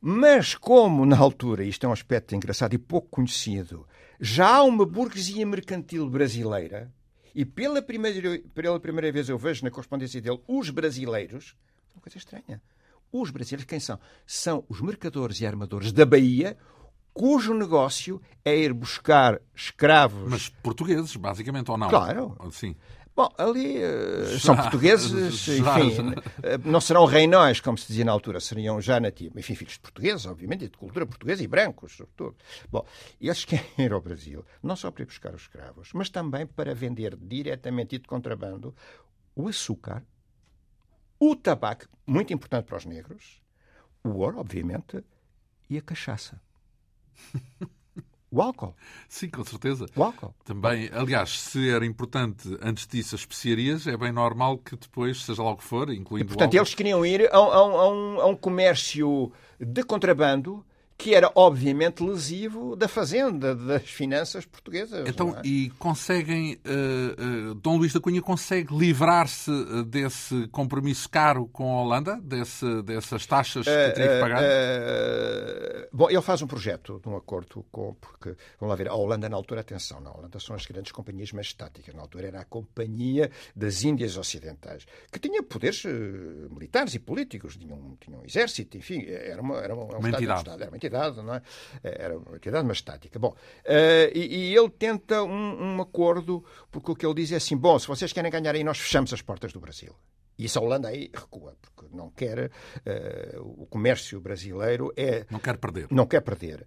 Mas 0.00 0.56
como, 0.56 1.06
na 1.06 1.16
altura, 1.16 1.62
isto 1.62 1.86
é 1.86 1.88
um 1.88 1.92
aspecto 1.92 2.34
engraçado 2.34 2.74
e 2.74 2.78
pouco 2.78 3.08
conhecido, 3.08 3.86
já 4.20 4.56
há 4.56 4.62
uma 4.64 4.84
burguesia 4.84 5.46
mercantil 5.46 6.08
brasileira, 6.10 6.92
e 7.34 7.44
pela 7.44 7.80
primeira, 7.80 8.40
pela 8.54 8.80
primeira 8.80 9.12
vez 9.12 9.28
eu 9.28 9.38
vejo 9.38 9.64
na 9.64 9.70
correspondência 9.70 10.20
dele 10.20 10.40
os 10.48 10.70
brasileiros, 10.70 11.54
é 11.90 11.96
uma 11.96 12.02
coisa 12.02 12.18
estranha. 12.18 12.60
Os 13.12 13.30
brasileiros 13.30 13.66
quem 13.66 13.78
são? 13.78 13.98
São 14.26 14.64
os 14.68 14.80
mercadores 14.80 15.40
e 15.40 15.46
armadores 15.46 15.92
da 15.92 16.06
Bahia, 16.06 16.56
cujo 17.12 17.54
negócio 17.54 18.20
é 18.44 18.56
ir 18.56 18.72
buscar 18.72 19.40
escravos. 19.54 20.30
Mas 20.30 20.48
portugueses, 20.48 21.14
basicamente, 21.16 21.70
ou 21.70 21.76
não? 21.76 21.88
Claro. 21.88 22.36
Sim. 22.50 22.74
Bom, 23.14 23.28
ali 23.36 23.76
uh, 23.76 24.40
são 24.40 24.56
portugueses, 24.56 25.10
já, 25.44 25.78
enfim, 25.84 26.14
já. 26.14 26.58
não 26.64 26.80
serão 26.80 27.04
reinóis, 27.04 27.60
como 27.60 27.76
se 27.76 27.86
dizia 27.86 28.06
na 28.06 28.12
altura, 28.12 28.40
seriam 28.40 28.80
já 28.80 28.98
nativos, 28.98 29.36
enfim, 29.36 29.54
filhos 29.54 29.74
de 29.74 29.80
portugueses, 29.80 30.24
obviamente, 30.24 30.64
e 30.64 30.68
de 30.68 30.78
cultura 30.78 31.04
portuguesa 31.04 31.42
e 31.42 31.46
brancos, 31.46 31.94
sobretudo. 31.94 32.36
Bom, 32.70 32.86
eles 33.20 33.44
querem 33.44 33.66
ir 33.78 33.92
ao 33.92 34.00
Brasil, 34.00 34.42
não 34.62 34.74
só 34.74 34.90
para 34.90 35.02
ir 35.02 35.06
buscar 35.06 35.34
os 35.34 35.42
escravos, 35.42 35.90
mas 35.92 36.08
também 36.08 36.46
para 36.46 36.74
vender 36.74 37.14
diretamente 37.14 37.96
e 37.96 37.98
de 37.98 38.08
contrabando 38.08 38.74
o 39.36 39.46
açúcar, 39.46 40.02
o 41.20 41.36
tabaco, 41.36 41.84
muito 42.06 42.32
importante 42.32 42.64
para 42.64 42.78
os 42.78 42.86
negros, 42.86 43.42
o 44.02 44.08
ouro, 44.20 44.38
obviamente, 44.38 45.04
e 45.68 45.76
a 45.76 45.82
cachaça. 45.82 46.40
O 48.32 48.40
álcool. 48.40 48.74
Sim, 49.10 49.28
com 49.28 49.44
certeza. 49.44 49.84
O 49.94 50.02
álcool. 50.02 50.34
Também, 50.42 50.88
aliás, 50.94 51.38
se 51.38 51.68
era 51.68 51.84
importante 51.84 52.56
antes 52.62 52.86
disso 52.86 53.14
as 53.14 53.20
especiarias, 53.20 53.86
é 53.86 53.94
bem 53.94 54.10
normal 54.10 54.56
que 54.56 54.74
depois, 54.74 55.22
seja 55.22 55.42
lá 55.42 55.50
o 55.50 55.56
que 55.56 55.64
for, 55.64 55.92
incluindo 55.92 56.24
e, 56.24 56.28
portanto, 56.28 56.54
eles 56.54 56.74
queriam 56.74 57.04
ir 57.04 57.28
a, 57.30 57.36
a, 57.36 57.38
a, 57.38 57.88
um, 57.90 58.20
a 58.22 58.26
um 58.26 58.34
comércio 58.34 59.30
de 59.60 59.84
contrabando 59.84 60.64
que 61.02 61.16
era 61.16 61.32
obviamente 61.34 62.00
lesivo 62.00 62.76
da 62.76 62.86
fazenda, 62.86 63.56
das 63.56 63.82
finanças 63.82 64.46
portuguesas. 64.46 65.08
Então, 65.08 65.36
é? 65.36 65.40
e 65.44 65.70
conseguem, 65.70 66.54
uh, 66.64 67.50
uh, 67.50 67.54
Dom 67.56 67.76
Luís 67.76 67.92
da 67.92 67.98
Cunha 67.98 68.22
consegue 68.22 68.72
livrar-se 68.72 69.50
eh, 69.50 69.82
desse 69.82 70.46
compromisso 70.52 71.08
caro 71.08 71.48
com 71.48 71.76
a 71.76 71.82
Holanda, 71.82 72.20
desse, 72.22 72.82
dessas 72.82 73.26
taxas 73.26 73.64
que 73.64 73.70
uh, 73.70 73.94
teria 73.94 74.14
que 74.14 74.20
pagar? 74.20 74.42
bom, 75.92 76.08
ele 76.08 76.22
faz 76.22 76.40
um 76.40 76.46
projeto 76.46 77.00
de 77.02 77.08
um 77.08 77.16
acordo 77.16 77.66
com, 77.72 77.94
porque, 77.94 78.36
vamos 78.60 78.70
lá 78.70 78.76
ver, 78.76 78.88
a 78.88 78.94
Holanda 78.94 79.28
na 79.28 79.36
altura, 79.36 79.62
atenção, 79.62 80.00
na 80.00 80.12
Holanda 80.12 80.38
são 80.38 80.54
as 80.54 80.64
grandes 80.66 80.92
companhias 80.92 81.32
estáticas, 81.32 81.92
na 81.96 82.02
altura 82.02 82.28
era 82.28 82.40
a 82.42 82.44
Companhia 82.44 83.28
das 83.56 83.82
Índias 83.82 84.16
Ocidentais, 84.16 84.86
que 85.10 85.18
tinha 85.18 85.42
poderes 85.42 85.82
militares 86.48 86.94
e 86.94 87.00
políticos, 87.00 87.56
tinha 87.56 87.74
um, 87.74 87.96
tinha 88.00 88.16
um 88.16 88.24
exército, 88.24 88.76
enfim, 88.76 89.04
era 89.08 89.42
uma, 89.42 89.56
era 89.56 89.74
uma, 89.74 89.98
uma 89.98 90.08
entidade. 90.08 90.42
Estado, 90.42 90.62
era 90.62 90.70
uma 90.70 90.76
entidade 90.76 90.91
entidade, 90.92 91.22
não 91.22 91.34
é? 91.34 91.42
é 91.82 92.04
era 92.04 92.18
uma 92.18 92.36
entidade, 92.36 92.66
mas 92.66 92.78
estática. 92.78 93.18
Bom, 93.18 93.30
uh, 93.30 94.10
e, 94.14 94.50
e, 94.50 94.56
ele 94.56 94.70
tenta 94.70 95.22
um, 95.22 95.76
um, 95.76 95.80
acordo, 95.80 96.44
porque 96.70 96.90
o 96.90 96.94
que 96.94 97.06
ele 97.06 97.14
diz 97.14 97.32
é 97.32 97.36
assim: 97.36 97.56
bom, 97.56 97.78
se 97.78 97.86
vocês 97.86 98.12
querem 98.12 98.30
ganhar 98.30 98.54
aí, 98.54 98.62
nós 98.62 98.78
fechamos 98.78 99.12
as 99.12 99.22
portas 99.22 99.52
do 99.52 99.60
Brasil. 99.60 99.94
E 100.38 100.46
isso 100.46 100.58
a 100.58 100.62
Holanda 100.62 100.88
aí 100.88 101.10
recua, 101.12 101.56
porque 101.60 101.94
não 101.94 102.10
quer. 102.10 102.50
Uh, 103.36 103.62
o 103.62 103.66
comércio 103.66 104.20
brasileiro 104.20 104.92
é. 104.96 105.26
Não 105.30 105.38
quer 105.38 105.56
perder. 105.56 105.86
Não 105.90 106.06
quer 106.06 106.20
perder. 106.20 106.66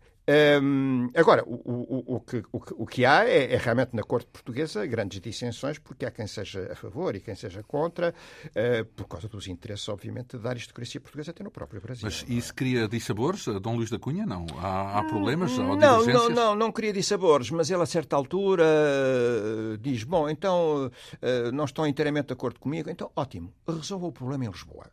Agora, 1.16 1.44
o, 1.46 1.56
o, 1.56 2.16
o, 2.16 2.20
que, 2.20 2.38
o, 2.52 2.84
o 2.84 2.88
que 2.88 3.06
há 3.06 3.26
é, 3.26 3.54
é, 3.54 3.58
realmente 3.58 3.96
na 3.96 4.04
corte 4.04 4.28
portuguesa 4.32 4.86
grandes 4.86 5.20
dissensões, 5.20 5.78
porque 5.78 6.06
há 6.06 6.12
quem 6.12 6.26
seja 6.26 6.72
a 6.72 6.76
favor 6.76 7.16
e 7.16 7.20
quem 7.20 7.36
seja 7.36 7.62
contra, 7.64 8.14
uh, 8.48 8.86
por 8.96 9.08
causa 9.08 9.28
dos 9.28 9.48
interesses, 9.48 9.88
obviamente, 9.88 10.38
da 10.38 10.50
aristocracia 10.50 11.00
portuguesa 11.00 11.32
até 11.32 11.44
no 11.44 11.52
próprio 11.52 11.80
Brasil. 11.80 12.02
Mas 12.04 12.26
isso 12.28 12.52
é? 12.52 12.56
cria 12.56 12.88
dissabores? 12.88 13.46
Dom 13.62 13.76
Luís 13.76 13.90
da 13.90 14.00
Cunha, 14.00 14.26
não? 14.26 14.46
Há, 14.58 15.00
há 15.00 15.04
problemas? 15.04 15.52
Há 15.52 15.64
não, 15.64 16.06
não, 16.06 16.30
não, 16.30 16.56
não 16.56 16.72
cria 16.72 16.92
dissabores, 16.92 17.52
mas 17.52 17.70
ele 17.70 17.84
a 17.84 17.86
certa 17.86 18.16
altura 18.16 18.64
uh, 18.66 19.78
diz: 19.78 20.04
Bom, 20.04 20.28
então 20.28 20.88
uh, 20.88 21.52
não 21.52 21.66
estão 21.66 21.86
inteiramente 21.86 22.28
de 22.28 22.34
acordo 22.34 22.60
comigo, 22.60 22.90
então 22.90 23.12
ótimo, 23.16 23.54
resolva 23.68 24.08
o 24.08 24.12
problema 24.12 24.46
em 24.46 24.50
Lisboa. 24.50 24.88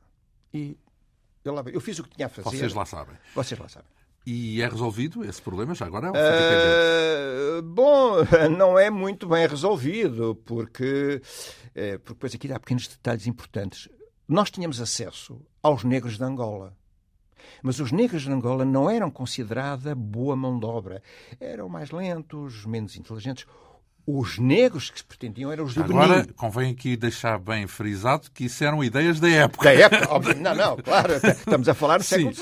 E 0.53 0.77
eu, 1.45 1.55
lá, 1.55 1.65
eu 1.67 1.81
fiz 1.81 1.99
o 1.99 2.05
que 2.05 2.11
tinha 2.11 2.27
a 2.27 2.29
fazer. 2.29 2.57
Vocês 2.57 2.75
lá 2.75 2.85
sabem. 2.85 3.17
Vocês 3.35 3.59
lá 3.59 3.69
sabem. 3.69 4.02
E 4.25 4.63
é 4.63 4.69
resolvido 4.69 5.25
esse 5.25 5.43
problema 5.43 5.75
já 5.75 5.85
agora? 5.87 6.11
Uh, 6.11 7.63
bom, 7.63 8.17
não 8.57 8.79
é 8.79 8.89
muito 8.89 9.27
bem 9.27 9.47
resolvido, 9.47 10.37
porque, 10.45 11.21
uh, 11.69 11.99
porque 11.99 12.15
depois 12.15 12.35
aqui 12.35 12.53
há 12.53 12.61
pequenos 12.61 12.87
detalhes 12.87 13.27
importantes. 13.27 13.89
Nós 14.29 14.51
tínhamos 14.51 14.81
acesso 14.81 15.41
aos 15.63 15.83
negros 15.83 16.17
de 16.17 16.25
Angola. 16.25 16.77
Mas 17.63 17.81
os 17.81 17.91
negros 17.91 18.23
de 18.23 18.31
Angola 18.31 18.65
não 18.65 18.89
eram 18.89 19.11
considerada 19.11 19.95
boa 19.95 20.37
mão 20.37 20.59
de 20.59 20.67
obra. 20.67 21.03
Eram 21.41 21.69
mais 21.69 21.91
lentos, 21.91 22.65
menos 22.65 22.97
inteligentes 22.97 23.47
os 24.07 24.39
negros 24.39 24.91
que 24.91 24.99
se 24.99 25.05
pretendiam 25.05 25.53
eram 25.53 25.65
os 25.65 25.75
do 25.75 25.83
Agora, 25.83 26.23
Benin. 26.23 26.33
convém 26.35 26.73
aqui 26.73 26.97
deixar 26.97 27.39
bem 27.39 27.67
frisado 27.67 28.31
que 28.33 28.47
isso 28.47 28.65
eram 28.65 28.83
ideias 28.83 29.21
da 29.21 29.29
época. 29.29 29.65
Da 29.65 29.75
época, 29.75 30.13
óbvio. 30.13 30.35
Não, 30.41 30.55
não, 30.55 30.77
claro. 30.77 31.15
Estamos 31.15 31.69
a 31.69 31.75
falar 31.75 31.99
no 31.99 32.05
século. 32.05 32.33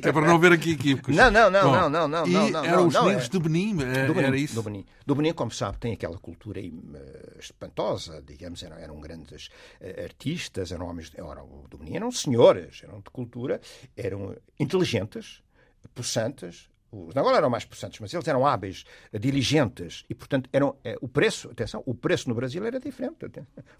Que 0.00 0.08
é 0.08 0.12
para 0.12 0.26
não 0.26 0.38
ver 0.38 0.52
aqui 0.52 0.72
equívocos. 0.72 1.14
Não, 1.14 1.30
não, 1.30 1.50
não, 1.50 1.62
Bom, 1.62 1.72
não, 1.72 1.90
não, 1.90 2.08
não. 2.08 2.26
Não, 2.26 2.50
não, 2.50 2.64
eram 2.64 2.86
os 2.88 2.94
não, 2.94 3.06
negros 3.06 3.26
é... 3.26 3.28
do 3.28 3.40
Benin, 3.40 3.82
é, 3.82 4.06
do 4.06 4.14
Benin, 4.14 4.26
era 4.26 4.36
isso? 4.36 4.54
Do 4.54 4.62
Benin. 4.62 4.84
Do 5.06 5.14
Benin, 5.14 5.32
como 5.32 5.50
sabe, 5.50 5.78
tem 5.78 5.92
aquela 5.92 6.18
cultura 6.18 6.60
uh, 6.60 7.38
espantosa, 7.38 8.22
digamos, 8.26 8.62
eram, 8.62 8.76
eram 8.76 9.00
grandes 9.00 9.50
uh, 9.80 10.02
artistas, 10.02 10.72
eram 10.72 10.86
homens, 10.86 11.12
eram, 11.14 11.64
do 11.70 11.78
Benin 11.78 11.96
eram 11.96 12.10
senhores, 12.10 12.80
eram 12.82 12.98
de 12.98 13.10
cultura, 13.10 13.60
eram 13.96 14.34
inteligentes, 14.58 15.42
possantes, 15.94 16.68
os 16.94 17.16
Angola 17.16 17.38
eram 17.38 17.50
mais 17.50 17.64
possantes, 17.64 17.98
mas 18.00 18.14
eles 18.14 18.26
eram 18.28 18.46
hábeis, 18.46 18.84
diligentes 19.12 20.04
e, 20.08 20.14
portanto, 20.14 20.48
eram, 20.52 20.76
é, 20.84 20.96
o 21.00 21.08
preço, 21.08 21.50
atenção, 21.50 21.82
o 21.84 21.94
preço 21.94 22.28
no 22.28 22.34
Brasil 22.34 22.64
era 22.64 22.78
diferente. 22.78 23.26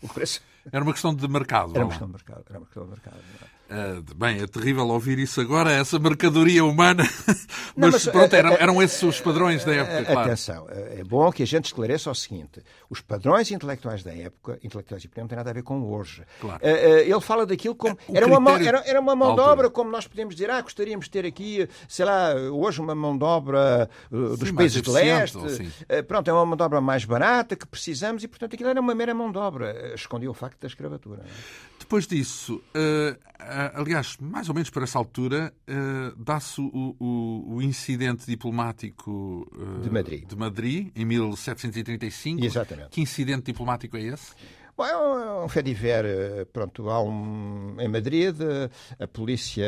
O 0.03 0.09
preço... 0.09 0.43
Era 0.73 0.83
uma 0.83 0.93
questão 0.93 1.15
de 1.15 1.29
mercado. 1.29 1.73
Era 1.75 1.85
uma 1.85 1.91
questão 1.91 2.09
de 2.09 2.12
mercado. 2.12 2.45
Era 2.49 2.59
uma 2.59 2.67
questão 2.67 2.85
de 2.85 2.91
mercado. 2.91 3.17
Uh, 3.65 4.15
bem, 4.15 4.43
é 4.43 4.47
terrível 4.47 4.87
ouvir 4.89 5.19
isso 5.19 5.41
agora, 5.41 5.73
essa 5.73 5.99
mercadoria 5.99 6.62
humana, 6.62 7.03
mas, 7.27 7.47
Não, 7.75 7.91
mas 7.91 8.07
pronto, 8.07 8.37
eram, 8.37 8.53
eram, 8.53 8.83
esses 8.83 9.03
os 9.03 9.21
padrões 9.23 9.65
da 9.65 9.75
época. 9.75 10.05
Claro. 10.05 10.21
Atenção, 10.21 10.67
é 10.69 11.03
bom 11.03 11.33
que 11.33 11.43
a 11.43 11.47
gente 11.47 11.65
esclareça 11.65 12.11
o 12.11 12.15
seguinte: 12.15 12.62
os 12.91 13.01
padrões 13.01 13.51
intelectuais 13.51 14.03
da 14.03 14.15
época, 14.15 14.59
intelectuais 14.62 15.03
e 15.05 15.11
não 15.17 15.27
têm 15.27 15.37
nada 15.37 15.49
a 15.49 15.53
ver 15.55 15.62
com 15.62 15.83
hoje. 15.83 16.25
Claro. 16.41 16.61
Uh, 16.62 16.69
uh, 16.69 16.99
ele 16.99 17.21
fala 17.23 17.47
daquilo 17.47 17.75
como. 17.75 17.99
Era, 18.12 18.27
uma 18.27 18.39
mão, 18.39 18.57
era, 18.57 18.83
era, 18.87 19.01
uma 19.01 19.17
mão 19.17 19.35
de 19.35 19.41
obra, 19.41 19.71
como 19.71 19.91
nós 19.91 20.07
podemos 20.07 20.35
dizer, 20.35 20.51
ah, 20.51 20.61
gostaríamos 20.61 21.07
de 21.07 21.11
ter 21.11 21.25
aqui, 21.25 21.67
sei 21.89 22.05
lá, 22.05 22.35
hoje 22.35 22.83
uma 22.83 22.95
mão 22.95 23.17
de 23.17 23.25
obra 23.25 23.89
dos 24.11 24.47
Sim, 24.51 24.55
países 24.55 24.83
de 24.83 24.91
leste. 24.91 25.39
pronto, 26.07 26.29
é 26.29 26.33
uma 26.35 26.45
mão 26.45 26.57
de 26.57 26.62
obra 26.62 26.83
mais 26.83 27.07
barata 27.07 27.57
que 27.57 27.67
precisamos 27.67 28.23
e, 28.23 28.29
portanto, 28.29 28.55
aquilo 28.55 28.69
era 28.69 28.81
uma 28.81 28.95
mera 28.95 29.15
mão 29.15 29.33
de 29.33 29.39
obra. 29.39 29.95
Escondia 29.95 30.31
o 30.31 30.35
facto 30.35 30.61
da 30.61 30.67
escravatura. 30.67 31.23
É? 31.25 31.74
Depois 31.85 32.07
disso, 32.07 32.62
uh, 32.74 33.18
aliás, 33.74 34.16
mais 34.18 34.49
ou 34.49 34.55
menos 34.55 34.70
para 34.70 34.85
essa 34.85 34.97
altura, 34.97 35.53
uh, 35.68 36.16
dá-se 36.16 36.59
o, 36.59 36.97
o, 36.99 37.57
o, 37.57 37.62
incidente 37.62 38.24
diplomático 38.24 39.47
uh, 39.53 39.82
de, 39.82 39.91
Madrid. 39.91 40.26
de 40.26 40.35
Madrid, 40.35 40.91
em 40.97 41.05
1735. 41.05 42.43
Exatamente. 42.43 42.89
Que 42.89 43.03
incidente 43.03 43.45
diplomático 43.45 43.99
é 43.99 44.03
esse? 44.03 44.32
Bom, 44.74 44.87
é 44.87 44.97
um, 44.97 45.45
é 45.45 45.49
fediver, 45.51 46.47
pronto, 46.55 46.89
há 46.89 47.03
um, 47.03 47.76
em 47.78 47.87
Madrid 47.87 48.35
a 48.99 49.07
polícia, 49.07 49.66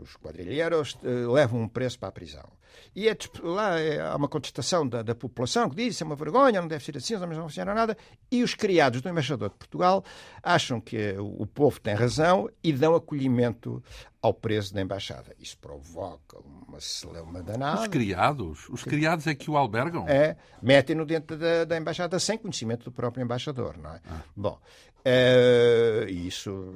os 0.00 0.16
quadrilheiros 0.16 0.96
levam 1.30 1.60
um 1.60 1.68
preço 1.68 1.98
para 1.98 2.08
a 2.08 2.12
prisão. 2.12 2.48
E 2.94 3.08
é, 3.08 3.16
lá 3.42 3.78
é, 3.78 4.00
há 4.00 4.16
uma 4.16 4.28
contestação 4.28 4.86
da, 4.86 5.02
da, 5.02 5.14
população 5.14 5.68
que 5.68 5.76
diz 5.76 5.94
isso 5.94 6.04
é 6.04 6.06
uma 6.06 6.16
vergonha, 6.16 6.60
não 6.60 6.68
deve 6.68 6.84
ser 6.84 6.96
assim, 6.96 7.16
mas 7.16 7.36
não 7.36 7.44
funciona 7.44 7.74
nada. 7.74 7.96
E 8.30 8.42
os 8.42 8.54
criados 8.54 9.00
do 9.00 9.08
embaixador 9.08 9.50
de 9.50 9.56
Portugal 9.56 10.04
acham 10.42 10.80
que 10.80 11.12
o, 11.12 11.42
o 11.42 11.46
povo 11.46 11.80
tem 11.80 11.94
razão 11.94 12.48
e 12.62 12.72
dão 12.72 12.94
acolhimento 12.94 13.82
ao 14.24 14.32
preso 14.32 14.72
da 14.72 14.80
embaixada. 14.80 15.34
Isso 15.38 15.58
provoca 15.58 16.38
uma 16.66 16.80
celeuma 16.80 17.42
danada. 17.42 17.82
Os 17.82 17.88
criados? 17.88 18.68
Os 18.70 18.82
criados 18.82 19.26
é 19.26 19.34
que 19.34 19.50
o 19.50 19.56
albergam? 19.56 20.08
É, 20.08 20.36
metem-no 20.62 21.04
dentro 21.04 21.36
da, 21.36 21.64
da, 21.64 21.76
embaixada 21.76 22.18
sem 22.18 22.38
conhecimento 22.38 22.84
do 22.84 22.92
próprio 22.92 23.22
embaixador, 23.22 23.76
não 23.76 23.90
é? 23.90 24.00
Ah. 24.08 24.22
Bom, 24.34 24.58
uh, 25.04 26.08
isso 26.08 26.74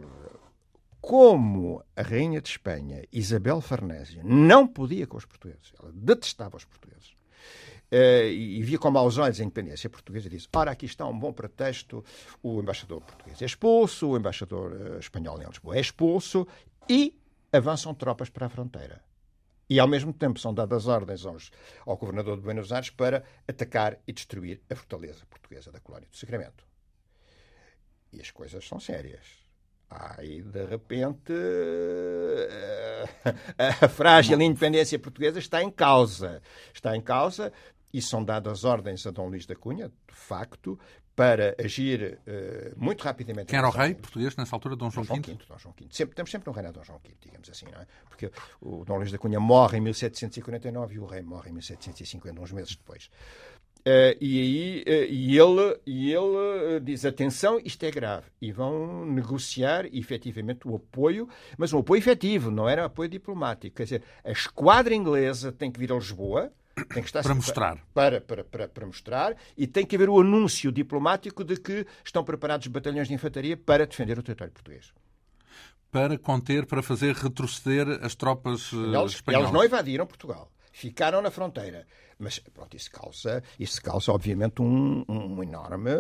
como 1.09 1.83
a 1.97 2.03
Rainha 2.03 2.39
de 2.39 2.51
Espanha, 2.51 3.03
Isabel 3.11 3.63
Farnésio, 3.63 4.21
não 4.23 4.69
podia 4.69 5.07
com 5.07 5.17
os 5.17 5.25
portugueses, 5.25 5.73
ela 5.81 5.91
detestava 5.91 6.59
os 6.59 6.67
portugueses, 6.67 7.13
uh, 7.91 8.29
e 8.31 8.63
via 8.63 8.79
com 8.79 8.91
maus 8.91 9.17
olhos 9.17 9.41
a 9.41 9.43
independência 9.43 9.89
portuguesa, 9.89 10.27
e 10.27 10.31
disse: 10.33 10.47
Ora, 10.55 10.71
aqui 10.71 10.85
está 10.85 11.07
um 11.07 11.19
bom 11.19 11.33
pretexto, 11.33 12.05
o 12.43 12.61
embaixador 12.61 13.01
português 13.01 13.41
é 13.41 13.47
expulso, 13.47 14.11
o 14.11 14.19
embaixador 14.19 14.71
uh, 14.71 14.99
espanhol 14.99 15.41
em 15.41 15.47
Lisboa 15.47 15.79
é 15.79 15.81
expulso, 15.81 16.47
e 16.87 17.19
avançam 17.51 17.95
tropas 17.95 18.29
para 18.29 18.45
a 18.45 18.51
fronteira. 18.51 19.03
E, 19.67 19.81
ao 19.81 19.89
mesmo 19.89 20.13
tempo, 20.13 20.39
são 20.39 20.53
dadas 20.53 20.89
ordens 20.89 21.25
aos, 21.25 21.51
ao 21.87 21.97
governador 21.97 22.37
de 22.37 22.43
Buenos 22.43 22.71
Aires 22.71 22.91
para 22.91 23.25
atacar 23.49 23.99
e 24.07 24.13
destruir 24.13 24.61
a 24.69 24.77
fortaleza 24.77 25.25
portuguesa 25.25 25.73
da 25.73 25.81
colónia 25.81 26.07
do 26.11 26.17
Sacramento. 26.19 26.67
E 28.13 28.21
as 28.21 28.31
coisas 28.31 28.69
são 28.69 28.79
sérias 28.79 29.48
Aí, 29.91 30.43
de 30.43 30.67
repente, 30.67 31.33
a 33.83 33.89
frágil 33.89 34.41
independência 34.41 34.99
portuguesa 34.99 35.39
está 35.39 35.63
em 35.63 35.71
causa. 35.71 36.43
Está 36.75 36.95
em 36.95 37.01
causa 37.01 37.53
e 37.93 38.03
são 38.03 38.23
dadas 38.23 38.65
ordens 38.65 39.07
a 39.07 39.11
Dom 39.11 39.29
Luís 39.29 39.47
da 39.47 39.57
Cunha, 39.57 39.89
de 39.89 40.15
facto, 40.15 40.79
para 41.17 41.57
agir 41.59 42.21
uh, 42.29 42.73
muito 42.77 43.03
rapidamente. 43.03 43.49
Quem 43.49 43.59
era 43.59 43.67
o 43.67 43.73
rei 43.73 43.93
português 43.95 44.37
nessa 44.37 44.55
altura, 44.55 44.77
Dom 44.77 44.91
João, 44.91 45.05
João 45.05 45.21
V? 45.21 45.39
Dom 45.49 45.59
João 45.59 45.75
V. 45.77 45.87
Sempre, 45.91 46.15
temos 46.15 46.31
sempre 46.31 46.49
um 46.49 46.53
reinado 46.53 46.79
Dom 46.79 46.85
João 46.85 47.01
V, 47.01 47.13
digamos 47.21 47.51
assim, 47.51 47.67
não 47.67 47.81
é? 47.81 47.87
Porque 48.09 48.31
o 48.61 48.85
Dom 48.85 48.99
Luís 48.99 49.11
da 49.11 49.19
Cunha 49.19 49.41
morre 49.41 49.79
em 49.79 49.81
1749 49.81 50.95
e 50.95 50.99
o 51.01 51.07
rei 51.07 51.23
morre 51.23 51.51
em 51.51 51.55
1750, 51.55 52.41
uns 52.41 52.53
meses 52.53 52.77
depois. 52.77 53.11
Uh, 53.89 54.13
e 54.21 54.41
aí 54.41 54.85
uh, 54.87 55.11
e 55.11 55.39
ele, 55.39 55.81
e 55.87 56.13
ele 56.13 56.77
uh, 56.77 56.81
diz: 56.81 57.07
atenção, 57.07 57.59
isto 57.65 57.83
é 57.85 57.91
grave. 57.91 58.27
E 58.41 58.53
vão 58.53 59.07
negociar 59.07 59.87
efetivamente 59.87 60.69
o 60.69 60.77
apoio, 60.77 61.27
mas 61.57 61.73
um 61.73 61.79
apoio 61.79 61.99
efetivo, 61.99 62.51
não 62.51 62.69
era 62.69 62.85
apoio 62.85 63.09
diplomático. 63.09 63.77
Quer 63.77 63.85
dizer, 63.85 64.03
a 64.23 64.31
esquadra 64.31 64.95
inglesa 64.95 65.51
tem 65.51 65.71
que 65.71 65.81
vir 65.81 65.91
a 65.91 65.95
Lisboa. 65.95 66.53
Tem 66.93 67.03
que 67.03 67.09
estar 67.09 67.23
para 67.23 67.35
mostrar. 67.35 67.79
Para, 67.95 68.21
para, 68.21 68.45
para, 68.45 68.69
para, 68.69 68.87
mostrar. 68.87 69.37
E 69.57 69.67
tem 69.67 69.85
que 69.85 69.97
haver 69.97 70.09
o 70.09 70.21
anúncio 70.21 70.71
diplomático 70.71 71.43
de 71.43 71.57
que 71.57 71.85
estão 72.05 72.23
preparados 72.23 72.69
batalhões 72.69 73.09
de 73.09 73.15
infantaria 73.15 73.57
para 73.57 73.87
defender 73.87 74.19
o 74.19 74.23
território 74.23 74.53
português 74.53 74.93
para 75.91 76.19
conter, 76.19 76.67
para 76.67 76.83
fazer 76.83 77.15
retroceder 77.15 77.89
as 78.03 78.15
tropas 78.15 78.71
eles, 78.75 79.13
espanholas. 79.15 79.49
Eles 79.49 79.53
não 79.53 79.65
invadiram 79.65 80.07
Portugal. 80.07 80.53
Ficaram 80.71 81.23
na 81.23 81.31
fronteira. 81.31 81.87
Mas 82.19 82.41
pronto, 82.41 82.77
isso 82.77 82.91
causa, 82.91 83.43
isso 83.61 83.81
causa 83.81 84.11
obviamente 84.11 84.61
um, 84.61 85.05
um 85.09 85.41
enorme 85.41 85.91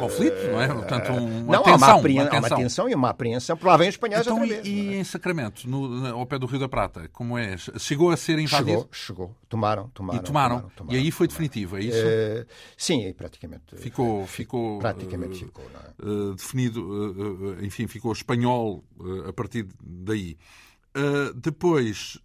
conflito, 0.00 0.50
não 0.50 0.60
é? 0.60 0.66
Portanto, 0.66 1.12
uma 1.12 1.56
não, 1.56 1.64
há 1.64 1.76
uma, 1.76 1.92
apreen... 1.92 2.20
uma, 2.20 2.38
uma 2.38 2.56
tensão 2.56 2.88
e 2.88 2.94
uma 2.94 3.10
apreensão. 3.10 3.56
Por 3.56 3.68
lá 3.68 3.76
vem 3.76 3.88
os 3.88 3.94
espanhóis 3.94 4.26
então, 4.26 4.40
vez. 4.40 4.66
E, 4.66 4.94
é? 4.94 4.98
em 4.98 5.04
Sacramento, 5.04 5.70
no, 5.70 6.04
ao 6.08 6.26
pé 6.26 6.36
do 6.36 6.46
Rio 6.46 6.58
da 6.58 6.68
Prata, 6.68 7.08
como 7.12 7.38
é? 7.38 7.56
Chegou 7.78 8.10
a 8.10 8.16
ser 8.16 8.40
invadido? 8.40 8.70
Chegou, 8.70 8.88
chegou. 8.92 9.36
Tomaram, 9.48 9.88
tomaram. 9.90 10.18
E 10.18 10.22
tomaram. 10.24 10.56
tomaram, 10.56 10.70
tomaram 10.74 10.98
e 10.98 11.00
aí 11.00 11.10
foi 11.12 11.28
tomaram. 11.28 11.46
definitivo, 11.46 11.76
é 11.76 11.80
isso? 11.82 11.98
Uh, 11.98 12.46
sim, 12.76 13.12
praticamente. 13.12 13.76
Ficou, 13.76 14.26
ficou 14.26 14.80
praticamente 14.80 15.44
uh, 15.44 15.46
ficou, 15.46 15.64
é? 15.64 16.04
uh, 16.04 16.34
definido, 16.34 17.56
enfim, 17.62 17.86
ficou 17.86 18.12
espanhol 18.12 18.82
a 19.28 19.32
partir 19.32 19.68
daí. 19.80 20.36
depois 21.36 22.18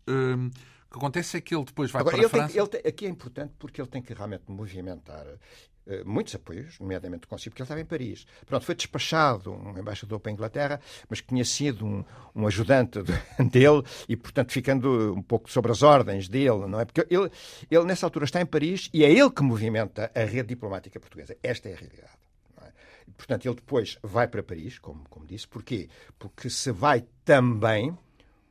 o 0.87 0.91
que 0.91 0.97
acontece 0.97 1.37
é 1.37 1.41
que 1.41 1.53
ele 1.53 1.65
depois 1.65 1.91
vai 1.91 2.01
Agora, 2.01 2.17
para 2.17 2.25
a 2.25 2.29
França... 2.29 2.67
Tem, 2.67 2.81
tem, 2.81 2.89
aqui 2.89 3.05
é 3.05 3.09
importante 3.09 3.53
porque 3.59 3.81
ele 3.81 3.89
tem 3.89 4.01
que 4.01 4.13
realmente 4.13 4.43
movimentar 4.47 5.25
uh, 5.27 6.05
muitos 6.05 6.33
apoios, 6.33 6.79
nomeadamente 6.79 7.27
consigo, 7.27 7.51
porque 7.51 7.61
ele 7.61 7.65
estava 7.65 7.81
em 7.81 7.85
Paris. 7.85 8.25
Pronto, 8.45 8.65
foi 8.65 8.73
despachado 8.73 9.51
um 9.51 9.77
embaixador 9.77 10.17
para 10.19 10.31
a 10.31 10.33
Inglaterra, 10.33 10.81
mas 11.09 11.19
que 11.19 11.27
tinha 11.27 11.43
sido 11.43 11.85
um, 11.85 12.05
um 12.33 12.47
ajudante 12.47 13.03
de, 13.03 13.11
dele 13.51 13.83
e, 14.07 14.15
portanto, 14.15 14.53
ficando 14.53 15.13
um 15.13 15.21
pouco 15.21 15.51
sobre 15.51 15.73
as 15.73 15.83
ordens 15.83 16.29
dele, 16.29 16.67
não 16.67 16.79
é? 16.79 16.85
Porque 16.85 17.05
ele, 17.13 17.29
ele, 17.69 17.83
nessa 17.83 18.05
altura, 18.05 18.23
está 18.23 18.39
em 18.39 18.45
Paris 18.45 18.89
e 18.93 19.03
é 19.03 19.11
ele 19.11 19.29
que 19.29 19.43
movimenta 19.43 20.09
a 20.15 20.21
rede 20.21 20.47
diplomática 20.47 20.99
portuguesa. 21.01 21.35
Esta 21.43 21.67
é 21.67 21.73
a 21.73 21.77
realidade. 21.77 22.17
É? 22.61 22.71
Portanto, 23.17 23.45
ele 23.45 23.55
depois 23.55 23.99
vai 24.01 24.25
para 24.29 24.41
Paris, 24.41 24.79
como, 24.79 25.03
como 25.09 25.25
disse. 25.25 25.45
Porquê? 25.45 25.89
Porque 26.17 26.49
se 26.49 26.71
vai 26.71 27.03
também 27.25 27.97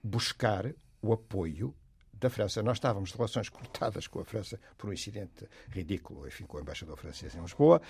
buscar 0.02 0.70
o 1.00 1.14
apoio 1.14 1.74
da 2.26 2.30
França. 2.30 2.62
Nós 2.62 2.76
estávamos 2.76 3.10
de 3.10 3.16
relações 3.16 3.48
cortadas 3.48 4.06
com 4.06 4.20
a 4.20 4.24
França 4.24 4.58
por 4.76 4.90
um 4.90 4.92
incidente 4.92 5.48
ridículo, 5.70 6.26
enfim, 6.26 6.44
com 6.44 6.58
o 6.58 6.60
embaixador 6.60 6.96
francês 6.96 7.34
em 7.34 7.40
Lisboa. 7.40 7.80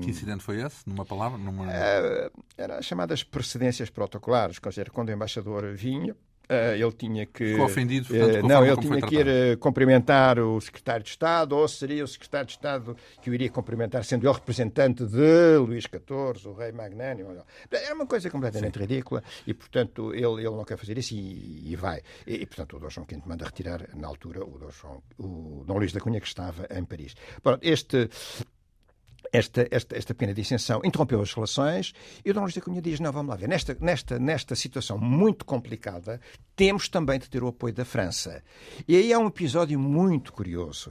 Que 0.00 0.10
incidente 0.10 0.42
foi 0.42 0.62
esse? 0.62 0.88
Numa 0.88 1.04
palavra? 1.04 1.38
Numa... 1.38 1.64
Uh, 1.64 2.44
era 2.56 2.80
chamadas 2.80 3.22
precedências 3.24 3.90
protocolares, 3.90 4.58
quer 4.58 4.68
dizer, 4.68 4.90
quando 4.90 5.08
o 5.08 5.12
embaixador 5.12 5.74
vinha, 5.74 6.16
Uh, 6.48 6.74
ele 6.80 6.92
tinha 6.92 7.26
que. 7.26 7.44
Ficou 7.44 7.64
ofendido, 7.64 8.06
portanto, 8.06 8.44
uh, 8.44 8.48
Não, 8.48 8.64
ele 8.64 8.76
tinha 8.76 9.00
que 9.02 9.16
ir 9.16 9.26
uh, 9.26 9.58
cumprimentar 9.58 10.38
o 10.38 10.60
secretário 10.60 11.02
de 11.02 11.10
Estado, 11.10 11.56
ou 11.56 11.66
seria 11.66 12.04
o 12.04 12.06
secretário 12.06 12.46
de 12.46 12.52
Estado 12.52 12.96
que 13.20 13.28
o 13.28 13.34
iria 13.34 13.50
cumprimentar, 13.50 14.04
sendo 14.04 14.24
ele 14.24 14.32
representante 14.32 15.04
de 15.04 15.56
Luís 15.58 15.84
XIV, 15.84 16.48
o 16.48 16.52
rei 16.52 16.70
magnânimo. 16.70 17.36
Era 17.68 17.94
uma 17.94 18.06
coisa 18.06 18.30
completamente 18.30 18.74
Sim. 18.74 18.80
ridícula 18.80 19.24
e, 19.44 19.52
portanto, 19.52 20.14
ele, 20.14 20.46
ele 20.46 20.50
não 20.50 20.64
quer 20.64 20.76
fazer 20.76 20.96
isso 20.96 21.14
e, 21.14 21.72
e 21.72 21.74
vai. 21.74 22.00
E, 22.24 22.34
e, 22.34 22.46
portanto, 22.46 22.76
o 22.76 22.78
Dom 22.78 22.90
João 22.90 23.06
V 23.10 23.22
manda 23.26 23.44
retirar, 23.44 23.88
na 23.96 24.06
altura, 24.06 24.44
o 24.44 24.56
Dom, 24.56 24.70
João, 24.70 25.02
o 25.18 25.64
Dom 25.66 25.78
Luís 25.78 25.92
da 25.92 25.98
Cunha, 25.98 26.20
que 26.20 26.28
estava 26.28 26.66
em 26.70 26.84
Paris. 26.84 27.16
Pronto, 27.42 27.58
este 27.66 28.08
esta, 29.32 29.66
esta, 29.70 29.96
esta 29.96 30.14
pena 30.14 30.34
de 30.34 30.40
isenção 30.40 30.80
interrompeu 30.84 31.20
as 31.20 31.32
relações 31.32 31.92
e 32.24 32.30
o 32.30 32.34
Dom 32.34 32.42
Luís 32.42 32.54
da 32.54 32.60
Cunha 32.60 32.82
diz, 32.82 33.00
não, 33.00 33.12
vamos 33.12 33.30
lá 33.30 33.36
ver, 33.36 33.48
nesta, 33.48 33.76
nesta, 33.80 34.18
nesta 34.18 34.54
situação 34.54 34.98
muito 34.98 35.44
complicada, 35.44 36.20
temos 36.54 36.88
também 36.88 37.18
de 37.18 37.28
ter 37.28 37.42
o 37.42 37.48
apoio 37.48 37.74
da 37.74 37.84
França. 37.84 38.42
E 38.86 38.96
aí 38.96 39.12
há 39.12 39.18
um 39.18 39.28
episódio 39.28 39.78
muito 39.78 40.32
curioso. 40.32 40.90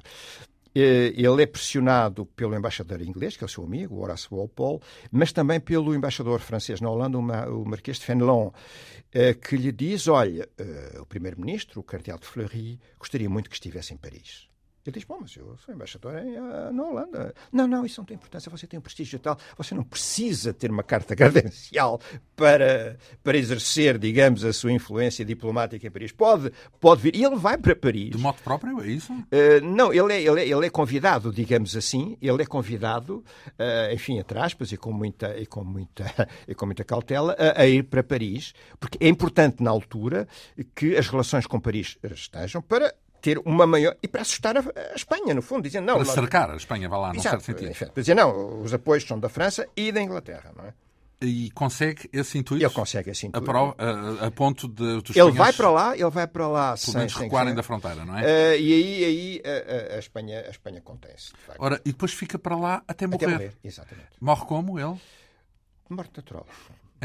Eh, 0.75 1.13
ele 1.15 1.41
é 1.41 1.45
pressionado 1.45 2.25
pelo 2.25 2.53
embaixador 2.53 3.01
inglês, 3.01 3.38
que 3.38 3.43
é 3.43 3.47
o 3.47 3.49
seu 3.49 3.63
amigo, 3.63 4.01
Horace 4.01 4.27
Walpole, 4.29 4.81
mas 5.09 5.31
também 5.31 5.57
pelo 5.57 5.95
embaixador 5.95 6.41
francês 6.41 6.81
na 6.81 6.89
Holanda, 6.89 7.17
o 7.17 7.65
Marquês 7.65 7.97
de 7.97 8.05
Fenelon, 8.05 8.51
eh, 9.13 9.33
que 9.33 9.55
lhe 9.55 9.71
diz: 9.71 10.09
Olha, 10.09 10.49
eh, 10.57 10.97
o 10.99 11.05
primeiro-ministro, 11.05 11.79
o 11.79 11.83
cardeal 11.83 12.19
de 12.19 12.25
Fleury, 12.25 12.77
gostaria 12.99 13.29
muito 13.29 13.49
que 13.49 13.55
estivesse 13.55 13.93
em 13.93 13.97
Paris. 13.97 14.49
Ele 14.86 14.93
diz, 14.93 15.03
bom, 15.03 15.17
mas 15.19 15.36
eu 15.36 15.57
sou 15.57 15.73
embaixador 15.73 16.15
em, 16.19 16.38
uh, 16.38 16.71
na 16.71 16.83
Holanda. 16.83 17.33
Não, 17.51 17.67
não, 17.67 17.86
isso 17.86 17.99
não 17.99 18.05
tem 18.05 18.15
importância, 18.15 18.51
você 18.51 18.67
tem 18.67 18.77
um 18.77 18.81
prestígio 18.81 19.17
tal, 19.17 19.36
você 19.57 19.73
não 19.73 19.83
precisa 19.83 20.53
ter 20.53 20.69
uma 20.69 20.83
carta 20.83 21.15
credencial 21.17 21.99
para, 22.36 22.95
para 23.23 23.36
exercer, 23.36 23.97
digamos, 23.97 24.45
a 24.45 24.53
sua 24.53 24.71
influência 24.71 25.25
diplomática 25.25 25.88
em 25.88 25.89
Paris. 25.89 26.11
Pode, 26.11 26.51
pode 26.79 27.01
vir. 27.01 27.15
E 27.15 27.23
ele 27.23 27.36
vai 27.36 27.57
para 27.57 27.75
Paris. 27.75 28.11
De 28.11 28.17
modo 28.17 28.38
próprio, 28.43 28.79
é 28.79 28.88
isso? 28.88 29.11
Uh, 29.11 29.63
não, 29.63 29.91
ele 29.91 30.13
é, 30.13 30.21
ele, 30.21 30.41
é, 30.41 30.47
ele 30.47 30.65
é 30.67 30.69
convidado, 30.69 31.33
digamos 31.33 31.75
assim, 31.75 32.15
ele 32.21 32.43
é 32.43 32.45
convidado, 32.45 33.23
uh, 33.47 33.91
enfim, 33.91 34.19
entre 34.19 34.38
aspas, 34.38 34.71
e 34.71 34.77
com 34.77 34.93
muita, 34.93 35.36
e 35.36 35.47
com 35.47 35.63
muita, 35.63 36.05
e 36.47 36.53
com 36.53 36.67
muita 36.67 36.83
cautela, 36.83 37.36
a, 37.39 37.61
a 37.61 37.67
ir 37.67 37.83
para 37.83 38.03
Paris, 38.03 38.53
porque 38.79 39.03
é 39.03 39.07
importante 39.09 39.63
na 39.63 39.71
altura 39.71 40.27
que 40.75 40.95
as 40.95 41.07
relações 41.07 41.47
com 41.47 41.59
Paris 41.59 41.97
estejam 42.03 42.61
para 42.61 42.93
ter 43.26 43.39
uma 43.39 43.65
maior. 43.65 43.97
e 44.03 44.07
para 44.07 44.21
assustar 44.21 44.55
a, 44.55 44.59
a 44.59 44.95
Espanha, 44.95 45.34
no 45.34 45.41
fundo, 45.41 45.63
dizendo 45.63 45.88
não. 45.88 45.95
Para 45.95 46.05
cercar 46.05 46.51
a 46.51 46.55
Espanha, 46.55 46.88
vai 46.88 46.99
lá, 46.99 47.11
num 47.11 47.19
certo 47.19 47.41
sentido. 47.41 47.71
Enfim, 47.71 47.88
dizer 47.95 48.13
não, 48.13 48.61
os 48.61 48.71
apoios 48.71 49.03
são 49.03 49.19
da 49.19 49.30
França 49.30 49.67
e 49.76 49.91
da 49.91 49.99
Inglaterra, 49.99 50.51
não 50.55 50.65
é? 50.65 50.73
E 51.21 51.49
consegue 51.51 52.07
esse 52.13 52.38
intuito? 52.38 52.63
Ele 52.63 52.73
consegue 52.73 53.09
esse 53.09 53.26
intuito. 53.26 53.49
A, 53.49 54.23
a, 54.23 54.28
a 54.28 54.32
ponto 54.32 54.67
de 54.67 55.01
dos 55.01 55.15
Ele 55.15 55.32
vai 55.32 55.51
para 55.53 55.71
lá, 55.71 55.95
ele 55.95 56.09
vai 56.09 56.28
para 56.28 56.47
lá 56.47 56.78
sem, 56.78 56.93
menos 56.93 57.15
recuarem 57.15 57.49
sem, 57.49 57.55
da 57.55 57.63
fronteira, 57.63 58.05
não 58.05 58.15
é? 58.15 58.21
Uh, 58.21 58.59
e 58.59 58.73
aí, 58.73 59.05
aí 59.05 59.41
a, 59.43 59.95
a, 59.95 59.99
Espanha, 59.99 60.41
a 60.41 60.49
Espanha 60.49 60.80
acontece. 60.80 61.32
De 61.32 61.55
Ora, 61.57 61.82
e 61.84 61.91
depois 61.91 62.13
fica 62.13 62.38
para 62.38 62.55
lá 62.55 62.84
até 62.88 63.07
morrer. 63.07 63.26
Até 63.26 63.34
morrer, 63.34 63.53
exatamente. 63.63 64.09
Morre 64.21 64.45
como 64.45 64.78
ele? 64.78 64.99
Morte 65.89 66.11
natural. 66.17 66.45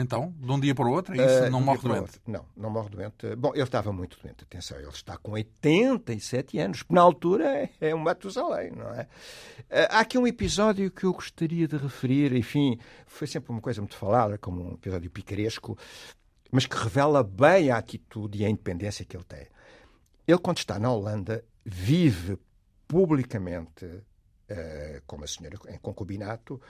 Então, 0.01 0.34
de 0.38 0.51
um 0.51 0.59
dia 0.59 0.74
para 0.74 0.86
o 0.86 0.90
outro, 0.90 1.14
é 1.14 1.24
isso? 1.24 1.44
Uh, 1.44 1.51
não 1.51 1.61
morre 1.61 1.78
doente? 1.78 2.20
Não, 2.26 2.46
não 2.57 2.70
morre 2.70 2.88
doente. 2.88 3.36
Bom, 3.36 3.53
ele 3.55 3.62
estava 3.62 3.92
muito 3.92 4.18
doente, 4.20 4.44
atenção, 4.44 4.78
ele 4.78 4.88
está 4.88 5.16
com 5.18 5.32
87 5.32 6.59
anos, 6.59 6.82
que 6.82 6.92
na 6.92 7.03
altura 7.03 7.70
é 7.80 7.94
um 7.94 7.98
Matusalém, 7.98 8.72
não 8.72 8.88
é? 8.94 9.03
Uh, 9.03 9.88
há 9.90 10.01
aqui 10.01 10.16
um 10.16 10.26
episódio 10.26 10.90
que 10.90 11.05
eu 11.05 11.12
gostaria 11.12 11.68
de 11.68 11.76
referir, 11.76 12.34
enfim, 12.34 12.78
foi 13.07 13.26
sempre 13.26 13.53
uma 13.53 13.61
coisa 13.61 13.80
muito 13.80 13.96
falada, 13.96 14.38
como 14.38 14.70
um 14.70 14.74
episódio 14.74 15.11
picaresco, 15.11 15.76
mas 16.51 16.66
que 16.66 16.76
revela 16.76 17.22
bem 17.22 17.70
a 17.70 17.76
atitude 17.76 18.38
e 18.38 18.44
a 18.44 18.48
independência 18.48 19.05
que 19.05 19.16
ele 19.16 19.24
tem. 19.24 19.46
Ele, 20.26 20.38
quando 20.38 20.59
está 20.59 20.78
na 20.78 20.90
Holanda, 20.90 21.44
vive 21.64 22.38
publicamente 22.88 23.84
uh, 23.84 25.03
com 25.07 25.16
uma 25.16 25.26
senhora 25.26 25.59
em 25.68 25.78
concubinato, 25.78 26.61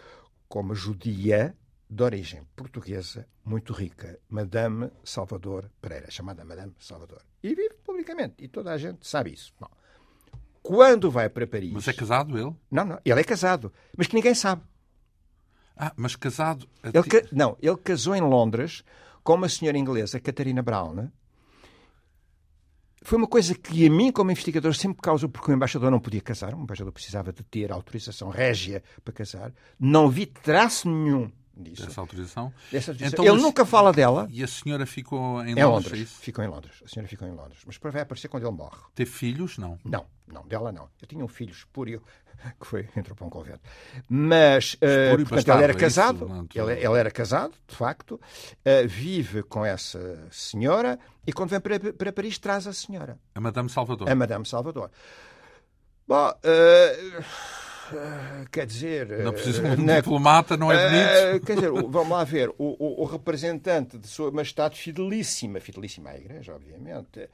como 0.48 0.74
judia, 0.74 1.54
de 1.90 2.02
origem 2.04 2.46
portuguesa 2.54 3.26
muito 3.44 3.72
rica, 3.72 4.20
Madame 4.28 4.92
Salvador 5.02 5.68
Pereira, 5.80 6.08
chamada 6.08 6.44
Madame 6.44 6.72
Salvador. 6.78 7.22
E 7.42 7.48
vive 7.48 7.74
publicamente, 7.84 8.36
e 8.38 8.48
toda 8.48 8.70
a 8.70 8.78
gente 8.78 9.06
sabe 9.06 9.32
isso. 9.32 9.52
Bom, 9.58 9.68
quando 10.62 11.10
vai 11.10 11.28
para 11.28 11.48
Paris. 11.48 11.72
Mas 11.72 11.88
é 11.88 11.92
casado 11.92 12.38
ele? 12.38 12.54
Não, 12.70 12.84
não, 12.84 13.00
ele 13.04 13.20
é 13.20 13.24
casado, 13.24 13.72
mas 13.96 14.06
que 14.06 14.14
ninguém 14.14 14.34
sabe. 14.34 14.62
Ah, 15.76 15.92
mas 15.96 16.14
casado. 16.14 16.68
Ele 16.84 17.02
ca... 17.02 17.26
Não, 17.32 17.56
ele 17.60 17.76
casou 17.78 18.14
em 18.14 18.20
Londres 18.20 18.84
com 19.24 19.34
uma 19.34 19.48
senhora 19.48 19.76
inglesa, 19.76 20.20
Catarina 20.20 20.62
Brown. 20.62 21.10
Foi 23.02 23.16
uma 23.16 23.26
coisa 23.26 23.54
que 23.54 23.86
a 23.86 23.90
mim, 23.90 24.12
como 24.12 24.30
investigador, 24.30 24.74
sempre 24.74 25.00
causou, 25.00 25.28
porque 25.28 25.50
o 25.50 25.54
embaixador 25.54 25.90
não 25.90 25.98
podia 25.98 26.20
casar, 26.20 26.54
o 26.54 26.62
embaixador 26.62 26.92
precisava 26.92 27.32
de 27.32 27.42
ter 27.42 27.72
autorização 27.72 28.28
régia 28.28 28.82
para 29.02 29.14
casar. 29.14 29.52
Não 29.78 30.08
vi 30.08 30.26
traço 30.26 30.88
nenhum 30.88 31.32
disso. 31.62 31.86
Dessa 31.86 32.00
autorização? 32.00 32.52
Dessa 32.70 32.92
autorização. 32.92 33.24
Então, 33.24 33.34
Ele 33.34 33.42
nunca 33.42 33.64
fala 33.64 33.92
dela. 33.92 34.28
E 34.30 34.42
a 34.42 34.46
senhora 34.46 34.86
ficou 34.86 35.44
em 35.44 35.58
é 35.58 35.64
Londres? 35.64 35.92
Londres. 35.92 36.18
É 36.20 36.24
ficou 36.24 36.44
em 36.44 36.48
Londres. 36.48 36.82
A 36.84 36.88
senhora 36.88 37.08
ficou 37.08 37.28
em 37.28 37.32
Londres. 37.32 37.58
Mas 37.66 37.78
vai 37.78 38.02
aparecer 38.02 38.28
quando 38.28 38.46
ele 38.46 38.56
morre. 38.56 38.78
Teve 38.94 39.10
filhos? 39.10 39.58
Não. 39.58 39.78
Não, 39.84 40.06
não, 40.26 40.46
dela 40.46 40.72
não. 40.72 40.88
Eu 41.00 41.06
tinha 41.06 41.24
um 41.24 41.28
filho 41.28 41.52
espúrio 41.52 42.02
que 42.58 42.66
foi, 42.66 42.88
entrou 42.96 43.16
para 43.16 43.26
um 43.26 43.30
convento. 43.30 43.60
Mas, 44.08 44.74
uh, 44.74 45.16
portanto, 45.26 45.48
ele 45.48 45.64
era 45.64 45.74
casado, 45.74 46.46
isso, 46.48 46.60
ele, 46.60 46.72
ele, 46.72 46.98
era 46.98 47.10
casado, 47.10 47.54
de 47.66 47.76
facto, 47.76 48.12
uh, 48.12 48.88
vive 48.88 49.42
com 49.42 49.64
essa 49.64 50.26
senhora 50.30 50.98
e 51.26 51.32
quando 51.32 51.50
vem 51.50 51.60
para, 51.60 51.78
para 51.92 52.12
Paris 52.12 52.38
traz 52.38 52.66
a 52.66 52.72
senhora. 52.72 53.18
A 53.34 53.40
Madame 53.40 53.68
Salvador. 53.68 54.08
A 54.08 54.14
Madame 54.14 54.46
Salvador. 54.46 54.90
Bom, 56.06 56.28
uh, 56.28 57.24
quer 58.50 58.66
dizer. 58.66 59.08
Não 59.24 59.32
precisa 59.32 59.62
de 59.62 59.80
um 59.80 59.84
na, 59.84 59.96
diplomata, 59.96 60.56
não 60.56 60.70
é 60.70 60.76
ah, 60.76 61.30
bonito? 61.30 61.46
quer 61.46 61.54
dizer, 61.54 61.70
vamos 61.70 62.10
lá 62.10 62.24
ver, 62.24 62.50
o, 62.50 62.54
o, 62.58 63.02
o, 63.02 63.04
representante 63.04 63.98
de 63.98 64.06
Sua 64.06 64.30
Majestade 64.30 64.78
Fidelíssima, 64.78 65.60
fidelíssima 65.60 66.10
à 66.10 66.16
Igreja, 66.16 66.54
obviamente, 66.54 67.28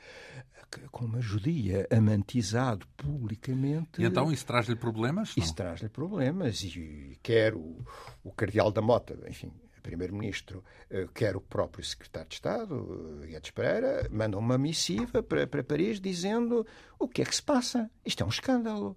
com 0.91 1.05
uma 1.05 1.21
judia 1.21 1.87
amantizado 1.91 2.87
publicamente. 2.97 4.01
E 4.01 4.05
então 4.05 4.33
isso 4.33 4.47
traz-lhe 4.47 4.77
problemas? 4.77 5.35
Isso 5.37 5.55
traz-lhe 5.55 5.89
problemas. 5.89 6.63
E 6.63 7.19
quer 7.23 7.55
o, 7.55 7.85
o 8.25 8.33
Cardeal 8.33 8.71
da 8.71 8.83
Mota, 8.83 9.17
enfim, 9.29 9.53
Primeiro-Ministro, 9.87 10.65
eh, 10.91 11.07
quer 11.15 11.37
o 11.37 11.41
próprio 11.41 11.85
Secretário 11.85 12.29
de 12.29 12.35
Estado, 12.35 13.23
eh, 13.23 13.27
Guedes 13.29 13.53
Pereira, 13.53 14.09
mandam 14.11 14.41
uma 14.41 14.59
missiva 14.59 15.23
para, 15.23 15.47
para 15.47 15.63
Paris 15.63 16.01
dizendo 16.01 16.67
o 16.99 17.07
que 17.07 17.23
é 17.23 17.25
que 17.25 17.37
se 17.37 17.43
passa. 17.43 17.89
Isto 18.05 18.25
é 18.25 18.27
um 18.27 18.31
escândalo. 18.31 18.97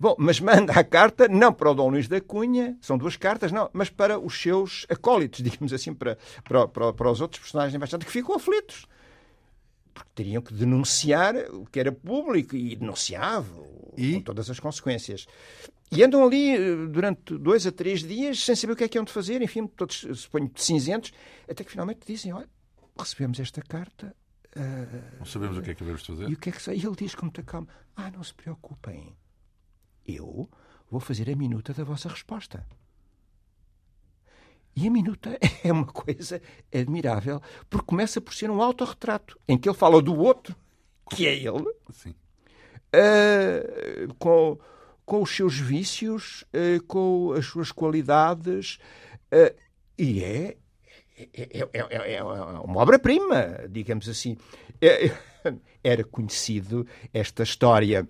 Bom, 0.00 0.14
mas 0.16 0.38
manda 0.38 0.72
a 0.72 0.84
carta 0.84 1.26
não 1.26 1.52
para 1.52 1.72
o 1.72 1.74
Dom 1.74 1.88
Luís 1.90 2.06
da 2.06 2.20
Cunha, 2.20 2.78
são 2.80 2.96
duas 2.96 3.16
cartas, 3.16 3.50
não, 3.50 3.68
mas 3.72 3.90
para 3.90 4.16
os 4.16 4.40
seus 4.40 4.86
acólitos, 4.88 5.42
digamos 5.42 5.72
assim, 5.72 5.92
para, 5.92 6.16
para, 6.44 6.68
para, 6.68 6.92
para 6.92 7.10
os 7.10 7.20
outros 7.20 7.40
personagens 7.40 7.72
da 7.72 7.78
embaixada 7.78 8.04
que 8.04 8.12
ficam 8.12 8.36
aflitos. 8.36 8.86
Porque 9.92 10.10
teriam 10.14 10.40
que 10.40 10.54
denunciar 10.54 11.34
o 11.52 11.66
que 11.66 11.80
era 11.80 11.90
público 11.90 12.54
e 12.54 12.76
denunciavam 12.76 13.66
e? 13.96 14.14
com 14.14 14.20
todas 14.20 14.48
as 14.48 14.60
consequências. 14.60 15.26
E 15.90 16.04
andam 16.04 16.24
ali 16.24 16.54
eh, 16.54 16.86
durante 16.88 17.36
dois 17.36 17.66
a 17.66 17.72
três 17.72 18.04
dias 18.04 18.44
sem 18.44 18.54
saber 18.54 18.74
o 18.74 18.76
que 18.76 18.84
é 18.84 18.88
que 18.88 18.98
hão 18.98 19.04
de 19.04 19.10
fazer, 19.10 19.42
enfim, 19.42 19.66
todos 19.66 20.06
suponho 20.14 20.48
cinzentos, 20.54 21.12
até 21.50 21.64
que 21.64 21.72
finalmente 21.72 22.00
dizem: 22.06 22.32
olha, 22.32 22.48
recebemos 22.96 23.40
esta 23.40 23.62
carta. 23.62 24.14
Uh, 24.54 25.18
não 25.18 25.26
sabemos 25.26 25.58
o 25.58 25.62
que 25.62 25.70
é 25.70 25.74
que 25.74 25.80
devemos 25.80 26.06
fazer. 26.06 26.28
E, 26.28 26.34
o 26.34 26.38
que 26.38 26.50
é 26.50 26.52
que... 26.52 26.70
e 26.70 26.86
ele 26.86 26.96
diz 26.96 27.14
com 27.16 27.26
muita 27.26 27.42
calma: 27.42 27.66
ah, 27.96 28.10
não 28.10 28.22
se 28.22 28.34
preocupem 28.34 29.16
eu 30.08 30.48
vou 30.90 31.00
fazer 31.00 31.30
a 31.30 31.36
minuta 31.36 31.74
da 31.74 31.84
vossa 31.84 32.08
resposta. 32.08 32.66
E 34.74 34.86
a 34.86 34.90
minuta 34.90 35.38
é 35.62 35.72
uma 35.72 35.86
coisa 35.86 36.40
admirável, 36.72 37.42
porque 37.68 37.86
começa 37.86 38.20
por 38.20 38.32
ser 38.32 38.50
um 38.50 38.62
autorretrato, 38.62 39.38
em 39.46 39.58
que 39.58 39.68
ele 39.68 39.76
fala 39.76 40.00
do 40.00 40.16
outro, 40.16 40.56
que 41.10 41.26
é 41.26 41.34
ele, 41.34 41.66
uh, 42.94 44.14
com, 44.18 44.58
com 45.04 45.22
os 45.22 45.34
seus 45.34 45.58
vícios, 45.58 46.44
uh, 46.54 46.82
com 46.86 47.32
as 47.32 47.46
suas 47.46 47.72
qualidades, 47.72 48.78
uh, 49.32 49.54
e 49.98 50.22
é, 50.22 50.56
é, 51.16 51.60
é, 51.60 51.68
é, 51.72 52.14
é 52.14 52.22
uma 52.22 52.80
obra-prima, 52.80 53.66
digamos 53.68 54.08
assim. 54.08 54.36
Era 55.82 56.04
conhecido 56.04 56.86
esta 57.12 57.42
história 57.42 58.06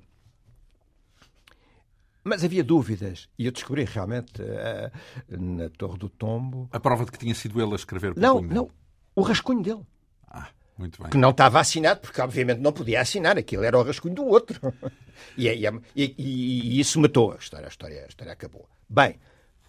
mas 2.29 2.45
havia 2.45 2.63
dúvidas. 2.63 3.29
E 3.39 3.47
eu 3.47 3.53
descobri 3.53 3.85
realmente 3.85 4.43
uh, 4.43 4.91
na 5.29 5.69
Torre 5.71 5.99
do 5.99 6.09
Tombo. 6.09 6.69
A 6.71 6.79
prova 6.79 7.05
de 7.05 7.13
que 7.13 7.19
tinha 7.19 7.35
sido 7.35 7.61
ele 7.61 7.73
a 7.73 7.77
escrever 7.77 8.15
Não, 8.17 8.39
punho 8.39 8.55
não. 8.55 8.71
O 9.17 9.23
rascunho 9.23 9.63
dele. 9.63 9.83
Ah, 10.29 10.49
muito 10.77 11.03
bem. 11.03 11.11
Que 11.11 11.17
não 11.17 11.31
estava 11.31 11.59
assinado, 11.59 12.01
porque 12.01 12.21
obviamente 12.21 12.61
não 12.61 12.73
podia 12.73 13.01
assinar. 13.01 13.39
Aquilo 13.39 13.65
era 13.65 13.79
o 13.79 13.83
rascunho 13.83 14.15
do 14.15 14.25
outro. 14.27 14.61
e, 15.37 15.49
e, 15.49 15.67
e, 15.97 16.15
e, 16.19 16.79
isso 16.79 17.01
matou 17.01 17.33
a 17.33 17.37
história. 17.37 17.67
A 17.67 17.71
história, 17.71 18.05
a 18.05 18.09
história 18.09 18.33
acabou. 18.33 18.69
Bem, 18.89 19.19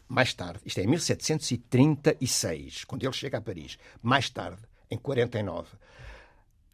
mais 0.08 0.34
tarde, 0.34 0.60
isto 0.66 0.80
é 0.80 0.84
em 0.84 0.88
1736, 0.88 2.84
quando 2.84 3.04
ele 3.04 3.14
chega 3.14 3.38
a 3.38 3.42
Paris. 3.42 3.78
Mais 4.04 4.30
tarde, 4.30 4.62
em 4.92 4.98
49 4.98 5.68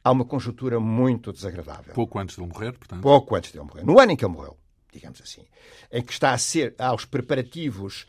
há 0.03 0.11
uma 0.11 0.23
conjuntura 0.23 0.79
muito 0.79 1.33
desagradável. 1.33 1.91
Pouco 1.95 2.19
antes 2.19 2.35
de 2.35 2.41
ele 2.43 2.53
morrer, 2.53 2.73
portanto? 2.73 3.01
Pouco 3.01 3.35
antes 3.35 3.51
de 3.51 3.57
ele 3.57 3.65
morrer. 3.65 3.83
No 3.83 3.99
ano 3.99 4.11
em 4.11 4.15
que 4.15 4.23
ele 4.23 4.33
morreu 4.33 4.55
digamos 4.95 5.21
assim, 5.21 5.45
em 5.91 6.01
que 6.01 6.13
está 6.13 6.31
a 6.31 6.37
ser 6.37 6.73
aos 6.79 7.03
preparativos 7.05 8.07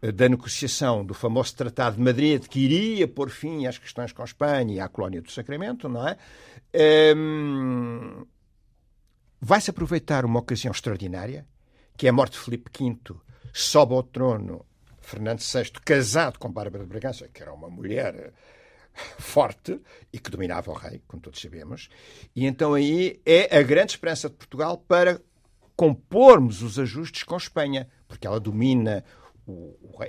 eh, 0.00 0.12
da 0.12 0.28
negociação 0.28 1.04
do 1.04 1.12
famoso 1.12 1.54
Tratado 1.56 1.96
de 1.96 2.02
Madrid, 2.02 2.46
que 2.46 2.60
iria 2.60 3.08
pôr 3.08 3.28
fim 3.28 3.66
às 3.66 3.76
questões 3.76 4.12
com 4.12 4.22
a 4.22 4.24
Espanha 4.24 4.74
e 4.74 4.80
à 4.80 4.88
colónia 4.88 5.20
do 5.20 5.30
Sacramento, 5.30 5.88
não 5.88 6.06
é? 6.06 6.16
Um, 7.16 8.24
Vai-se 9.40 9.70
aproveitar 9.70 10.24
uma 10.24 10.40
ocasião 10.40 10.72
extraordinária, 10.72 11.46
que 11.96 12.06
é 12.06 12.10
a 12.10 12.12
morte 12.12 12.32
de 12.32 12.40
Filipe 12.40 12.70
V, 12.76 13.14
sobe 13.52 13.94
ao 13.94 14.02
trono 14.02 14.66
Fernando 15.00 15.40
VI, 15.40 15.70
casado 15.84 16.38
com 16.38 16.50
Bárbara 16.50 16.84
de 16.84 16.90
Bragança, 16.90 17.28
que 17.28 17.40
era 17.40 17.52
uma 17.52 17.70
mulher 17.70 18.32
forte 19.18 19.80
e 20.12 20.18
que 20.18 20.30
dominava 20.30 20.70
o 20.70 20.74
rei, 20.74 21.02
como 21.06 21.22
todos 21.22 21.40
sabemos, 21.40 21.88
e 22.34 22.46
então 22.46 22.74
aí 22.74 23.20
é 23.24 23.56
a 23.56 23.62
grande 23.62 23.92
esperança 23.92 24.28
de 24.28 24.34
Portugal 24.34 24.76
para 24.76 25.20
compormos 25.78 26.60
os 26.60 26.76
ajustes 26.76 27.22
com 27.22 27.36
Espanha, 27.36 27.88
porque 28.08 28.26
ela 28.26 28.40
domina 28.40 29.04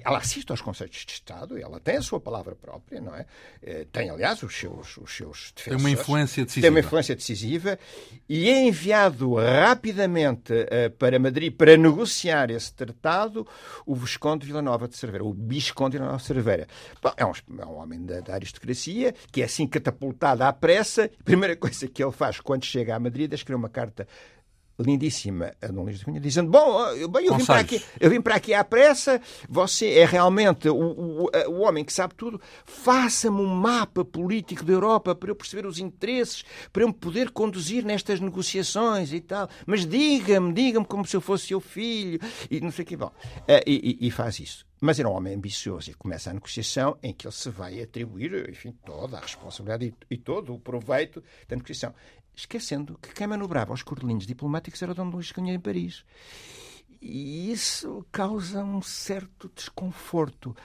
ela 0.03 0.17
assiste 0.17 0.51
aos 0.51 0.61
Conselhos 0.61 1.05
de 1.05 1.13
Estado, 1.13 1.57
ela 1.57 1.79
tem 1.79 1.97
a 1.97 2.01
sua 2.01 2.19
palavra 2.19 2.55
própria, 2.55 2.99
não 2.99 3.15
é? 3.15 3.25
Eh, 3.61 3.87
tem, 3.91 4.09
aliás, 4.09 4.43
os 4.43 4.53
seus, 4.53 4.97
os 4.97 5.15
seus 5.15 5.53
defensores. 5.55 5.63
Tem 5.65 5.77
uma 5.77 5.89
influência 5.89 6.43
decisiva. 6.43 6.61
Tem 6.61 6.69
uma 6.69 6.79
influência 6.79 7.15
decisiva 7.15 7.79
e 8.27 8.49
é 8.49 8.67
enviado 8.67 9.35
rapidamente 9.35 10.53
uh, 10.53 10.91
para 10.97 11.17
Madrid 11.17 11.53
para 11.53 11.77
negociar 11.77 12.51
esse 12.51 12.73
tratado 12.73 13.47
o 13.85 13.95
Visconde 13.95 14.45
Vila 14.45 14.61
Nova 14.61 14.87
de 14.87 14.97
Cerveira, 14.97 15.23
o 15.23 15.33
Visconde 15.33 15.97
Vila 15.97 16.07
Nova 16.07 16.19
de 16.19 16.27
Cerveira. 16.27 16.67
Bom, 17.01 17.13
é, 17.15 17.25
um, 17.25 17.31
é 17.59 17.65
um 17.65 17.77
homem 17.77 18.05
da, 18.05 18.19
da, 18.19 18.33
aristocracia 18.33 19.13
que 19.31 19.41
é 19.41 19.45
assim 19.45 19.65
catapultado 19.65 20.43
à 20.43 20.51
pressa. 20.51 21.09
A 21.19 21.23
primeira 21.23 21.55
coisa 21.55 21.87
que 21.87 22.03
ele 22.03 22.11
faz 22.11 22.41
quando 22.41 22.65
chega 22.65 22.95
a 22.95 22.99
Madrid 22.99 23.31
é 23.31 23.35
escrever 23.35 23.57
uma 23.57 23.69
carta 23.69 24.05
lindíssima 24.79 25.53
a 25.61 25.67
Dom 25.67 25.83
Luís 25.83 25.99
de 25.99 26.05
Cunha, 26.05 26.19
dizendo: 26.19 26.49
Bom, 26.49 26.79
eu, 26.91 27.07
bem, 27.07 27.25
eu, 27.25 27.35
vim 27.35 27.45
para 27.45 27.59
aqui, 27.59 27.83
eu 27.99 28.09
vim 28.09 28.21
para 28.21 28.35
aqui 28.35 28.53
à 28.53 28.63
pressa, 28.63 29.21
você 29.47 29.91
é 29.91 30.05
realmente 30.05 30.69
o, 30.69 30.75
o, 30.75 31.29
o 31.49 31.59
homem 31.59 31.83
que 31.83 31.93
sabe 31.93 32.15
tudo, 32.15 32.39
faça-me 32.65 33.39
um 33.39 33.47
mapa 33.47 34.05
político 34.05 34.63
da 34.63 34.73
Europa 34.73 35.13
para 35.13 35.29
eu 35.29 35.35
perceber 35.35 35.65
os 35.65 35.79
interesses, 35.79 36.43
para 36.71 36.83
eu 36.83 36.87
me 36.87 36.93
poder 36.93 37.31
conduzir 37.31 37.83
nestas 37.83 38.19
negociações 38.19 39.11
e 39.13 39.19
tal. 39.19 39.49
Mas 39.65 39.85
diga-me, 39.85 40.53
diga-me 40.53 40.85
como 40.85 41.05
se 41.05 41.15
eu 41.15 41.21
fosse 41.21 41.47
seu 41.47 41.59
filho, 41.59 42.19
e 42.49 42.59
não 42.61 42.71
sei 42.71 42.83
o 42.83 42.85
que. 42.85 42.97
Bom, 42.97 43.11
eh, 43.47 43.63
e, 43.65 43.97
e, 44.01 44.07
e 44.07 44.11
faz 44.11 44.39
isso. 44.39 44.69
Mas 44.81 44.97
era 44.97 45.09
um 45.09 45.13
homem 45.13 45.35
ambicioso 45.35 45.91
e 45.91 45.93
começa 45.93 46.29
a 46.29 46.33
negociação 46.33 46.97
em 47.03 47.13
que 47.13 47.27
ele 47.27 47.33
se 47.33 47.49
vai 47.49 47.81
atribuir, 47.81 48.49
enfim, 48.49 48.73
toda 48.85 49.17
a 49.17 49.21
responsabilidade 49.21 49.93
e, 50.09 50.13
e 50.13 50.17
todo 50.17 50.53
o 50.53 50.59
proveito 50.59 51.21
da 51.49 51.57
negociação 51.57 51.93
esquecendo 52.39 52.97
que 53.01 53.13
quem 53.13 53.27
manobrava 53.27 53.73
os 53.73 53.83
cordelinhos 53.83 54.25
diplomáticos 54.25 54.81
era 54.81 54.91
o 54.91 54.95
Dom 54.95 55.09
Luís 55.09 55.31
Cunha 55.31 55.53
em 55.53 55.59
Paris. 55.59 56.03
E 57.01 57.51
isso 57.51 58.05
causa 58.11 58.63
um 58.63 58.81
certo 58.81 59.51
desconforto. 59.55 60.55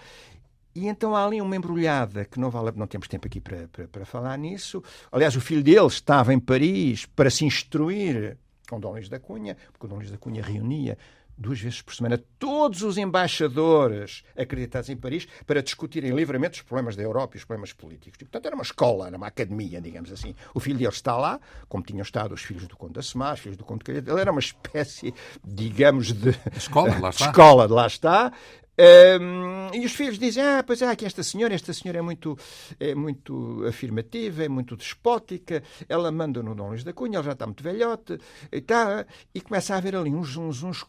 E 0.75 0.89
então 0.89 1.15
há 1.15 1.25
ali 1.25 1.41
uma 1.41 1.55
embrulhada 1.55 2.25
que 2.25 2.41
não 2.41 2.51
vale, 2.51 2.73
não 2.77 2.87
temos 2.87 3.07
tempo 3.07 3.27
aqui 3.27 3.41
para, 3.41 3.69
para, 3.69 3.87
para 3.87 4.05
falar 4.05 4.37
nisso. 4.37 4.83
Aliás, 5.13 5.37
o 5.37 5.41
filho 5.41 5.63
dele 5.63 5.87
estava 5.87 6.35
em 6.35 6.41
Paris 6.41 7.07
para 7.07 7.31
se 7.31 7.45
instruir 7.45 8.37
com 8.69 8.81
Dom 8.81 8.93
Luís 8.93 9.09
da 9.09 9.21
Cunha, 9.21 9.57
porque 9.73 9.87
o 9.87 9.89
Dom 9.89 9.97
Luís 9.97 10.11
da 10.11 10.19
Cunha 10.19 10.43
reunia 10.43 10.99
duas 11.37 11.61
vezes 11.61 11.83
por 11.83 11.95
semana, 11.95 12.23
todos 12.39 12.83
os 12.83 12.97
embaixadores 12.97 14.23
acreditados 14.37 14.89
em 14.89 14.97
Paris 14.97 15.27
para 15.47 15.63
discutirem 15.63 16.13
livremente 16.13 16.61
os 16.61 16.63
problemas 16.63 16.97
da 16.97 17.03
Europa 17.03 17.37
e 17.37 17.39
os 17.39 17.45
problemas 17.45 17.73
políticos. 17.73 18.19
E, 18.21 18.25
portanto, 18.25 18.47
era 18.47 18.55
uma 18.55 18.63
escola, 18.63 19.07
era 19.07 19.17
uma 19.17 19.27
academia, 19.27 19.81
digamos 19.81 20.13
assim. 20.13 20.35
O 20.55 20.61
filho 20.61 20.79
dele 20.79 20.91
está 20.91 21.17
lá, 21.17 21.41
como 21.69 21.85
tinham 21.85 22.03
estado 22.03 22.33
os 22.33 22.43
filhos 22.43 22.67
do 22.67 22.77
Conde 22.77 22.95
da 22.95 23.03
Semar, 23.03 23.35
os 23.35 23.41
filhos 23.41 23.57
do 23.57 23.65
Conde 23.65 23.81
de 23.81 23.85
Calheta. 23.85 24.11
Ele 24.11 24.21
era 24.21 24.31
uma 24.31 24.41
espécie, 24.41 25.15
digamos, 25.45 26.13
de... 26.13 26.31
Escola, 26.57 26.99
lá 26.99 27.11
está. 27.11 27.27
Escola, 27.27 27.67
lá 27.67 27.87
está. 27.87 28.33
Um, 28.77 29.73
e 29.73 29.87
os 29.87 29.93
filhos 29.93 30.19
dizem: 30.19 30.43
Ah, 30.43 30.65
pois 30.67 30.83
é, 30.83 30.97
que 30.97 31.07
esta 31.07 31.23
senhora, 31.23 31.55
esta 31.55 31.73
senhora 31.73 31.99
é 31.99 32.03
muito, 32.03 32.37
é 32.81 32.95
muito 32.95 33.65
afirmativa, 33.69 34.45
é 34.45 34.49
muito 34.49 34.77
despótica, 34.77 35.63
ela 35.89 36.11
manda 36.11 36.43
no 36.43 36.57
Dom 36.57 36.71
Luís 36.71 36.83
da 36.83 36.93
Cunha, 36.93 37.17
ela 37.17 37.25
já 37.25 37.33
está 37.33 37.47
muito 37.47 37.63
velhote, 37.63 38.19
e, 38.51 38.61
tá, 38.61 39.07
e 39.33 39.41
começa 39.41 39.75
a 39.75 39.79
haver 39.79 39.95
ali 39.95 40.13
uns, 40.13 40.37
uns, 40.37 40.65
uns 40.65 40.85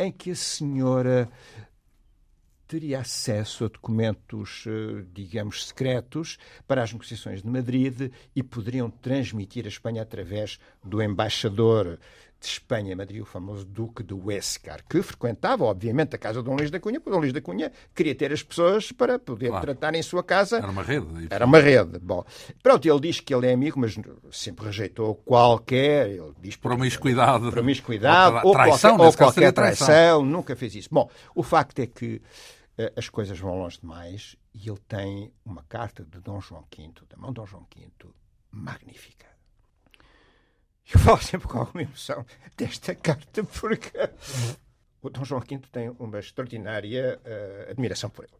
em 0.00 0.10
que 0.10 0.30
a 0.30 0.34
senhora 0.34 1.30
teria 2.66 3.00
acesso 3.00 3.64
a 3.64 3.68
documentos, 3.68 4.64
eh, 4.66 5.04
digamos, 5.12 5.66
secretos 5.66 6.38
para 6.66 6.82
as 6.82 6.92
negociações 6.92 7.42
de 7.42 7.48
Madrid 7.48 8.10
e 8.34 8.42
poderiam 8.42 8.88
transmitir 8.88 9.66
a 9.66 9.68
Espanha 9.68 10.02
através 10.02 10.58
do 10.82 11.02
embaixador 11.02 11.98
de 12.40 12.46
Espanha, 12.46 12.96
Madrid, 12.96 13.20
o 13.20 13.26
famoso 13.26 13.66
Duque 13.66 14.02
de 14.02 14.14
Huescar, 14.14 14.82
que 14.88 15.02
frequentava, 15.02 15.64
obviamente, 15.64 16.16
a 16.16 16.18
casa 16.18 16.40
de 16.40 16.46
Dom 16.46 16.56
Luís 16.56 16.70
da 16.70 16.80
Cunha, 16.80 16.98
porque 16.98 17.10
Dom 17.10 17.20
Luís 17.20 17.32
da 17.32 17.40
Cunha 17.40 17.70
queria 17.94 18.14
ter 18.14 18.32
as 18.32 18.42
pessoas 18.42 18.90
para 18.90 19.18
poder 19.18 19.48
claro. 19.48 19.66
tratar 19.66 19.94
em 19.94 20.02
sua 20.02 20.24
casa. 20.24 20.56
Era 20.56 20.70
uma 20.70 20.82
rede. 20.82 21.28
Era 21.28 21.44
uma 21.44 21.58
rede. 21.58 21.98
Bom, 21.98 22.24
pronto, 22.62 22.88
ele 22.88 23.00
diz 23.00 23.20
que 23.20 23.34
ele 23.34 23.46
é 23.46 23.52
amigo, 23.52 23.78
mas 23.78 23.94
sempre 24.32 24.66
rejeitou 24.66 25.14
qualquer. 25.16 26.08
Ele 26.08 26.32
diz 26.40 26.56
promiscuidade. 26.56 27.50
Promiscuidade, 27.50 28.46
ou, 28.46 28.52
tra 28.52 28.64
traição, 28.64 28.92
ou 28.92 28.96
qualquer, 28.96 29.06
ou 29.06 29.16
qualquer 29.16 29.52
traição. 29.52 29.86
traição. 29.86 30.24
Nunca 30.24 30.56
fez 30.56 30.74
isso. 30.74 30.88
Bom, 30.90 31.10
o 31.34 31.42
facto 31.42 31.78
é 31.80 31.86
que 31.86 32.22
uh, 32.78 32.92
as 32.96 33.08
coisas 33.10 33.38
vão 33.38 33.58
longe 33.58 33.78
demais 33.78 34.34
e 34.54 34.68
ele 34.68 34.80
tem 34.88 35.30
uma 35.44 35.62
carta 35.68 36.04
de 36.04 36.18
Dom 36.20 36.40
João 36.40 36.64
V, 36.74 36.90
da 37.08 37.16
mão 37.18 37.30
de 37.30 37.34
Dom 37.34 37.46
João 37.46 37.66
V, 37.74 37.86
magnífica 38.50 39.29
eu 40.94 41.00
falo 41.00 41.22
sempre 41.22 41.46
com 41.48 41.58
alguma 41.58 41.82
emoção 41.82 42.24
desta 42.56 42.94
carta, 42.94 43.44
porque 43.44 43.92
o 45.02 45.08
Dom 45.08 45.24
João 45.24 45.40
V 45.40 45.60
tem 45.70 45.88
uma 45.98 46.18
extraordinária 46.18 47.20
uh, 47.24 47.70
admiração 47.70 48.10
por 48.10 48.24
ele. 48.24 48.34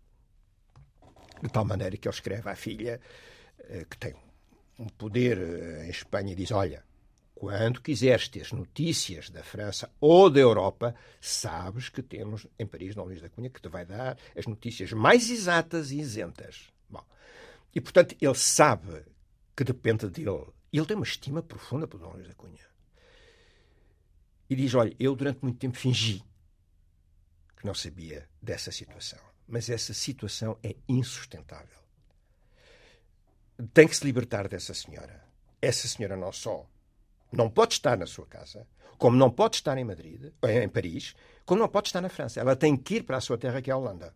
De 1.43 1.49
tal 1.49 1.65
maneira 1.65 1.97
que 1.97 2.07
ele 2.07 2.15
escreve 2.15 2.49
à 2.49 2.55
filha, 2.55 3.01
uh, 3.61 3.87
que 3.87 3.97
tem 3.97 4.15
um 4.79 4.87
poder 4.87 5.39
uh, 5.39 5.85
em 5.85 5.91
Espanha, 5.91 6.33
e 6.33 6.35
diz: 6.35 6.51
Olha, 6.51 6.85
quando 7.35 7.81
quiseres 7.81 8.29
ter 8.29 8.53
notícias 8.53 9.31
da 9.31 9.43
França 9.43 9.91
ou 10.01 10.29
da 10.29 10.41
Europa, 10.41 10.95
sabes 11.21 11.89
que 11.89 12.03
temos 12.03 12.47
em 12.59 12.67
Paris, 12.67 12.95
Dom 12.95 13.05
Luís 13.05 13.23
da 13.23 13.31
Cunha, 13.31 13.49
que 13.49 13.63
te 13.63 13.69
vai 13.69 13.87
dar 13.87 14.19
as 14.37 14.47
notícias 14.47 14.93
mais 14.93 15.31
exatas 15.31 15.91
e 15.91 15.99
isentas. 15.99 16.69
Bom, 16.89 17.03
e 17.75 17.81
portanto 17.81 18.15
ele 18.21 18.35
sabe 18.35 19.03
que 19.57 19.65
depende 19.65 20.11
dele 20.11 20.45
e 20.73 20.79
ele 20.79 20.87
tem 20.87 20.97
uma 20.97 21.05
estima 21.05 21.43
profunda 21.43 21.87
por 21.87 21.99
Dom 21.99 22.13
Luís 22.13 22.29
da 22.29 22.35
Cunha. 22.35 22.67
E 24.49 24.57
diz: 24.57 24.75
Olha, 24.75 24.95
eu 24.99 25.15
durante 25.15 25.43
muito 25.43 25.59
tempo 25.59 25.77
fingi 25.77 26.25
que 27.57 27.67
não 27.67 27.75
sabia 27.75 28.29
dessa 28.41 28.73
situação. 28.73 29.19
Mas 29.47 29.69
essa 29.69 29.93
situação 29.93 30.59
é 30.63 30.77
insustentável. 30.89 31.79
Tem 33.75 33.87
que 33.87 33.97
se 33.97 34.05
libertar 34.05 34.49
dessa 34.49 34.73
senhora. 34.73 35.25
Essa 35.61 35.87
senhora 35.87 36.17
não 36.17 36.33
só 36.33 36.67
não 37.33 37.49
pode 37.49 37.75
estar 37.75 37.97
na 37.97 38.07
sua 38.07 38.27
casa, 38.27 38.67
como 38.99 39.17
não 39.17 39.31
pode 39.31 39.57
estar 39.57 39.79
em 39.79 39.85
Madrid, 39.85 40.33
em 40.43 40.69
Paris, 40.69 41.15
como 41.45 41.61
não 41.61 41.69
pode 41.69 41.89
estar 41.89 42.01
na 42.01 42.09
França. 42.09 42.41
Ela 42.41 42.57
tem 42.57 42.77
que 42.77 42.97
ir 42.97 43.03
para 43.03 43.19
a 43.19 43.21
sua 43.21 43.39
terra, 43.39 43.63
que 43.63 43.71
é 43.71 43.73
a 43.73 43.77
Holanda. 43.77 44.15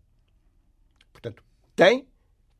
Portanto, 1.12 1.44
tem 1.76 2.08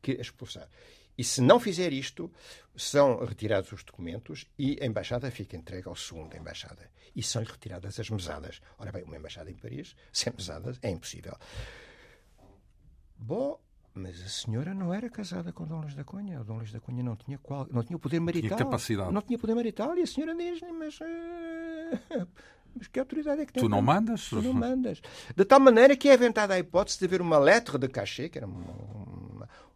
que 0.01 0.13
expulsar. 0.13 0.69
E 1.17 1.23
se 1.23 1.41
não 1.41 1.59
fizer 1.59 1.93
isto, 1.93 2.31
são 2.75 3.23
retirados 3.23 3.71
os 3.71 3.83
documentos 3.83 4.45
e 4.57 4.77
a 4.81 4.85
embaixada 4.85 5.31
fica 5.31 5.55
entregue 5.55 5.87
ao 5.87 5.95
segundo 5.95 6.35
embaixada. 6.35 6.89
E 7.15 7.23
são-lhe 7.23 7.47
retiradas 7.49 7.99
as 7.99 8.09
mesadas. 8.09 8.61
Ora 8.77 8.91
bem, 8.91 9.03
uma 9.03 9.17
embaixada 9.17 9.49
em 9.49 9.55
Paris, 9.55 9.95
sem 10.11 10.33
mesadas, 10.33 10.77
é 10.81 10.89
impossível. 10.89 11.37
Bom, 13.17 13.59
mas 13.93 14.21
a 14.21 14.27
senhora 14.27 14.73
não 14.73 14.93
era 14.93 15.09
casada 15.09 15.53
com 15.53 15.65
Dom 15.65 15.79
Luís 15.79 15.95
da 15.95 16.03
Cunha. 16.03 16.41
O 16.41 16.43
Dom 16.43 16.57
Luís 16.57 16.71
da 16.71 16.81
Cunha 16.81 17.01
não 17.01 17.15
tinha, 17.15 17.37
qual, 17.37 17.65
não 17.71 17.81
tinha 17.81 17.97
poder 17.97 18.19
marital. 18.19 18.49
Tinha 18.49 18.57
capacidade. 18.57 19.13
Não 19.13 19.21
tinha 19.21 19.39
poder 19.39 19.55
marital. 19.55 19.97
E 19.97 20.01
a 20.01 20.05
senhora 20.07 20.35
diz-lhe, 20.35 20.71
mas... 20.73 20.99
Uh, 20.99 22.27
mas 22.75 22.87
que 22.89 22.99
autoridade 22.99 23.41
é 23.41 23.45
que 23.45 23.53
tem? 23.53 23.63
Tu 23.63 23.69
não 23.69 23.81
mandas? 23.81 24.27
Tu 24.27 24.41
não 24.41 24.51
mandas. 24.51 25.01
De 25.33 25.45
tal 25.45 25.61
maneira 25.61 25.95
que 25.95 26.09
é 26.09 26.13
aventada 26.13 26.55
a 26.55 26.59
hipótese 26.59 26.99
de 26.99 27.05
haver 27.05 27.21
uma 27.21 27.37
letra 27.37 27.79
de 27.79 27.87
cachê, 27.87 28.27
que 28.27 28.37
era 28.37 28.45
um, 28.45 29.04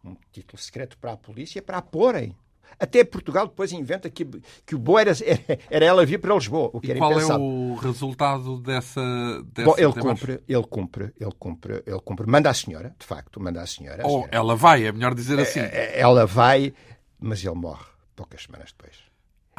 um 0.04 0.16
título 0.32 0.60
secreto 0.60 0.96
para 0.98 1.12
a 1.12 1.16
polícia, 1.16 1.62
para 1.62 1.78
a 1.78 1.82
porem 1.82 2.36
até 2.78 3.02
Portugal 3.04 3.46
depois 3.48 3.72
inventa 3.72 4.08
que, 4.10 4.24
que 4.64 4.74
o 4.74 4.78
bom 4.78 4.98
era, 4.98 5.12
era 5.70 5.84
ela 5.84 6.04
vir 6.06 6.18
para 6.18 6.34
Lisboa. 6.34 6.70
O 6.72 6.80
que 6.80 6.88
e 6.88 6.90
era 6.90 7.00
qual 7.00 7.12
impensado. 7.12 7.42
é 7.42 7.46
o 7.46 7.74
resultado 7.74 8.60
dessa. 8.60 9.42
dessa 9.44 9.70
bom, 9.70 9.74
ele 9.76 9.92
cumpre, 9.92 10.40
ele 10.48 10.62
cumpre, 10.62 11.14
ele 11.18 11.32
cumpre, 11.38 11.82
ele 11.86 12.00
cumpre. 12.00 12.26
Manda 12.26 12.50
a 12.50 12.54
senhora, 12.54 12.94
de 12.98 13.06
facto, 13.06 13.40
manda 13.40 13.60
a 13.60 13.66
senhora. 13.66 14.06
Ou 14.06 14.28
ela 14.30 14.54
vai, 14.54 14.86
é 14.86 14.92
melhor 14.92 15.14
dizer 15.14 15.38
É, 15.38 15.42
assim. 15.42 15.60
Ela 15.94 16.26
vai, 16.26 16.72
mas 17.18 17.44
ele 17.44 17.54
morre 17.54 17.84
poucas 18.14 18.42
semanas 18.42 18.72
depois. 18.72 19.09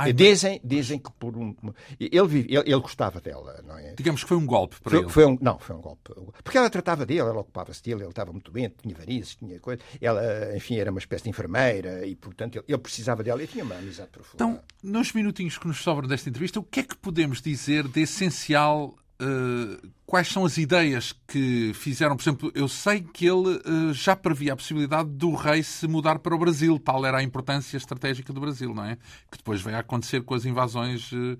Ai, 0.03 0.13
dizem, 0.13 0.59
dizem 0.63 0.99
que 0.99 1.11
por 1.13 1.37
um. 1.37 1.55
Ele, 1.99 2.27
vive, 2.27 2.53
ele, 2.53 2.71
ele 2.71 2.79
gostava 2.79 3.21
dela, 3.21 3.61
não 3.65 3.77
é? 3.77 3.93
Digamos 3.93 4.23
que 4.23 4.27
foi 4.29 4.37
um 4.37 4.45
golpe 4.45 4.79
para 4.81 4.91
Foi, 4.91 4.99
ele. 4.99 5.09
foi 5.09 5.25
um, 5.25 5.37
não, 5.41 5.59
foi 5.59 5.75
um 5.75 5.81
golpe. 5.81 6.11
Porque 6.43 6.57
ela 6.57 6.69
tratava 6.69 7.05
dele, 7.05 7.21
ela 7.21 7.39
ocupava-se 7.39 7.83
dele, 7.83 8.01
ele 8.01 8.09
estava 8.09 8.31
muito 8.31 8.51
bem, 8.51 8.69
tinha 8.69 8.95
varizes, 8.95 9.35
tinha 9.35 9.59
coisa. 9.59 9.81
Ela, 9.99 10.55
enfim, 10.55 10.77
era 10.77 10.91
uma 10.91 10.99
espécie 10.99 11.23
de 11.23 11.29
enfermeira 11.29 12.05
e, 12.05 12.15
portanto, 12.15 12.55
ele, 12.55 12.65
ele 12.67 12.77
precisava 12.77 13.23
dela 13.23 13.43
e 13.43 13.47
tinha 13.47 13.63
uma 13.63 13.75
amizade 13.75 14.09
profunda. 14.09 14.35
Então, 14.35 14.61
nos 14.83 15.13
minutinhos 15.13 15.57
que 15.57 15.67
nos 15.67 15.81
sobram 15.81 16.07
desta 16.07 16.29
entrevista, 16.29 16.59
o 16.59 16.63
que 16.63 16.79
é 16.79 16.83
que 16.83 16.95
podemos 16.95 17.41
dizer 17.41 17.87
de 17.87 18.01
essencial? 18.01 18.95
uh, 19.21 19.91
quais 20.11 20.27
são 20.27 20.43
as 20.43 20.57
ideias 20.57 21.15
que 21.25 21.71
fizeram? 21.73 22.17
Por 22.17 22.23
exemplo, 22.23 22.51
eu 22.53 22.67
sei 22.67 22.99
que 22.99 23.25
ele 23.25 23.61
uh, 23.65 23.93
já 23.93 24.13
previa 24.13 24.51
a 24.51 24.55
possibilidade 24.57 25.07
do 25.09 25.33
rei 25.33 25.63
se 25.63 25.87
mudar 25.87 26.19
para 26.19 26.35
o 26.35 26.37
Brasil. 26.37 26.77
Tal 26.77 27.05
era 27.05 27.19
a 27.19 27.23
importância 27.23 27.77
estratégica 27.77 28.33
do 28.33 28.41
Brasil, 28.41 28.73
não 28.73 28.83
é? 28.83 28.97
Que 29.31 29.37
depois 29.37 29.61
veio 29.61 29.77
a 29.77 29.79
acontecer 29.79 30.21
com 30.23 30.33
as 30.33 30.43
invasões, 30.43 31.13
uh, 31.13 31.37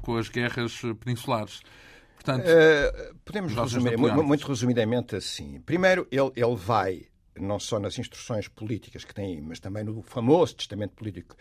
com 0.00 0.16
as 0.16 0.28
guerras 0.28 0.80
peninsulares. 1.00 1.60
Portanto, 2.14 2.44
podemos 3.24 3.52
resumir, 3.52 3.98
muito, 3.98 4.22
muito, 4.22 4.46
resumidamente 4.46 5.16
assim. 5.16 5.60
Primeiro, 5.66 6.06
ele, 6.10 6.30
ele 6.36 6.54
vai, 6.54 7.02
não 7.36 7.58
só 7.58 7.80
nas 7.80 7.98
instruções 7.98 8.46
políticas 8.46 9.04
que 9.04 9.12
tem, 9.12 9.42
mas 9.42 9.58
também 9.58 9.82
no 9.82 10.02
famoso 10.02 10.54
testamento 10.54 10.92
político 10.92 11.36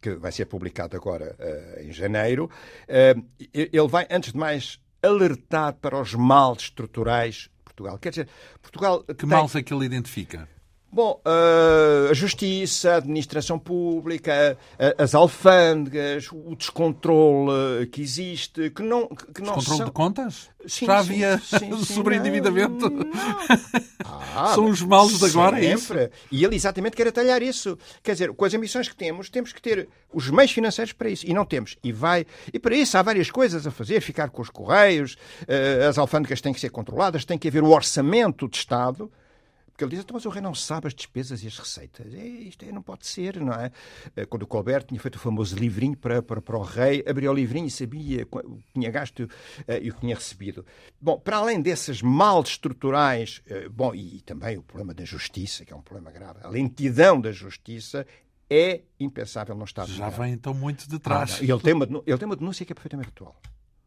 que 0.00 0.16
vai 0.16 0.32
ser 0.32 0.46
publicado 0.46 0.96
agora 0.96 1.36
uh, 1.38 1.82
em 1.82 1.92
janeiro, 1.92 2.50
uh, 2.82 3.24
ele 3.54 3.88
vai, 3.88 4.06
antes 4.10 4.32
de 4.32 4.38
mais, 4.38 4.80
alertar 5.06 5.74
para 5.74 6.00
os 6.00 6.14
males 6.14 6.64
estruturais 6.64 7.48
Portugal. 7.64 7.98
Quer 7.98 8.10
dizer, 8.10 8.28
Portugal. 8.62 9.04
Que 9.04 9.14
tem... 9.14 9.28
males 9.28 9.54
é 9.54 9.62
que 9.62 9.72
ele 9.72 9.84
identifica? 9.84 10.48
Bom, 10.90 11.20
uh, 11.26 12.10
a 12.10 12.14
justiça, 12.14 12.92
a 12.92 12.96
administração 12.96 13.58
pública, 13.58 14.56
uh, 14.74 15.02
as 15.02 15.14
alfândegas, 15.14 16.28
o 16.32 16.54
descontrole 16.56 17.86
que 17.88 18.00
existe, 18.00 18.70
que 18.70 18.82
não, 18.82 19.06
que 19.08 19.42
não 19.42 19.56
Descontrole 19.56 19.78
são... 19.78 19.86
de 19.86 19.92
contas? 19.92 20.48
Sim, 20.66 20.86
Já 20.86 20.98
havia 20.98 21.38
sim, 21.38 21.58
sim, 21.58 21.84
sobreendividamento? 21.84 22.88
não, 22.90 22.98
não. 22.98 23.06
Ah, 24.38 24.52
São 24.54 24.66
os 24.66 24.82
males 24.82 25.18
de 25.18 25.24
agora, 25.24 25.58
é 25.58 25.72
isso? 25.72 25.94
E 26.30 26.44
ele 26.44 26.54
exatamente 26.54 26.94
quer 26.94 27.08
atalhar 27.08 27.42
isso. 27.42 27.78
Quer 28.02 28.12
dizer, 28.12 28.32
com 28.34 28.44
as 28.44 28.52
ambições 28.52 28.86
que 28.86 28.94
temos, 28.94 29.30
temos 29.30 29.50
que 29.50 29.62
ter 29.62 29.88
os 30.12 30.28
meios 30.28 30.52
financeiros 30.52 30.92
para 30.92 31.08
isso. 31.08 31.26
E 31.26 31.32
não 31.32 31.46
temos. 31.46 31.78
E 31.82 31.90
vai. 31.90 32.26
E 32.52 32.58
para 32.58 32.76
isso 32.76 32.98
há 32.98 33.02
várias 33.02 33.30
coisas 33.30 33.66
a 33.66 33.70
fazer. 33.70 34.02
Ficar 34.02 34.28
com 34.28 34.42
os 34.42 34.50
correios, 34.50 35.16
uh, 35.42 35.88
as 35.88 35.96
alfândegas 35.96 36.42
têm 36.42 36.52
que 36.52 36.60
ser 36.60 36.68
controladas, 36.68 37.24
tem 37.24 37.38
que 37.38 37.48
haver 37.48 37.62
o 37.62 37.70
orçamento 37.70 38.46
de 38.46 38.58
Estado. 38.58 39.10
Porque 39.76 39.84
ele 39.84 39.90
diz, 39.90 40.00
então, 40.00 40.14
mas 40.14 40.24
o 40.24 40.30
rei 40.30 40.40
não 40.40 40.54
sabe 40.54 40.86
as 40.86 40.94
despesas 40.94 41.44
e 41.44 41.46
as 41.46 41.58
receitas. 41.58 42.14
É, 42.14 42.26
isto 42.26 42.64
é, 42.64 42.72
não 42.72 42.80
pode 42.80 43.06
ser, 43.06 43.38
não 43.38 43.52
é? 43.52 43.70
Quando 44.24 44.44
o 44.44 44.46
Colbert 44.46 44.84
tinha 44.84 44.98
feito 44.98 45.16
o 45.16 45.18
famoso 45.18 45.54
livrinho 45.54 45.94
para, 45.94 46.22
para, 46.22 46.40
para 46.40 46.56
o 46.56 46.62
rei, 46.62 47.04
abria 47.06 47.30
o 47.30 47.34
livrinho 47.34 47.66
e 47.66 47.70
sabia 47.70 48.26
o 48.32 48.56
que 48.56 48.72
tinha 48.72 48.90
gasto 48.90 49.24
uh, 49.24 49.28
e 49.82 49.90
o 49.90 49.94
que 49.94 50.00
tinha 50.00 50.14
recebido. 50.14 50.64
Bom, 50.98 51.20
para 51.20 51.36
além 51.36 51.60
desses 51.60 52.00
males 52.00 52.48
estruturais, 52.48 53.42
uh, 53.50 53.68
bom, 53.68 53.94
e, 53.94 54.16
e 54.16 54.20
também 54.22 54.56
o 54.56 54.62
problema 54.62 54.94
da 54.94 55.04
justiça, 55.04 55.62
que 55.62 55.74
é 55.74 55.76
um 55.76 55.82
problema 55.82 56.10
grave, 56.10 56.38
a 56.42 56.48
lentidão 56.48 57.20
da 57.20 57.30
justiça 57.30 58.06
é 58.48 58.80
impensável 58.98 59.54
no 59.54 59.66
Estado. 59.66 59.92
Já 59.92 60.08
vem 60.08 60.32
então 60.32 60.54
muito 60.54 60.88
de 60.88 60.98
trás. 60.98 61.38
Ah, 61.38 61.44
ele 61.44 61.60
tem, 61.60 61.74
uma, 61.74 61.84
ele 61.84 62.16
tem 62.16 62.26
uma 62.26 62.36
denúncia 62.36 62.64
que 62.64 62.72
é 62.72 62.74
perfeitamente 62.74 63.10
atual 63.10 63.38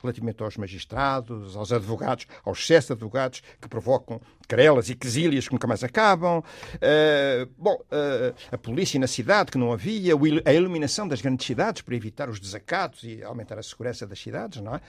relativamente 0.02 0.42
aos 0.42 0.58
magistrados, 0.58 1.56
aos 1.56 1.72
advogados, 1.72 2.26
aos 2.44 2.60
excessos 2.60 2.88
de 2.88 2.94
advogados 2.94 3.42
que 3.62 3.68
provocam 3.68 4.22
querelas 4.48 4.90
e 4.90 4.96
quesílias 4.96 5.48
que 5.48 5.54
nunca 5.54 5.68
mais 5.68 5.84
acabam. 5.84 6.40
Uh, 6.40 7.50
bom, 7.58 7.76
uh, 7.76 8.36
a 8.52 8.58
polícia 8.58 9.00
na 9.00 9.08
cidade 9.08 9.52
que 9.52 9.58
não 9.58 9.72
havia, 9.72 10.14
a 10.46 10.54
iluminação 10.54 11.08
das 11.08 11.22
grandes 11.22 11.46
cidades 11.46 11.82
para 11.82 11.96
evitar 11.96 12.30
os 12.30 12.40
desacatos 12.40 13.04
e 13.04 13.24
aumentar 13.24 13.60
a 13.60 13.64
segurança 13.64 14.08
das 14.08 14.20
cidades, 14.20 14.62
não 14.62 14.76
é? 14.76 14.82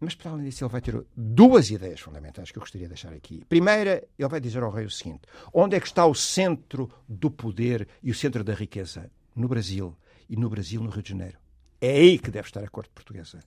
Mas, 0.00 0.14
para 0.14 0.30
além 0.30 0.44
disso, 0.44 0.64
ele 0.64 0.70
vai 0.70 0.80
ter 0.80 1.04
duas 1.16 1.70
ideias 1.70 1.98
fundamentais 2.00 2.50
que 2.52 2.58
eu 2.58 2.60
gostaria 2.60 2.86
de 2.86 2.94
deixar 2.94 3.12
aqui. 3.12 3.44
Primeira, 3.48 4.04
ele 4.16 4.28
vai 4.28 4.40
dizer 4.40 4.62
ao 4.62 4.70
rei 4.70 4.84
o 4.84 4.90
seguinte: 4.90 5.22
onde 5.52 5.76
é 5.76 5.80
que 5.80 5.86
está 5.86 6.06
o 6.06 6.14
centro 6.14 6.88
do 7.08 7.30
poder 7.30 7.88
e 8.02 8.10
o 8.10 8.14
centro 8.14 8.44
da 8.44 8.54
riqueza? 8.54 9.10
No 9.34 9.48
Brasil. 9.48 9.96
E 10.28 10.36
no 10.36 10.48
Brasil, 10.48 10.80
no 10.82 10.90
Rio 10.90 11.02
de 11.02 11.08
Janeiro. 11.08 11.38
É 11.80 11.90
aí 11.90 12.18
que 12.18 12.30
deve 12.30 12.46
estar 12.48 12.62
a 12.62 12.68
corte 12.68 12.90
portuguesa. 12.90 13.40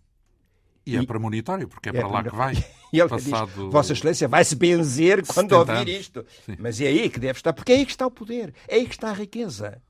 E, 0.86 0.98
é 0.98 1.06
premonitório, 1.06 1.68
porque 1.68 1.90
é, 1.90 1.92
é 1.92 1.94
para 1.96 2.08
lá 2.08 2.24
que 2.24 2.36
vai. 2.36 2.54
E 2.94 3.00
ele 3.00 3.08
passado... 3.08 3.48
diz, 3.48 3.72
Vossa 3.72 3.94
Excelência 3.94 4.28
vai-se 4.28 4.54
benzer 4.54 5.26
quando 5.26 5.54
ouvir 5.54 5.72
anos. 5.72 5.94
isto. 5.94 6.26
Sim. 6.46 6.58
Mas 6.60 6.82
é 6.82 6.88
aí 6.88 7.10
que 7.10 7.22
deve 7.22 7.40
estar, 7.40 7.54
porque 7.54 7.72
é 7.72 7.76
aí 7.76 7.86
que 7.86 7.92
está 7.92 8.06
o 8.06 8.12
poder, 8.12 8.54
é 8.68 8.76
aí 8.76 8.86
que 8.86 8.94
está 8.94 9.12
a 9.12 9.14
riqueza. 9.14 9.82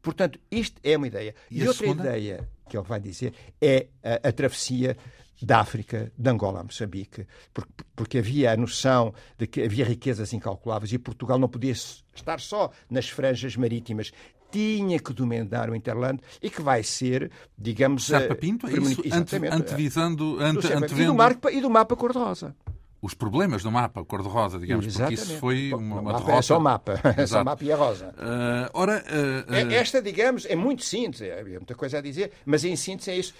Portanto, 0.00 0.40
isto 0.50 0.80
é 0.82 0.96
uma 0.96 1.06
ideia. 1.06 1.34
E, 1.50 1.58
e 1.58 1.68
outra 1.68 1.86
segunda? 1.86 2.04
ideia 2.04 2.48
que 2.66 2.74
ele 2.74 2.86
vai 2.86 3.00
dizer 3.00 3.34
é 3.60 3.88
a, 4.02 4.28
a 4.28 4.32
travessia 4.32 4.96
da 5.40 5.60
África, 5.60 6.10
de 6.16 6.30
Angola 6.30 6.60
a 6.60 6.64
Moçambique, 6.64 7.26
porque, 7.54 7.72
porque, 7.94 8.18
havia 8.18 8.52
a 8.52 8.56
noção 8.56 9.14
de 9.36 9.46
que 9.46 9.62
havia 9.62 9.84
riquezas 9.84 10.32
incalculáveis 10.32 10.92
e 10.92 10.98
Portugal 10.98 11.38
não 11.38 11.48
podia 11.48 11.72
estar 11.72 12.40
só 12.40 12.70
nas 12.90 13.08
franjas 13.08 13.54
marítimas, 13.56 14.10
tinha 14.50 14.98
que 14.98 15.12
dominar 15.12 15.70
o 15.70 15.74
Interland 15.74 16.20
e 16.42 16.50
que 16.50 16.62
vai 16.62 16.82
ser, 16.82 17.30
digamos... 17.56 18.06
Serpa 18.06 18.34
Pinto, 18.34 18.66
é 18.66 18.72
isso? 18.72 19.02
Exatamente. 19.04 19.54
Antevisando... 19.54 20.40
Ante, 20.40 20.72
antevendo... 20.72 21.02
e, 21.02 21.06
do 21.06 21.14
mapa, 21.14 21.52
e 21.52 21.60
do 21.60 21.70
mapa 21.70 21.96
cor-de-rosa 21.96 22.54
os 23.00 23.14
problemas 23.14 23.62
do 23.62 23.70
mapa 23.70 24.04
cor-de-rosa, 24.04 24.58
digamos, 24.58 24.86
Exatamente. 24.86 25.20
porque 25.20 25.30
isso 25.30 25.40
foi 25.40 25.72
uma, 25.72 26.00
uma 26.00 26.12
derrota. 26.14 26.32
É 26.38 26.42
só 26.42 26.58
mapa, 26.58 27.00
é 27.16 27.26
só 27.26 27.44
mapa 27.44 27.64
e 27.64 27.72
a 27.72 27.76
rosa. 27.76 28.08
Uh, 28.08 28.70
ora, 28.72 29.04
uh, 29.06 29.52
uh... 29.52 29.72
Esta, 29.72 30.02
digamos, 30.02 30.44
é 30.46 30.56
muito 30.56 30.84
síntese, 30.84 31.30
havia 31.30 31.58
muita 31.58 31.74
coisa 31.74 31.98
a 31.98 32.00
dizer, 32.00 32.32
mas 32.44 32.64
em 32.64 32.74
síntese 32.74 33.10
é 33.10 33.16
isso. 33.16 33.34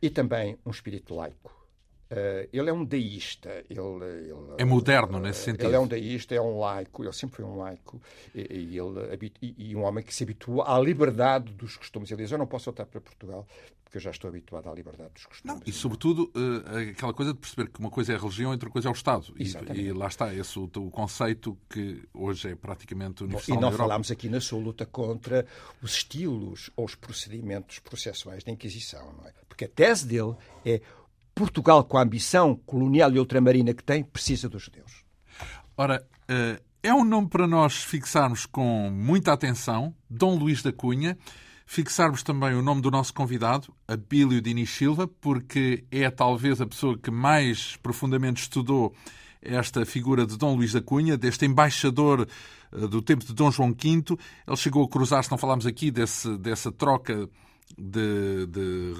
E 0.00 0.08
também 0.08 0.56
um 0.64 0.70
espírito 0.70 1.14
laico. 1.14 1.59
Uh, 2.10 2.48
ele 2.52 2.68
é 2.68 2.72
um 2.72 2.84
deísta. 2.84 3.64
Ele, 3.70 3.80
ele, 3.80 4.54
é 4.58 4.64
moderno 4.64 5.20
nesse 5.20 5.44
sentido. 5.44 5.66
Ele 5.66 5.76
é 5.76 5.78
um 5.78 5.86
deísta, 5.86 6.34
é 6.34 6.40
um 6.40 6.58
laico, 6.58 7.04
ele 7.04 7.12
sempre 7.12 7.36
foi 7.36 7.44
um 7.44 7.56
laico 7.56 8.00
e, 8.34 8.40
e 8.40 8.78
ele, 8.78 9.32
e, 9.40 9.54
e, 9.70 9.76
um 9.76 9.82
homem 9.84 10.02
que 10.02 10.12
se 10.12 10.24
habituou 10.24 10.62
à 10.62 10.78
liberdade 10.80 11.52
dos 11.52 11.76
costumes. 11.76 12.10
Ele 12.10 12.22
diz: 12.22 12.32
Eu 12.32 12.38
não 12.38 12.48
posso 12.48 12.64
voltar 12.64 12.86
para 12.86 13.00
Portugal 13.00 13.46
porque 13.90 13.98
eu 13.98 14.02
já 14.02 14.10
estou 14.12 14.28
habituado 14.28 14.68
à 14.68 14.72
liberdade 14.72 15.10
dos 15.14 15.26
costumes. 15.26 15.56
Não, 15.56 15.62
e, 15.66 15.72
sobretudo, 15.72 16.30
uh, 16.36 16.90
aquela 16.92 17.12
coisa 17.12 17.32
de 17.32 17.40
perceber 17.40 17.68
que 17.70 17.80
uma 17.80 17.90
coisa 17.90 18.12
é 18.12 18.16
a 18.16 18.18
religião 18.20 18.52
e 18.52 18.54
outra 18.54 18.70
coisa 18.70 18.86
é 18.86 18.90
o 18.90 18.94
Estado. 18.94 19.34
E, 19.36 19.80
e, 19.80 19.92
lá 19.92 20.06
está, 20.06 20.32
esse 20.32 20.56
o, 20.60 20.70
o, 20.76 20.90
conceito 20.92 21.58
que 21.68 22.00
hoje 22.14 22.50
é 22.50 22.54
praticamente 22.54 23.24
universal. 23.24 23.56
E 23.56 23.60
não 23.60 23.72
falámos 23.72 24.12
aqui 24.12 24.28
na 24.28 24.40
sua 24.40 24.60
luta 24.60 24.86
contra 24.86 25.44
os 25.82 25.94
estilos 25.94 26.70
ou 26.76 26.84
os 26.84 26.94
procedimentos 26.94 27.80
processuais 27.80 28.44
da 28.44 28.52
Inquisição, 28.52 29.12
não 29.12 29.26
é? 29.26 29.32
Porque 29.48 29.64
a 29.64 29.68
tese 29.68 30.06
dele 30.06 30.36
é 30.64 30.80
Portugal, 31.40 31.82
com 31.84 31.96
a 31.96 32.02
ambição 32.02 32.54
colonial 32.66 33.10
e 33.14 33.18
ultramarina 33.18 33.72
que 33.72 33.82
tem, 33.82 34.04
precisa 34.04 34.46
dos 34.46 34.62
judeus. 34.62 35.02
Ora, 35.74 36.06
eh, 36.28 36.60
é 36.82 36.92
um 36.92 37.02
nome 37.02 37.30
para 37.30 37.46
nós 37.46 37.82
fixarmos 37.82 38.44
com 38.44 38.90
muita 38.92 39.32
atenção, 39.32 39.94
Dom 40.08 40.36
Luís 40.36 40.62
da 40.62 40.70
Cunha, 40.70 41.16
fixarmos 41.64 42.22
também 42.22 42.52
o 42.52 42.60
nome 42.60 42.82
do 42.82 42.90
nosso 42.90 43.14
convidado, 43.14 43.72
Abílio 43.88 44.42
Dini 44.42 44.66
Silva, 44.66 45.08
porque 45.08 45.82
é 45.90 46.10
talvez 46.10 46.60
a 46.60 46.66
pessoa 46.66 46.98
que 46.98 47.10
mais 47.10 47.74
profundamente 47.78 48.42
estudou 48.42 48.94
esta 49.40 49.86
figura 49.86 50.26
de 50.26 50.36
Dom 50.36 50.56
Luís 50.56 50.74
da 50.74 50.82
Cunha, 50.82 51.16
deste 51.16 51.46
embaixador 51.46 52.28
eh, 52.70 52.86
do 52.86 53.00
tempo 53.00 53.24
de 53.24 53.32
Dom 53.32 53.50
João 53.50 53.70
V. 53.70 54.18
Ele 54.46 54.56
chegou 54.58 54.84
a 54.84 54.88
cruzar-se, 54.90 55.30
não 55.30 55.38
falámos 55.38 55.64
aqui 55.64 55.90
desse, 55.90 56.36
dessa 56.36 56.70
troca 56.70 57.30
de, 57.80 58.46
de, 58.46 58.94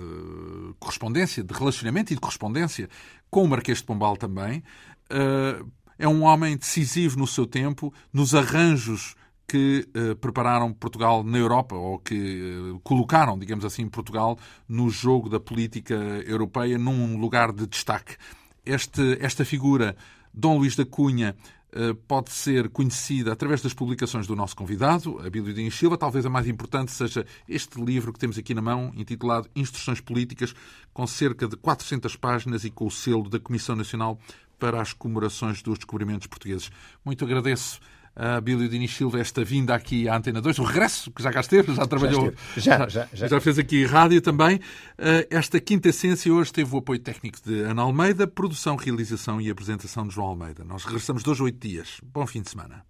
correspondência, 0.79 1.45
de 1.45 1.53
relacionamento 1.53 2.13
e 2.13 2.17
de 2.17 2.21
correspondência 2.21 2.89
com 3.31 3.45
o 3.45 3.49
Marquês 3.49 3.79
de 3.79 3.85
Pombal 3.85 4.17
também. 4.17 4.63
Uh, 5.11 5.71
é 5.99 6.09
um 6.09 6.23
homem 6.23 6.57
decisivo 6.57 7.19
no 7.19 7.27
seu 7.27 7.47
tempo, 7.47 7.93
nos 8.13 8.35
arranjos 8.35 9.15
que 9.47 9.87
uh, 9.95 10.17
prepararam 10.17 10.73
Portugal 10.73 11.23
na 11.23 11.37
Europa, 11.37 11.75
ou 11.75 11.99
que 11.99 12.79
colocaram, 12.83 13.39
digamos 13.39 13.65
assim, 13.65 13.89
Portugal 13.89 14.39
no 14.69 14.89
jogo 14.89 15.29
da 15.29 15.39
política 15.39 15.95
europeia 15.95 16.79
num 16.79 17.19
lugar 17.19 17.53
de 17.53 17.67
destaque. 17.67 18.17
Este, 18.65 19.19
esta 19.21 19.45
figura, 19.45 19.97
Dom 20.33 20.59
Luís 20.59 20.77
da 20.77 20.87
Cunha, 20.87 21.35
eh, 21.37 21.60
pode 22.09 22.31
ser 22.31 22.69
conhecida 22.69 23.33
através 23.33 23.63
das 23.63 23.73
publicações 23.73 24.27
do 24.27 24.35
nosso 24.35 24.57
convidado, 24.57 25.19
Abílio 25.25 25.55
Diniz 25.55 25.75
Silva. 25.75 25.97
Talvez 25.97 26.27
a 26.27 26.31
mais 26.31 26.49
importante 26.49 26.91
seja 26.91 27.25
este 27.49 27.81
livro 27.81 28.13
que 28.13 28.19
temos 28.19 28.39
aqui 28.39 28.55
na 28.55 28.63
mão, 28.63 28.93
intitulado 28.97 29.49
Instruções 29.55 30.01
Políticas, 30.01 30.55
com 30.93 31.07
cerca 31.07 31.47
de 31.47 31.57
400 31.57 32.17
páginas 32.17 32.65
e 32.65 32.71
com 32.71 32.87
o 32.87 32.91
selo 32.91 33.29
da 33.29 33.39
Comissão 33.39 33.77
Nacional 33.77 34.19
para 34.59 34.81
as 34.81 34.93
Comemorações 34.93 35.63
dos 35.63 35.79
Descobrimentos 35.79 36.27
Portugueses. 36.27 36.71
Muito 37.05 37.25
agradeço 37.25 37.81
a 38.21 38.39
Bílio 38.39 38.69
Diniz 38.69 38.95
Silva 38.95 39.19
esta 39.19 39.43
vinda 39.43 39.75
aqui 39.75 40.07
à 40.07 40.15
Antena 40.15 40.43
2, 40.43 40.59
o 40.59 40.63
regresso, 40.63 41.11
que 41.11 41.23
já 41.23 41.33
cá 41.33 41.41
esteve, 41.41 41.75
já 41.75 41.87
trabalhou, 41.87 42.31
já, 42.55 42.87
já, 42.87 43.09
já, 43.15 43.27
já, 43.27 43.41
fez 43.41 43.59
aqui 43.59 43.87
rádio 43.87 44.21
também. 44.21 44.61
Eh, 44.99 45.27
esta 45.31 45.59
quinta 45.59 45.89
essência 45.89 46.31
hoje 46.31 46.53
teve 46.53 46.75
o 46.75 46.79
apoio 46.79 46.99
técnico 46.99 47.39
de 47.43 47.63
Ana 47.63 47.81
Almeida, 47.81 48.27
produção, 48.27 48.77
realização 48.77 49.41
e 49.41 49.49
apresentação 49.49 50.07
de 50.07 50.15
João 50.15 50.29
Almeida. 50.29 50.63
Nós 50.65 50.85
regressamos 50.85 51.23
dois, 51.23 51.41
oito 51.41 51.67
dias. 51.67 51.99
Bom 52.03 52.27
fim 52.27 52.43
de 52.43 52.51
semana. 52.51 52.90